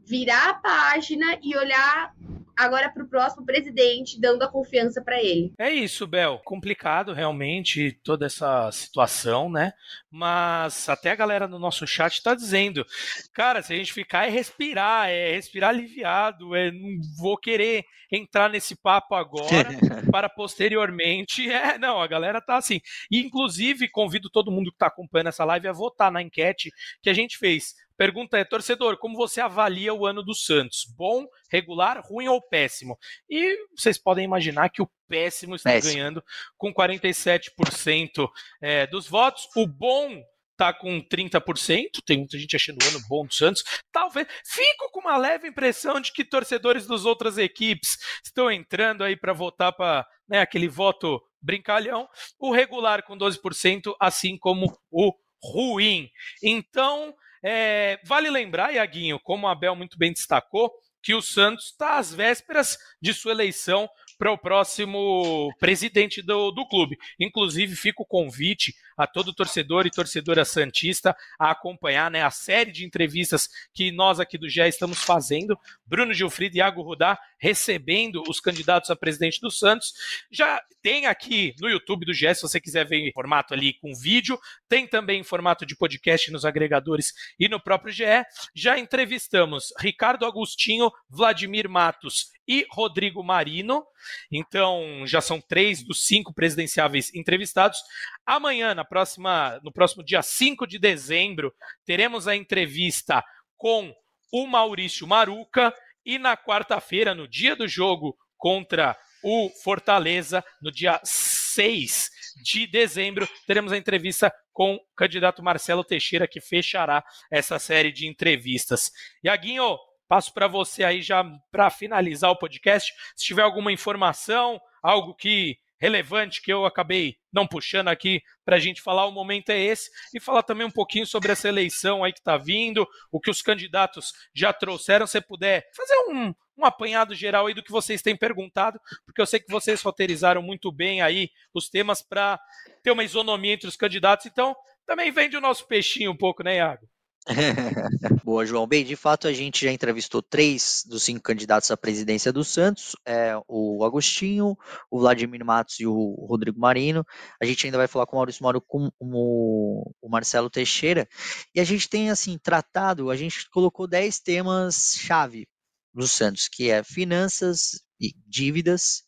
virar 0.05 0.49
a 0.49 0.53
página 0.55 1.37
e 1.41 1.55
olhar 1.55 2.13
agora 2.61 2.89
para 2.89 3.03
o 3.03 3.09
próximo 3.09 3.45
presidente, 3.45 4.19
dando 4.19 4.43
a 4.43 4.47
confiança 4.47 5.01
para 5.01 5.21
ele. 5.21 5.51
É 5.57 5.69
isso, 5.71 6.05
Bel. 6.05 6.39
Complicado 6.45 7.13
realmente 7.13 7.91
toda 8.03 8.27
essa 8.27 8.71
situação, 8.71 9.49
né? 9.49 9.73
Mas 10.09 10.87
até 10.87 11.11
a 11.11 11.15
galera 11.15 11.47
no 11.47 11.57
nosso 11.57 11.87
chat 11.87 12.13
está 12.13 12.35
dizendo, 12.35 12.85
cara, 13.33 13.63
se 13.63 13.73
a 13.73 13.75
gente 13.75 13.91
ficar 13.91 14.27
é 14.27 14.29
respirar, 14.29 15.09
é 15.09 15.31
respirar 15.31 15.71
aliviado, 15.71 16.55
é 16.55 16.71
não 16.71 16.99
vou 17.17 17.35
querer 17.35 17.83
entrar 18.11 18.49
nesse 18.49 18.75
papo 18.75 19.15
agora 19.15 19.47
para 20.11 20.29
posteriormente. 20.29 21.49
É, 21.49 21.77
não, 21.77 22.01
a 22.01 22.07
galera 22.07 22.39
tá 22.41 22.57
assim. 22.57 22.79
E 23.09 23.19
inclusive 23.19 23.89
convido 23.89 24.29
todo 24.29 24.51
mundo 24.51 24.69
que 24.69 24.75
está 24.75 24.87
acompanhando 24.87 25.27
essa 25.27 25.45
live 25.45 25.67
a 25.67 25.73
votar 25.73 26.11
na 26.11 26.21
enquete 26.21 26.71
que 27.01 27.09
a 27.09 27.13
gente 27.13 27.37
fez. 27.37 27.73
Pergunta 28.01 28.35
é, 28.35 28.43
torcedor, 28.43 28.97
como 28.97 29.15
você 29.15 29.39
avalia 29.39 29.93
o 29.93 30.07
ano 30.07 30.23
do 30.23 30.33
Santos? 30.33 30.91
Bom, 30.97 31.27
regular, 31.51 32.01
ruim 32.03 32.27
ou 32.27 32.41
péssimo? 32.41 32.97
E 33.29 33.55
vocês 33.77 33.95
podem 33.95 34.25
imaginar 34.25 34.69
que 34.69 34.81
o 34.81 34.89
péssimo 35.07 35.53
está 35.53 35.69
péssimo. 35.69 35.93
ganhando 35.93 36.23
com 36.57 36.73
47% 36.73 38.27
é, 38.59 38.87
dos 38.87 39.07
votos. 39.07 39.47
O 39.55 39.67
bom 39.67 40.19
tá 40.57 40.73
com 40.73 40.99
30%, 40.99 42.01
tem 42.03 42.17
muita 42.17 42.39
gente 42.39 42.55
achando 42.55 42.83
o 42.83 42.87
ano 42.87 43.07
bom 43.07 43.23
do 43.23 43.31
Santos. 43.35 43.63
Talvez. 43.91 44.27
Fico 44.47 44.89
com 44.91 45.01
uma 45.01 45.17
leve 45.17 45.49
impressão 45.49 46.01
de 46.01 46.11
que 46.11 46.25
torcedores 46.25 46.87
das 46.87 47.05
outras 47.05 47.37
equipes 47.37 47.99
estão 48.25 48.49
entrando 48.49 49.03
aí 49.03 49.15
para 49.15 49.31
votar 49.31 49.73
para 49.73 50.07
né, 50.27 50.39
aquele 50.39 50.67
voto 50.67 51.21
brincalhão. 51.39 52.09
O 52.39 52.51
regular 52.51 53.03
com 53.03 53.15
12%, 53.15 53.93
assim 53.99 54.39
como 54.39 54.75
o 54.89 55.13
ruim. 55.43 56.09
Então, 56.41 57.13
é, 57.43 57.99
vale 58.03 58.29
lembrar, 58.29 58.73
Iaguinho, 58.73 59.19
como 59.19 59.47
a 59.47 59.51
Abel 59.51 59.75
muito 59.75 59.97
bem 59.97 60.13
destacou, 60.13 60.71
que 61.01 61.15
o 61.15 61.21
Santos 61.21 61.65
está 61.65 61.97
às 61.97 62.13
vésperas 62.13 62.77
de 63.01 63.13
sua 63.13 63.31
eleição 63.31 63.89
para 64.21 64.31
o 64.31 64.37
próximo 64.37 65.51
presidente 65.59 66.21
do, 66.21 66.51
do 66.51 66.63
clube. 66.67 66.95
Inclusive, 67.19 67.75
fica 67.75 68.03
o 68.03 68.05
convite 68.05 68.75
a 68.95 69.07
todo 69.07 69.33
torcedor 69.33 69.87
e 69.87 69.89
torcedora 69.89 70.45
Santista 70.45 71.17
a 71.39 71.49
acompanhar 71.49 72.11
né, 72.11 72.21
a 72.21 72.29
série 72.29 72.71
de 72.71 72.85
entrevistas 72.85 73.49
que 73.73 73.91
nós 73.91 74.19
aqui 74.19 74.37
do 74.37 74.47
GE 74.47 74.61
estamos 74.61 74.99
fazendo. 74.99 75.57
Bruno 75.83 76.13
Gilfrido 76.13 76.55
e 76.55 76.59
Iago 76.59 76.83
Rudá 76.83 77.17
recebendo 77.39 78.21
os 78.29 78.39
candidatos 78.39 78.91
a 78.91 78.95
presidente 78.95 79.41
do 79.41 79.49
Santos. 79.49 79.91
Já 80.31 80.61
tem 80.83 81.07
aqui 81.07 81.55
no 81.59 81.67
YouTube 81.67 82.05
do 82.05 82.13
GE, 82.13 82.35
se 82.35 82.43
você 82.43 82.61
quiser 82.61 82.85
ver 82.85 82.97
em 82.97 83.11
formato 83.11 83.55
ali 83.55 83.73
com 83.73 83.91
vídeo, 83.95 84.39
tem 84.69 84.85
também 84.85 85.21
em 85.21 85.23
formato 85.23 85.65
de 85.65 85.75
podcast 85.75 86.31
nos 86.31 86.45
agregadores 86.45 87.11
e 87.39 87.49
no 87.49 87.59
próprio 87.59 87.91
GE. 87.91 88.23
Já 88.53 88.77
entrevistamos 88.77 89.73
Ricardo 89.79 90.27
Agostinho, 90.27 90.91
Vladimir 91.09 91.67
Matos 91.67 92.29
e 92.47 92.65
Rodrigo 92.71 93.23
Marino. 93.23 93.85
Então, 94.31 95.03
já 95.05 95.21
são 95.21 95.39
três 95.39 95.83
dos 95.83 96.05
cinco 96.05 96.33
presidenciáveis 96.33 97.13
entrevistados. 97.13 97.79
Amanhã, 98.25 98.73
na 98.73 98.83
próxima, 98.83 99.59
no 99.63 99.71
próximo 99.71 100.03
dia 100.03 100.21
5 100.21 100.65
de 100.67 100.79
dezembro, 100.79 101.53
teremos 101.85 102.27
a 102.27 102.35
entrevista 102.35 103.23
com 103.57 103.93
o 104.31 104.47
Maurício 104.47 105.07
Maruca. 105.07 105.73
E 106.05 106.17
na 106.17 106.35
quarta-feira, 106.35 107.13
no 107.13 107.27
dia 107.27 107.55
do 107.55 107.67
jogo 107.67 108.17
contra 108.37 108.97
o 109.23 109.49
Fortaleza, 109.63 110.43
no 110.61 110.71
dia 110.71 110.99
6 111.03 112.09
de 112.43 112.65
dezembro, 112.65 113.29
teremos 113.45 113.71
a 113.71 113.77
entrevista 113.77 114.33
com 114.51 114.75
o 114.75 114.79
candidato 114.95 115.43
Marcelo 115.43 115.83
Teixeira, 115.83 116.27
que 116.27 116.41
fechará 116.41 117.03
essa 117.31 117.59
série 117.59 117.91
de 117.91 118.07
entrevistas. 118.07 118.91
Iaguinho, 119.23 119.77
passo 120.11 120.33
para 120.33 120.45
você 120.45 120.83
aí 120.83 121.01
já 121.01 121.23
para 121.49 121.69
finalizar 121.69 122.29
o 122.29 122.35
podcast. 122.35 122.93
Se 123.15 123.27
tiver 123.27 123.43
alguma 123.43 123.71
informação, 123.71 124.59
algo 124.83 125.15
que 125.15 125.57
relevante 125.79 126.41
que 126.41 126.51
eu 126.51 126.65
acabei 126.65 127.15
não 127.31 127.47
puxando 127.47 127.87
aqui 127.87 128.21
para 128.43 128.57
a 128.57 128.59
gente 128.59 128.81
falar, 128.81 129.05
o 129.05 129.11
momento 129.13 129.51
é 129.51 129.57
esse, 129.57 129.89
e 130.13 130.19
falar 130.19 130.43
também 130.43 130.67
um 130.67 130.71
pouquinho 130.71 131.07
sobre 131.07 131.31
essa 131.31 131.47
eleição 131.47 132.03
aí 132.03 132.11
que 132.11 132.19
está 132.19 132.35
vindo, 132.35 132.85
o 133.09 133.21
que 133.21 133.31
os 133.31 133.41
candidatos 133.41 134.11
já 134.35 134.51
trouxeram, 134.51 135.07
se 135.07 135.21
puder 135.21 135.65
fazer 135.73 135.95
um, 136.09 136.33
um 136.57 136.65
apanhado 136.65 137.15
geral 137.15 137.47
aí 137.47 137.53
do 137.53 137.63
que 137.63 137.71
vocês 137.71 138.01
têm 138.01 138.17
perguntado, 138.17 138.81
porque 139.05 139.21
eu 139.21 139.25
sei 139.25 139.39
que 139.39 139.49
vocês 139.49 139.81
roteirizaram 139.81 140.41
muito 140.41 140.73
bem 140.73 141.01
aí 141.01 141.29
os 141.53 141.69
temas 141.69 142.01
para 142.01 142.37
ter 142.83 142.91
uma 142.91 143.05
isonomia 143.05 143.53
entre 143.53 143.69
os 143.69 143.77
candidatos, 143.77 144.25
então 144.25 144.53
também 144.85 145.09
vende 145.09 145.37
o 145.37 145.41
nosso 145.41 145.65
peixinho 145.69 146.11
um 146.11 146.17
pouco, 146.17 146.43
né, 146.43 146.57
Iago? 146.57 146.90
Boa, 148.25 148.45
João. 148.45 148.65
Bem, 148.65 148.83
de 148.83 148.95
fato, 148.95 149.27
a 149.27 149.33
gente 149.33 149.65
já 149.65 149.71
entrevistou 149.71 150.21
três 150.23 150.83
dos 150.87 151.03
cinco 151.03 151.21
candidatos 151.21 151.69
à 151.69 151.77
presidência 151.77 152.33
do 152.33 152.43
Santos: 152.43 152.95
é, 153.05 153.33
o 153.47 153.83
Agostinho, 153.85 154.57
o 154.89 154.99
Vladimir 154.99 155.45
Matos 155.45 155.79
e 155.79 155.85
o 155.85 156.25
Rodrigo 156.27 156.59
Marino. 156.59 157.05
A 157.39 157.45
gente 157.45 157.65
ainda 157.65 157.77
vai 157.77 157.87
falar 157.87 158.07
com 158.07 158.15
o 158.15 158.19
Maurício 158.19 158.43
Mauro, 158.43 158.61
com 158.61 158.89
o, 158.99 159.91
o 160.01 160.09
Marcelo 160.09 160.49
Teixeira. 160.49 161.07
E 161.53 161.59
a 161.59 161.63
gente 161.63 161.87
tem, 161.87 162.09
assim, 162.09 162.37
tratado, 162.39 163.11
a 163.11 163.15
gente 163.15 163.47
colocou 163.51 163.87
dez 163.87 164.19
temas-chave 164.19 165.47
do 165.93 166.07
Santos, 166.07 166.47
que 166.47 166.71
é 166.71 166.83
finanças 166.83 167.81
e 167.99 168.13
dívidas, 168.25 169.03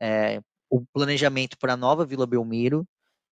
é, 0.00 0.40
o 0.70 0.84
planejamento 0.92 1.58
para 1.58 1.72
a 1.72 1.76
nova 1.76 2.06
Vila 2.06 2.26
Belmiro, 2.26 2.86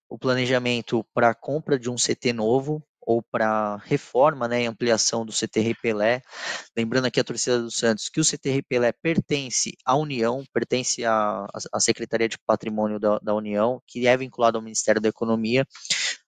o 0.08 0.18
planejamento 0.18 1.04
para 1.14 1.30
a 1.30 1.34
compra 1.34 1.78
de 1.78 1.90
um 1.90 1.96
CT 1.96 2.32
novo, 2.32 2.82
ou 3.06 3.22
para 3.22 3.76
reforma 3.84 4.48
né, 4.48 4.66
ampliação 4.66 5.24
do 5.24 5.32
CTR 5.32 5.74
Pelé. 5.80 6.20
Lembrando 6.76 7.06
aqui 7.06 7.20
a 7.20 7.24
torcida 7.24 7.60
do 7.60 7.70
Santos 7.70 8.08
que 8.08 8.20
o 8.20 8.24
CTR 8.24 8.62
Pelé 8.68 8.92
pertence 8.92 9.72
à 9.84 9.96
União, 9.96 10.44
pertence 10.52 11.04
à, 11.04 11.46
à 11.72 11.80
Secretaria 11.80 12.28
de 12.28 12.36
Patrimônio 12.44 12.98
da, 12.98 13.18
da 13.20 13.34
União, 13.34 13.80
que 13.86 14.08
é 14.08 14.16
vinculado 14.16 14.58
ao 14.58 14.62
Ministério 14.62 15.00
da 15.00 15.08
Economia. 15.08 15.64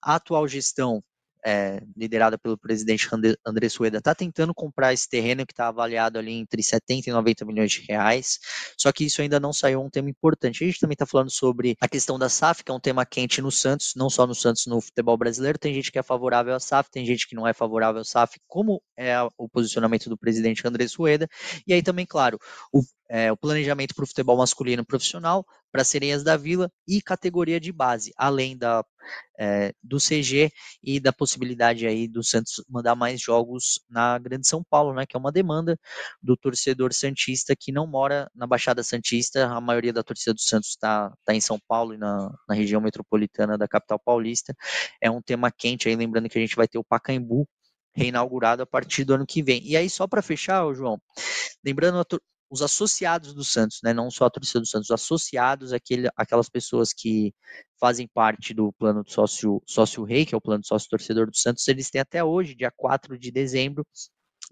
A 0.01 0.15
atual 0.15 0.47
gestão 0.47 1.03
é, 1.49 1.81
liderada 1.97 2.37
pelo 2.37 2.59
presidente 2.59 3.09
André 3.47 3.69
Sueda, 3.71 3.99
está 3.99 4.15
tentando 4.15 4.53
comprar 4.53 4.93
esse 4.93 5.09
terreno 5.09 5.47
que 5.47 5.53
está 5.55 5.69
avaliado 5.69 6.19
ali 6.19 6.33
entre 6.33 6.63
70 6.63 7.09
e 7.09 7.13
90 7.13 7.47
milhões 7.47 7.73
de 7.73 7.81
reais, 7.89 8.39
só 8.77 8.93
que 8.93 9.07
isso 9.07 9.23
ainda 9.23 9.41
não 9.41 9.51
saiu 9.51 9.81
um 9.81 9.89
tema 9.89 10.11
importante. 10.11 10.63
A 10.63 10.67
gente 10.67 10.79
também 10.79 10.93
está 10.93 11.07
falando 11.07 11.31
sobre 11.31 11.75
a 11.81 11.89
questão 11.89 12.19
da 12.19 12.29
SAF, 12.29 12.63
que 12.63 12.71
é 12.71 12.75
um 12.75 12.81
tema 12.81 13.07
quente 13.07 13.41
no 13.41 13.51
Santos, 13.51 13.95
não 13.97 14.11
só 14.11 14.27
no 14.27 14.35
Santos, 14.35 14.67
no 14.67 14.79
futebol 14.79 15.17
brasileiro, 15.17 15.59
tem 15.59 15.73
gente 15.73 15.91
que 15.91 15.99
é 15.99 16.03
favorável 16.03 16.55
à 16.55 16.61
SAF, 16.61 16.91
tem 16.91 17.07
gente 17.07 17.27
que 17.27 17.35
não 17.35 17.47
é 17.47 17.55
favorável 17.55 18.03
à 18.03 18.05
SAF, 18.05 18.39
como 18.47 18.83
é 18.95 19.15
o 19.39 19.49
posicionamento 19.49 20.11
do 20.11 20.19
presidente 20.19 20.67
André 20.69 20.87
Sueda, 20.87 21.27
e 21.67 21.73
aí 21.73 21.83
também, 21.83 22.05
claro, 22.05 22.39
o 22.71 22.83
é, 23.09 23.33
o 23.33 23.37
planejamento 23.37 23.95
para 23.95 24.05
o 24.05 24.07
futebol 24.07 24.37
masculino 24.37 24.85
profissional, 24.85 25.45
para 25.71 25.85
Sereias 25.85 26.23
da 26.23 26.37
Vila 26.37 26.71
e 26.87 27.01
categoria 27.03 27.61
de 27.61 27.73
base, 27.73 28.13
além 28.17 28.57
da, 28.57 28.85
é, 29.39 29.73
do 29.83 29.99
CG 29.99 30.51
e 30.83 30.99
da 30.99 31.13
possibilidade 31.13 31.87
aí 31.87 32.09
do 32.09 32.23
Santos 32.23 32.63
mandar 32.69 32.95
mais 32.95 33.21
jogos 33.21 33.81
na 33.89 34.19
Grande 34.19 34.47
São 34.47 34.63
Paulo, 34.69 34.95
né, 34.95 35.05
que 35.07 35.17
é 35.17 35.19
uma 35.19 35.33
demanda 35.33 35.79
do 36.23 36.37
torcedor 36.37 36.93
santista 36.93 37.55
que 37.59 37.73
não 37.73 37.87
mora 37.87 38.31
na 38.35 38.47
Baixada 38.47 38.83
Santista, 38.83 39.47
a 39.47 39.61
maioria 39.61 39.93
da 39.93 40.03
torcida 40.03 40.35
do 40.35 40.41
Santos 40.41 40.71
está 40.71 41.13
tá 41.25 41.35
em 41.35 41.41
São 41.41 41.59
Paulo 41.69 41.95
e 41.95 41.99
na, 41.99 42.31
na 42.49 42.55
região 42.55 42.81
metropolitana 42.81 43.59
da 43.59 43.69
capital 43.69 43.99
paulista. 43.99 44.55
É 45.01 45.11
um 45.11 45.23
tema 45.23 45.51
quente 45.51 45.89
aí, 45.89 45.97
lembrando 45.97 46.29
que 46.29 46.39
a 46.39 46.41
gente 46.41 46.57
vai 46.57 46.67
ter 46.67 46.79
o 46.79 46.85
Pacaembu 46.85 47.47
reinaugurado 47.95 48.63
a 48.63 48.67
partir 48.67 49.05
do 49.05 49.15
ano 49.15 49.27
que 49.27 49.43
vem. 49.43 49.61
E 49.65 49.77
aí, 49.77 49.91
só 49.91 50.07
para 50.07 50.23
fechar, 50.23 50.73
João, 50.73 51.01
lembrando 51.65 52.05
os 52.51 52.63
associados 52.63 53.35
do 53.35 53.45
Santos, 53.45 53.81
né, 53.83 53.93
não 53.93 54.11
só 54.11 54.27
a 54.27 54.31
torcida 54.31 54.61
do 54.61 54.67
Santos, 54.67 54.91
os 54.91 54.95
associados, 54.95 55.73
aquele, 55.73 56.09
aquelas 56.17 56.49
pessoas 56.49 56.93
que 56.93 57.35
fazem 57.79 58.09
parte 58.09 58.55
do 58.55 58.73
plano 58.73 59.05
do 59.05 59.11
sócio, 59.11 59.63
sócio 59.67 60.03
rei, 60.05 60.25
que 60.25 60.35
é 60.35 60.39
o 60.39 60.41
plano 60.41 60.61
do 60.61 60.67
sócio 60.67 60.89
torcedor 60.89 61.27
do 61.31 61.37
Santos, 61.37 61.67
eles 61.69 61.91
têm 61.91 62.01
até 62.01 62.25
hoje, 62.25 62.55
dia 62.55 62.73
4 62.75 63.19
de 63.19 63.31
dezembro, 63.31 63.87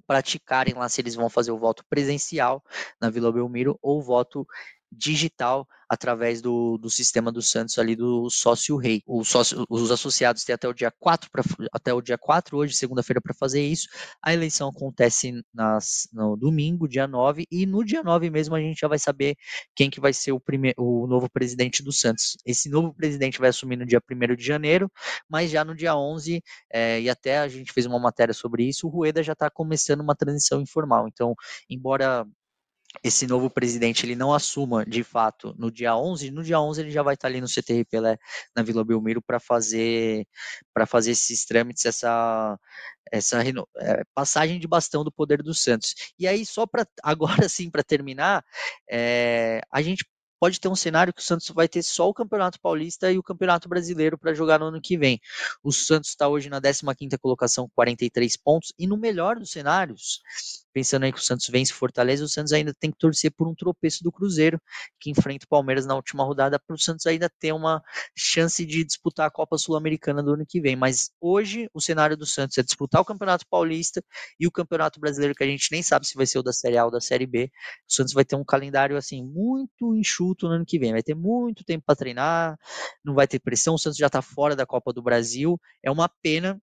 praticarem 0.07 0.75
lá 0.75 0.89
se 0.89 1.01
eles 1.01 1.15
vão 1.15 1.31
fazer 1.31 1.53
o 1.53 1.59
voto 1.59 1.85
presencial 1.89 2.63
na 3.01 3.09
Vila 3.11 3.33
Belmiro 3.33 3.79
ou 3.83 3.99
o 3.99 4.03
voto 4.03 4.47
digital 4.97 5.67
através 5.89 6.41
do, 6.43 6.77
do 6.79 6.91
sistema 6.91 7.31
do 7.31 7.41
Santos 7.41 7.79
ali 7.79 7.95
do 7.95 8.29
sócio 8.29 8.77
rei. 8.77 9.03
O 9.07 9.25
sócio, 9.25 9.65
os 9.69 9.91
associados 9.91 10.45
têm 10.45 10.55
até 10.55 10.69
o 10.69 10.73
dia 10.73 10.93
4 10.99 11.31
pra, 11.31 11.43
até 11.73 11.93
o 11.93 12.01
dia 12.01 12.19
4 12.19 12.57
hoje, 12.57 12.75
segunda-feira 12.75 13.21
para 13.21 13.35
fazer 13.35 13.63
isso. 13.63 13.89
A 14.23 14.33
eleição 14.33 14.69
acontece 14.69 15.43
nas, 15.55 16.09
no 16.13 16.37
domingo, 16.37 16.89
dia 16.89 17.07
9, 17.07 17.47
e 17.51 17.67
no 17.67 17.85
dia 17.85 18.03
9 18.03 18.31
mesmo 18.31 18.55
a 18.55 18.61
gente 18.61 18.81
já 18.81 18.89
vai 18.89 18.99
saber 18.99 19.37
quem 19.75 19.91
que 19.91 20.01
vai 20.01 20.13
ser 20.13 20.33
o 20.33 20.41
primeiro 20.41 20.77
o 20.79 21.07
novo 21.07 21.31
presidente 21.31 21.83
do 21.83 21.93
Santos. 21.93 22.37
Esse 22.45 22.69
novo 22.69 22.93
presidente 22.95 23.39
vai 23.39 23.51
assumir 23.51 23.77
no 23.77 23.87
dia 23.87 24.03
1 24.11 24.35
de 24.37 24.45
janeiro, 24.45 24.91
mas 25.29 25.51
já 25.51 25.65
no 25.65 25.75
dia 25.75 25.97
11 25.97 26.43
é, 26.73 27.01
e 27.01 27.09
até 27.09 27.39
a 27.39 27.49
gente 27.49 27.73
fez 27.73 27.87
uma 27.87 27.99
matéria 27.99 28.35
sobre 28.35 28.65
isso, 28.65 28.87
o 28.87 28.91
Rueda 28.91 29.23
já 29.23 29.33
está 29.33 29.49
começando 29.51 30.01
uma 30.01 30.17
transição 30.17 30.61
informal. 30.61 31.07
Então, 31.09 31.35
embora 31.71 32.27
esse 33.03 33.27
novo 33.27 33.51
presidente 33.51 34.05
ele 34.05 34.17
não 34.17 34.33
assuma 34.33 34.85
de 34.85 35.03
fato 35.03 35.55
no 35.59 35.71
dia 35.71 35.97
11, 35.97 36.31
no 36.31 36.43
dia 36.43 36.61
11 36.61 36.81
ele 36.81 36.91
já 36.91 37.03
vai 37.03 37.15
estar 37.15 37.29
ali 37.29 37.41
no 37.41 37.49
CTR 37.49 37.85
Pelé 37.85 38.19
na 38.55 38.63
Vila 38.63 38.85
Belmiro 38.85 39.23
para 39.23 39.39
fazer 39.41 40.27
para 40.73 40.87
fazer 40.87 41.13
esses 41.13 41.45
trâmites, 41.45 41.85
essa 41.85 42.59
essa 43.13 43.41
é, 43.41 44.03
passagem 44.15 44.59
de 44.59 44.67
bastão 44.67 45.05
do 45.05 45.13
poder 45.13 45.43
do 45.43 45.55
Santos. 45.55 45.95
E 46.19 46.27
aí 46.27 46.45
só 46.45 46.67
para 46.67 46.87
agora 47.03 47.49
sim 47.49 47.71
para 47.71 47.83
terminar, 47.83 48.45
é, 48.91 49.61
a 49.71 49.81
gente 49.83 50.05
pode 50.39 50.61
ter 50.61 50.69
um 50.69 50.77
cenário 50.77 51.13
que 51.13 51.21
o 51.21 51.25
Santos 51.25 51.49
vai 51.49 51.69
ter 51.69 51.83
só 51.83 52.09
o 52.09 52.15
Campeonato 52.15 52.61
Paulista 52.61 53.11
e 53.11 53.19
o 53.19 53.23
Campeonato 53.23 53.69
Brasileiro 53.69 54.19
para 54.19 54.35
jogar 54.35 54.61
no 54.61 54.67
ano 54.67 54.81
que 54.81 54.97
vem. 54.99 55.21
O 55.63 55.73
Santos 55.73 56.11
está 56.11 56.29
hoje 56.29 56.49
na 56.49 56.61
15ª 56.61 57.19
colocação, 57.19 57.71
43 57.75 58.37
pontos, 58.37 58.73
e 58.79 58.87
no 58.87 58.97
melhor 58.97 59.39
dos 59.39 59.51
cenários, 59.51 60.21
pensando 60.73 61.05
aí 61.05 61.13
que 61.13 61.19
o 61.19 61.23
Santos 61.23 61.49
vence 61.49 61.73
Fortaleza, 61.73 62.25
o 62.25 62.29
Santos 62.29 62.53
ainda 62.53 62.75
tem 62.75 62.91
que 62.91 62.99
torcer 62.99 63.33
por 63.33 63.49
um 63.49 63.55
tropeço 63.55 64.05
do 64.05 64.13
Cruzeiro, 64.13 64.61
que 65.01 65.11
enfrenta 65.11 65.47
o 65.47 65.49
Palmeiras 65.49 65.87
na 65.87 65.95
última 65.95 66.23
rodada, 66.25 66.59
para 66.59 66.75
o 66.75 66.79
Santos 66.79 67.07
ainda 67.07 67.31
ter 67.39 67.53
uma 67.53 67.83
chance 68.15 68.65
de 68.65 68.85
disputar 68.85 69.27
a 69.27 69.31
Copa 69.31 69.57
Sul-Americana 69.57 70.23
do 70.23 70.35
ano 70.35 70.45
que 70.47 70.61
vem. 70.61 70.77
Mas 70.77 71.11
hoje 71.21 71.69
o 71.73 71.81
cenário 71.81 72.17
do 72.17 72.27
Santos 72.27 72.59
é 72.59 72.63
disputar 72.63 73.01
o 73.01 73.05
Campeonato 73.05 73.47
Paulista 73.49 74.05
e 74.39 74.47
o 74.47 74.51
Campeonato 74.51 75.01
Brasileiro, 75.01 75.35
que 75.35 75.45
a 75.45 75.47
gente 75.47 75.69
nem 75.73 75.83
sabe 75.83 76.07
se 76.07 76.15
vai 76.15 76.27
ser 76.27 76.39
o 76.39 76.43
da 76.43 76.53
Série 76.53 76.77
A 76.77 76.85
ou 76.85 76.91
da 76.91 77.01
Série 77.01 77.27
B. 77.27 77.51
O 77.89 77.93
Santos 77.93 78.13
vai 78.13 78.25
ter 78.25 78.37
um 78.37 78.45
calendário 78.45 78.97
assim 78.97 79.23
muito 79.23 79.95
enxuto 79.95 80.26
no 80.43 80.49
ano 80.49 80.67
que 80.67 80.79
vem. 80.79 80.93
Vai 80.93 81.03
ter 81.03 81.15
muito 81.15 81.65
tempo 81.65 81.85
para 81.87 81.97
treinar, 81.97 82.57
não 83.05 83.15
vai 83.15 83.27
ter 83.27 83.39
pressão. 83.39 83.75
O 83.75 83.79
Santos 83.79 83.99
já 83.99 84.07
está 84.07 84.23
fora 84.23 84.57
da 84.57 84.67
Copa 84.67 84.93
do 84.93 85.03
Brasil. 85.03 85.61
É 85.83 85.91
uma 85.91 86.09
pena 86.09 86.61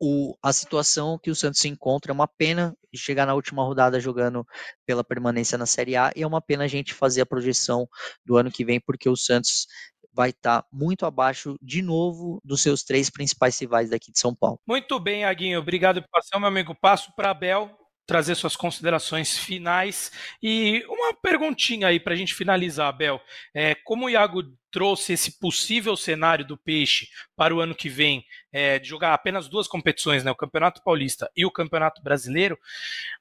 o, 0.00 0.36
a 0.42 0.52
situação 0.52 1.18
que 1.18 1.30
o 1.30 1.34
Santos 1.34 1.60
se 1.60 1.68
encontra. 1.68 2.12
É 2.12 2.14
uma 2.14 2.28
pena 2.28 2.76
chegar 2.94 3.26
na 3.26 3.34
última 3.34 3.64
rodada 3.64 4.00
jogando 4.00 4.46
pela 4.86 5.04
permanência 5.04 5.58
na 5.58 5.66
Série 5.66 5.96
A 5.96 6.12
e 6.14 6.22
é 6.22 6.26
uma 6.26 6.40
pena 6.40 6.64
a 6.64 6.68
gente 6.68 6.94
fazer 6.94 7.22
a 7.22 7.26
projeção 7.26 7.88
do 8.24 8.36
ano 8.36 8.50
que 8.50 8.64
vem, 8.64 8.80
porque 8.80 9.08
o 9.08 9.16
Santos 9.16 9.66
vai 10.12 10.30
estar 10.30 10.62
tá 10.62 10.68
muito 10.72 11.04
abaixo 11.04 11.56
de 11.60 11.82
novo 11.82 12.40
dos 12.44 12.62
seus 12.62 12.84
três 12.84 13.10
principais 13.10 13.58
rivais 13.58 13.90
daqui 13.90 14.12
de 14.12 14.18
São 14.18 14.34
Paulo. 14.34 14.60
Muito 14.66 14.98
bem, 15.00 15.24
Aguinho. 15.24 15.58
Obrigado 15.58 15.96
pela 15.96 16.08
participação, 16.08 16.40
meu 16.40 16.48
amigo. 16.48 16.74
Passo 16.74 17.12
para 17.16 17.30
Abel 17.30 17.83
trazer 18.06 18.34
suas 18.34 18.56
considerações 18.56 19.38
finais 19.38 20.12
e 20.42 20.84
uma 20.88 21.14
perguntinha 21.14 21.88
aí 21.88 21.98
para 21.98 22.14
a 22.14 22.16
gente 22.16 22.34
finalizar, 22.34 22.88
Abel. 22.88 23.20
É, 23.54 23.74
como 23.74 24.06
o 24.06 24.10
Iago 24.10 24.42
trouxe 24.70 25.12
esse 25.12 25.38
possível 25.38 25.96
cenário 25.96 26.44
do 26.44 26.56
Peixe 26.56 27.08
para 27.36 27.54
o 27.54 27.60
ano 27.60 27.76
que 27.76 27.88
vem, 27.88 28.24
é, 28.52 28.78
de 28.78 28.88
jogar 28.88 29.14
apenas 29.14 29.48
duas 29.48 29.68
competições, 29.68 30.24
né, 30.24 30.32
o 30.32 30.36
Campeonato 30.36 30.82
Paulista 30.82 31.30
e 31.36 31.46
o 31.46 31.50
Campeonato 31.50 32.02
Brasileiro, 32.02 32.58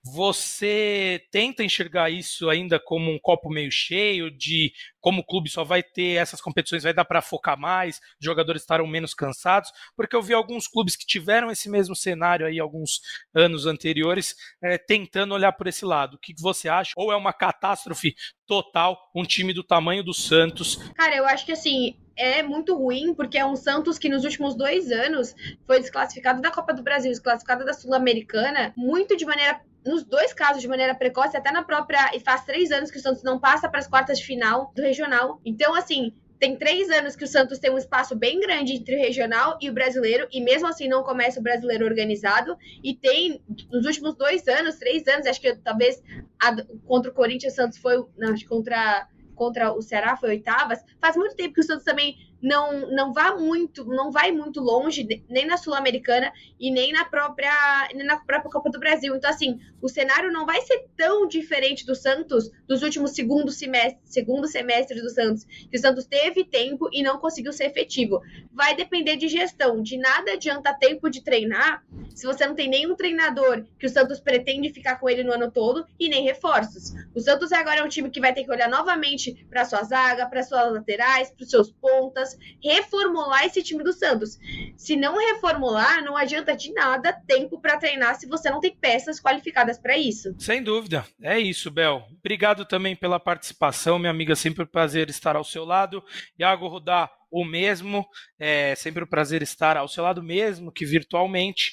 você 0.03 1.23
tenta 1.31 1.63
enxergar 1.63 2.09
isso 2.09 2.49
ainda 2.49 2.79
como 2.79 3.11
um 3.11 3.19
copo 3.19 3.51
meio 3.51 3.71
cheio, 3.71 4.31
de 4.31 4.73
como 5.03 5.19
o 5.19 5.25
clube 5.25 5.49
só 5.49 5.65
vai 5.65 5.83
ter 5.83 6.15
essas 6.15 6.39
competições, 6.39 6.83
vai 6.83 6.93
dar 6.93 7.03
para 7.03 7.21
focar 7.21 7.59
mais, 7.59 7.99
jogadores 8.17 8.61
estarão 8.61 8.87
menos 8.87 9.13
cansados, 9.13 9.69
porque 9.97 10.15
eu 10.15 10.21
vi 10.21 10.33
alguns 10.33 10.65
clubes 10.65 10.95
que 10.95 11.05
tiveram 11.05 11.51
esse 11.51 11.69
mesmo 11.69 11.93
cenário 11.93 12.45
aí 12.45 12.57
alguns 12.57 13.01
anos 13.35 13.65
anteriores, 13.65 14.33
é, 14.63 14.77
tentando 14.77 15.33
olhar 15.33 15.51
por 15.51 15.67
esse 15.67 15.83
lado. 15.83 16.15
O 16.15 16.17
que 16.17 16.33
você 16.39 16.69
acha? 16.69 16.93
Ou 16.95 17.11
é 17.11 17.17
uma 17.17 17.33
catástrofe 17.33 18.15
total 18.47 18.97
um 19.13 19.23
time 19.23 19.51
do 19.51 19.63
tamanho 19.63 20.05
do 20.05 20.13
Santos? 20.13 20.77
Cara, 20.95 21.17
eu 21.17 21.25
acho 21.25 21.45
que 21.45 21.51
assim, 21.51 21.97
é 22.15 22.43
muito 22.43 22.75
ruim, 22.75 23.13
porque 23.13 23.37
é 23.37 23.45
um 23.45 23.55
Santos 23.55 23.97
que 23.97 24.09
nos 24.09 24.23
últimos 24.23 24.55
dois 24.55 24.91
anos 24.91 25.35
foi 25.65 25.79
desclassificado 25.79 26.41
da 26.41 26.51
Copa 26.51 26.73
do 26.73 26.83
Brasil, 26.83 27.11
desclassificado 27.11 27.65
da 27.65 27.73
Sul-Americana, 27.73 28.73
muito 28.75 29.15
de 29.15 29.25
maneira 29.25 29.61
nos 29.85 30.03
dois 30.03 30.33
casos 30.33 30.61
de 30.61 30.67
maneira 30.67 30.95
precoce, 30.95 31.35
até 31.35 31.51
na 31.51 31.63
própria. 31.63 32.15
E 32.15 32.19
faz 32.19 32.45
três 32.45 32.71
anos 32.71 32.89
que 32.89 32.97
o 32.97 33.01
Santos 33.01 33.23
não 33.23 33.39
passa 33.39 33.67
para 33.67 33.79
as 33.79 33.87
quartas 33.87 34.19
de 34.19 34.25
final 34.25 34.71
do 34.75 34.81
regional. 34.81 35.41
Então, 35.45 35.75
assim, 35.75 36.13
tem 36.39 36.57
três 36.57 36.89
anos 36.89 37.15
que 37.15 37.23
o 37.23 37.27
Santos 37.27 37.57
tem 37.57 37.71
um 37.71 37.77
espaço 37.77 38.15
bem 38.15 38.39
grande 38.39 38.73
entre 38.73 38.97
o 38.97 38.99
regional 38.99 39.57
e 39.61 39.69
o 39.69 39.73
brasileiro, 39.73 40.27
e 40.29 40.41
mesmo 40.41 40.67
assim 40.67 40.89
não 40.89 41.01
começa 41.01 41.39
o 41.39 41.43
brasileiro 41.43 41.85
organizado. 41.85 42.57
E 42.83 42.93
tem, 42.93 43.41
nos 43.71 43.85
últimos 43.85 44.15
dois 44.15 44.45
anos, 44.47 44.75
três 44.75 45.07
anos, 45.07 45.25
acho 45.25 45.39
que 45.39 45.55
talvez 45.55 46.03
a, 46.41 46.53
contra 46.85 47.11
o 47.11 47.13
Corinthians, 47.13 47.53
o 47.53 47.55
Santos 47.55 47.77
foi. 47.77 48.03
Não, 48.17 48.33
contra, 48.47 49.07
contra 49.33 49.73
o 49.73 49.81
Ceará 49.81 50.15
foi 50.15 50.29
oitavas. 50.29 50.83
Faz 50.99 51.15
muito 51.15 51.35
tempo 51.35 51.53
que 51.53 51.61
o 51.61 51.63
Santos 51.63 51.83
também 51.83 52.15
não, 52.43 52.91
não 52.91 53.13
vá 53.13 53.33
muito, 53.35 53.85
não 53.85 54.11
vai 54.11 54.29
muito 54.33 54.59
longe, 54.59 55.23
nem 55.29 55.45
na 55.45 55.55
Sul-Americana 55.55 56.31
e 56.59 56.69
nem 56.69 56.91
na 56.91 57.05
própria 57.05 57.53
nem 57.95 58.05
na 58.05 58.17
própria 58.17 58.51
Copa 58.51 58.69
do 58.69 58.79
Brasil. 58.79 59.15
Então, 59.15 59.29
assim, 59.29 59.61
o 59.81 59.87
cenário 59.87 60.29
não 60.29 60.45
vai 60.45 60.59
ser 60.61 60.85
tão 60.97 61.25
diferente 61.25 61.85
do 61.85 61.95
Santos 61.95 62.51
dos 62.67 62.83
últimos 62.83 63.11
segundo 63.11 63.49
semestre, 63.49 64.01
segundo 64.03 64.45
semestre 64.45 65.01
do 65.01 65.09
Santos, 65.09 65.45
que 65.45 65.77
o 65.77 65.79
Santos 65.79 66.05
teve 66.05 66.43
tempo 66.43 66.89
e 66.91 67.01
não 67.01 67.17
conseguiu 67.17 67.53
ser 67.53 67.65
efetivo. 67.65 68.21
Vai 68.51 68.75
depender 68.75 69.15
de 69.15 69.29
gestão. 69.29 69.81
De 69.81 69.97
nada 69.97 70.33
adianta 70.33 70.73
tempo 70.73 71.09
de 71.09 71.23
treinar 71.23 71.81
se 72.13 72.25
você 72.25 72.45
não 72.45 72.55
tem 72.55 72.69
nenhum 72.69 72.95
treinador 72.95 73.65
que 73.79 73.85
o 73.85 73.89
Santos 73.89 74.19
pretende 74.19 74.69
ficar 74.71 74.99
com 74.99 75.09
ele 75.09 75.23
no 75.23 75.31
ano 75.31 75.49
todo 75.49 75.85
e 75.99 76.09
nem 76.09 76.23
reforços. 76.23 76.93
O 77.15 77.21
Santos 77.21 77.51
agora 77.51 77.79
é 77.79 77.83
um 77.83 77.89
time 77.89 78.09
que 78.09 78.19
vai 78.19 78.33
ter 78.33 78.43
que 78.43 78.51
olhar 78.51 78.69
novamente 78.69 79.45
para 79.49 79.65
sua 79.65 79.83
zaga, 79.83 80.25
para 80.27 80.43
suas 80.43 80.73
laterais, 80.73 81.31
para 81.31 81.43
os 81.43 81.49
seus 81.49 81.71
pontas, 81.71 82.32
reformular 82.61 83.45
esse 83.45 83.61
time 83.61 83.83
do 83.83 83.93
Santos. 83.93 84.37
Se 84.75 84.95
não 84.95 85.17
reformular, 85.17 86.03
não 86.03 86.15
adianta 86.15 86.55
de 86.55 86.73
nada 86.73 87.13
tempo 87.27 87.59
para 87.59 87.77
treinar 87.77 88.15
se 88.15 88.27
você 88.27 88.49
não 88.49 88.59
tem 88.59 88.75
peças 88.75 89.19
qualificadas 89.19 89.77
para 89.77 89.97
isso. 89.97 90.35
Sem 90.39 90.63
dúvida. 90.63 91.05
É 91.21 91.39
isso, 91.39 91.71
Bel. 91.71 92.05
Obrigado 92.19 92.65
também 92.65 92.95
pela 92.95 93.19
participação, 93.19 93.99
minha 93.99 94.11
amiga. 94.11 94.35
Sempre 94.35 94.63
um 94.63 94.67
prazer 94.67 95.09
estar 95.09 95.35
ao 95.35 95.43
seu 95.43 95.65
lado. 95.65 96.03
Iago 96.37 96.67
Rudá, 96.67 97.09
o 97.33 97.43
mesmo. 97.43 98.07
É 98.39 98.75
sempre 98.75 99.03
um 99.03 99.07
prazer 99.07 99.41
estar 99.41 99.75
ao 99.75 99.87
seu 99.87 100.03
lado, 100.03 100.21
mesmo 100.21 100.71
que 100.71 100.85
virtualmente. 100.85 101.71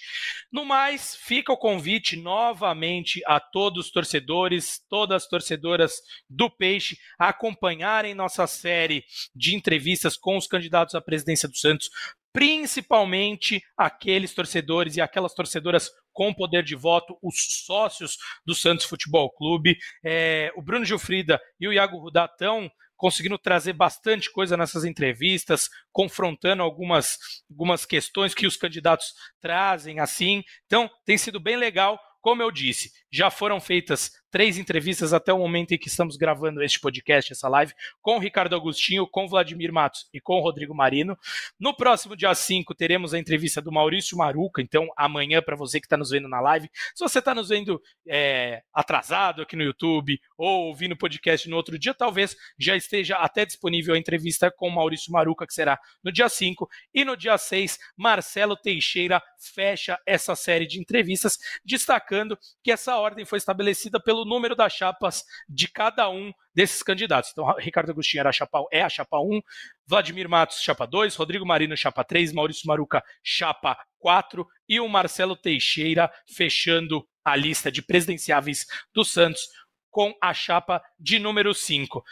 No 0.50 0.64
mais, 0.64 1.14
fica 1.14 1.52
o 1.52 1.58
convite 1.58 2.16
novamente 2.16 3.20
a 3.26 3.38
todos 3.38 3.86
os 3.86 3.92
torcedores, 3.92 4.80
todas 4.88 5.22
as 5.22 5.28
torcedoras 5.28 6.00
do 6.28 6.48
Peixe, 6.48 6.96
a 7.18 7.28
acompanharem 7.28 8.14
nossa 8.14 8.46
série 8.46 9.04
de 9.36 9.54
entrevistas 9.54 10.16
com 10.16 10.38
os 10.38 10.46
candidatos 10.46 10.94
à 10.94 11.00
presidência 11.00 11.46
do 11.46 11.56
Santos, 11.56 11.90
principalmente 12.32 13.62
aqueles 13.76 14.32
torcedores 14.32 14.96
e 14.96 15.00
aquelas 15.00 15.34
torcedoras 15.34 15.90
com 16.12 16.32
poder 16.32 16.62
de 16.62 16.74
voto, 16.74 17.18
os 17.22 17.64
sócios 17.66 18.16
do 18.46 18.54
Santos 18.54 18.86
Futebol 18.86 19.30
Clube. 19.30 19.76
É, 20.02 20.50
o 20.56 20.62
Bruno 20.62 20.84
Gilfrida 20.84 21.40
e 21.58 21.68
o 21.68 21.72
Iago 21.72 21.98
Rudá 21.98 22.24
estão 22.24 22.70
conseguindo 23.00 23.38
trazer 23.38 23.72
bastante 23.72 24.30
coisa 24.30 24.58
nessas 24.58 24.84
entrevistas, 24.84 25.70
confrontando 25.90 26.62
algumas, 26.62 27.16
algumas 27.50 27.86
questões 27.86 28.34
que 28.34 28.46
os 28.46 28.58
candidatos 28.58 29.14
trazem 29.40 29.98
assim. 30.00 30.42
Então, 30.66 30.88
tem 31.06 31.16
sido 31.16 31.40
bem 31.40 31.56
legal. 31.56 31.98
Como 32.20 32.42
eu 32.42 32.50
disse, 32.50 32.92
já 33.10 33.30
foram 33.30 33.60
feitas 33.60 34.12
três 34.30 34.56
entrevistas 34.56 35.12
até 35.12 35.32
o 35.32 35.38
momento 35.38 35.72
em 35.72 35.78
que 35.78 35.88
estamos 35.88 36.16
gravando 36.16 36.62
este 36.62 36.78
podcast, 36.78 37.32
essa 37.32 37.48
live, 37.48 37.74
com 38.00 38.16
o 38.16 38.18
Ricardo 38.18 38.54
Agostinho, 38.54 39.06
com 39.06 39.24
o 39.24 39.28
Vladimir 39.28 39.72
Matos 39.72 40.08
e 40.14 40.20
com 40.20 40.34
o 40.34 40.40
Rodrigo 40.40 40.74
Marino. 40.74 41.18
No 41.58 41.74
próximo 41.74 42.16
dia 42.16 42.34
5 42.34 42.74
teremos 42.74 43.12
a 43.12 43.18
entrevista 43.18 43.60
do 43.60 43.72
Maurício 43.72 44.16
Maruca, 44.16 44.62
então 44.62 44.88
amanhã 44.96 45.42
para 45.42 45.56
você 45.56 45.80
que 45.80 45.86
está 45.86 45.96
nos 45.96 46.10
vendo 46.10 46.28
na 46.28 46.40
live. 46.40 46.70
Se 46.94 47.02
você 47.02 47.18
está 47.18 47.34
nos 47.34 47.48
vendo 47.48 47.82
é, 48.06 48.62
atrasado 48.72 49.42
aqui 49.42 49.56
no 49.56 49.64
YouTube 49.64 50.20
ou 50.38 50.68
ouvindo 50.68 50.92
o 50.92 50.98
podcast 50.98 51.48
no 51.48 51.56
outro 51.56 51.78
dia, 51.78 51.92
talvez 51.92 52.36
já 52.58 52.76
esteja 52.76 53.16
até 53.16 53.44
disponível 53.44 53.94
a 53.94 53.98
entrevista 53.98 54.50
com 54.50 54.68
o 54.68 54.74
Maurício 54.74 55.12
Maruca, 55.12 55.46
que 55.46 55.54
será 55.54 55.78
no 56.04 56.12
dia 56.12 56.28
5. 56.28 56.68
E 56.94 57.04
no 57.04 57.16
dia 57.16 57.36
6, 57.36 57.78
Marcelo 57.96 58.56
Teixeira 58.56 59.20
fecha 59.38 59.98
essa 60.06 60.36
série 60.36 60.66
de 60.66 60.78
entrevistas, 60.78 61.38
destacando 61.64 62.38
que 62.62 62.70
essa 62.70 62.99
ordem 63.00 63.24
foi 63.24 63.38
estabelecida 63.38 63.98
pelo 63.98 64.24
número 64.24 64.54
das 64.54 64.72
chapas 64.72 65.24
de 65.48 65.66
cada 65.66 66.08
um 66.08 66.32
desses 66.54 66.82
candidatos. 66.82 67.30
Então, 67.32 67.52
Ricardo 67.58 67.90
Agostinho 67.90 68.20
era 68.20 68.28
a 68.28 68.32
chapa, 68.32 68.64
é 68.70 68.82
a 68.82 68.88
chapa 68.88 69.18
1, 69.18 69.40
Vladimir 69.86 70.28
Matos, 70.28 70.60
chapa 70.62 70.86
2, 70.86 71.16
Rodrigo 71.16 71.46
Marino, 71.46 71.76
chapa 71.76 72.04
3, 72.04 72.32
Maurício 72.32 72.66
Maruca, 72.66 73.02
chapa 73.22 73.76
4 73.98 74.46
e 74.68 74.78
o 74.78 74.88
Marcelo 74.88 75.34
Teixeira 75.34 76.10
fechando 76.36 77.04
a 77.24 77.34
lista 77.34 77.70
de 77.72 77.82
presidenciáveis 77.82 78.66
do 78.94 79.04
Santos 79.04 79.48
com 79.90 80.14
a 80.22 80.32
chapa 80.32 80.82
de 80.98 81.18
número 81.18 81.52
5. 81.52 82.02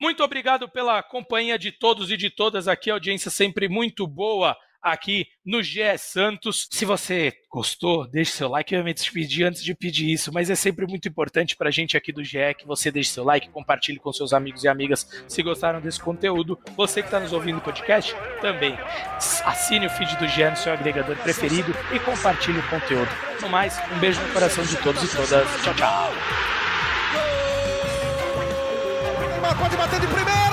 Muito 0.00 0.22
obrigado 0.22 0.68
pela 0.68 1.02
companhia 1.02 1.58
de 1.58 1.72
todos 1.72 2.10
e 2.10 2.16
de 2.16 2.30
todas 2.30 2.68
aqui, 2.68 2.90
audiência 2.90 3.30
sempre 3.30 3.68
muito 3.68 4.06
boa 4.06 4.56
aqui 4.82 5.26
no 5.44 5.62
GE 5.62 5.96
Santos. 5.98 6.68
Se 6.70 6.84
você 6.84 7.32
gostou, 7.50 8.06
deixe 8.06 8.32
seu 8.32 8.48
like. 8.48 8.72
Eu 8.72 8.78
ia 8.78 8.84
me 8.84 8.94
despedir 8.94 9.46
antes 9.46 9.62
de 9.62 9.74
pedir 9.74 10.10
isso, 10.10 10.32
mas 10.32 10.50
é 10.50 10.54
sempre 10.54 10.86
muito 10.86 11.08
importante 11.08 11.56
para 11.56 11.68
a 11.68 11.72
gente 11.72 11.96
aqui 11.96 12.12
do 12.12 12.24
GE 12.24 12.54
que 12.56 12.66
você 12.66 12.90
deixe 12.90 13.10
seu 13.10 13.24
like, 13.24 13.48
compartilhe 13.50 13.98
com 13.98 14.12
seus 14.12 14.32
amigos 14.32 14.64
e 14.64 14.68
amigas 14.68 15.08
se 15.26 15.42
gostaram 15.42 15.80
desse 15.80 16.00
conteúdo. 16.00 16.58
Você 16.76 17.00
que 17.00 17.08
está 17.08 17.20
nos 17.20 17.32
ouvindo 17.32 17.56
no 17.56 17.60
podcast, 17.60 18.14
também 18.40 18.76
assine 19.44 19.86
o 19.86 19.90
feed 19.90 20.16
do 20.16 20.28
GE 20.28 20.44
no 20.44 20.56
seu 20.56 20.72
agregador 20.72 21.16
preferido 21.16 21.74
e 21.92 21.98
compartilhe 21.98 22.58
o 22.58 22.68
conteúdo. 22.68 23.10
No 23.40 23.48
mais, 23.48 23.78
um 23.92 23.98
beijo 23.98 24.20
no 24.20 24.32
coração 24.32 24.64
de 24.64 24.76
todos 24.76 25.02
e 25.02 25.16
todas. 25.16 25.48
Tchau, 25.62 25.74
tchau. 25.74 26.12
Pode 29.58 29.76
bater 29.76 30.00
de 30.00 30.06
primeira! 30.06 30.47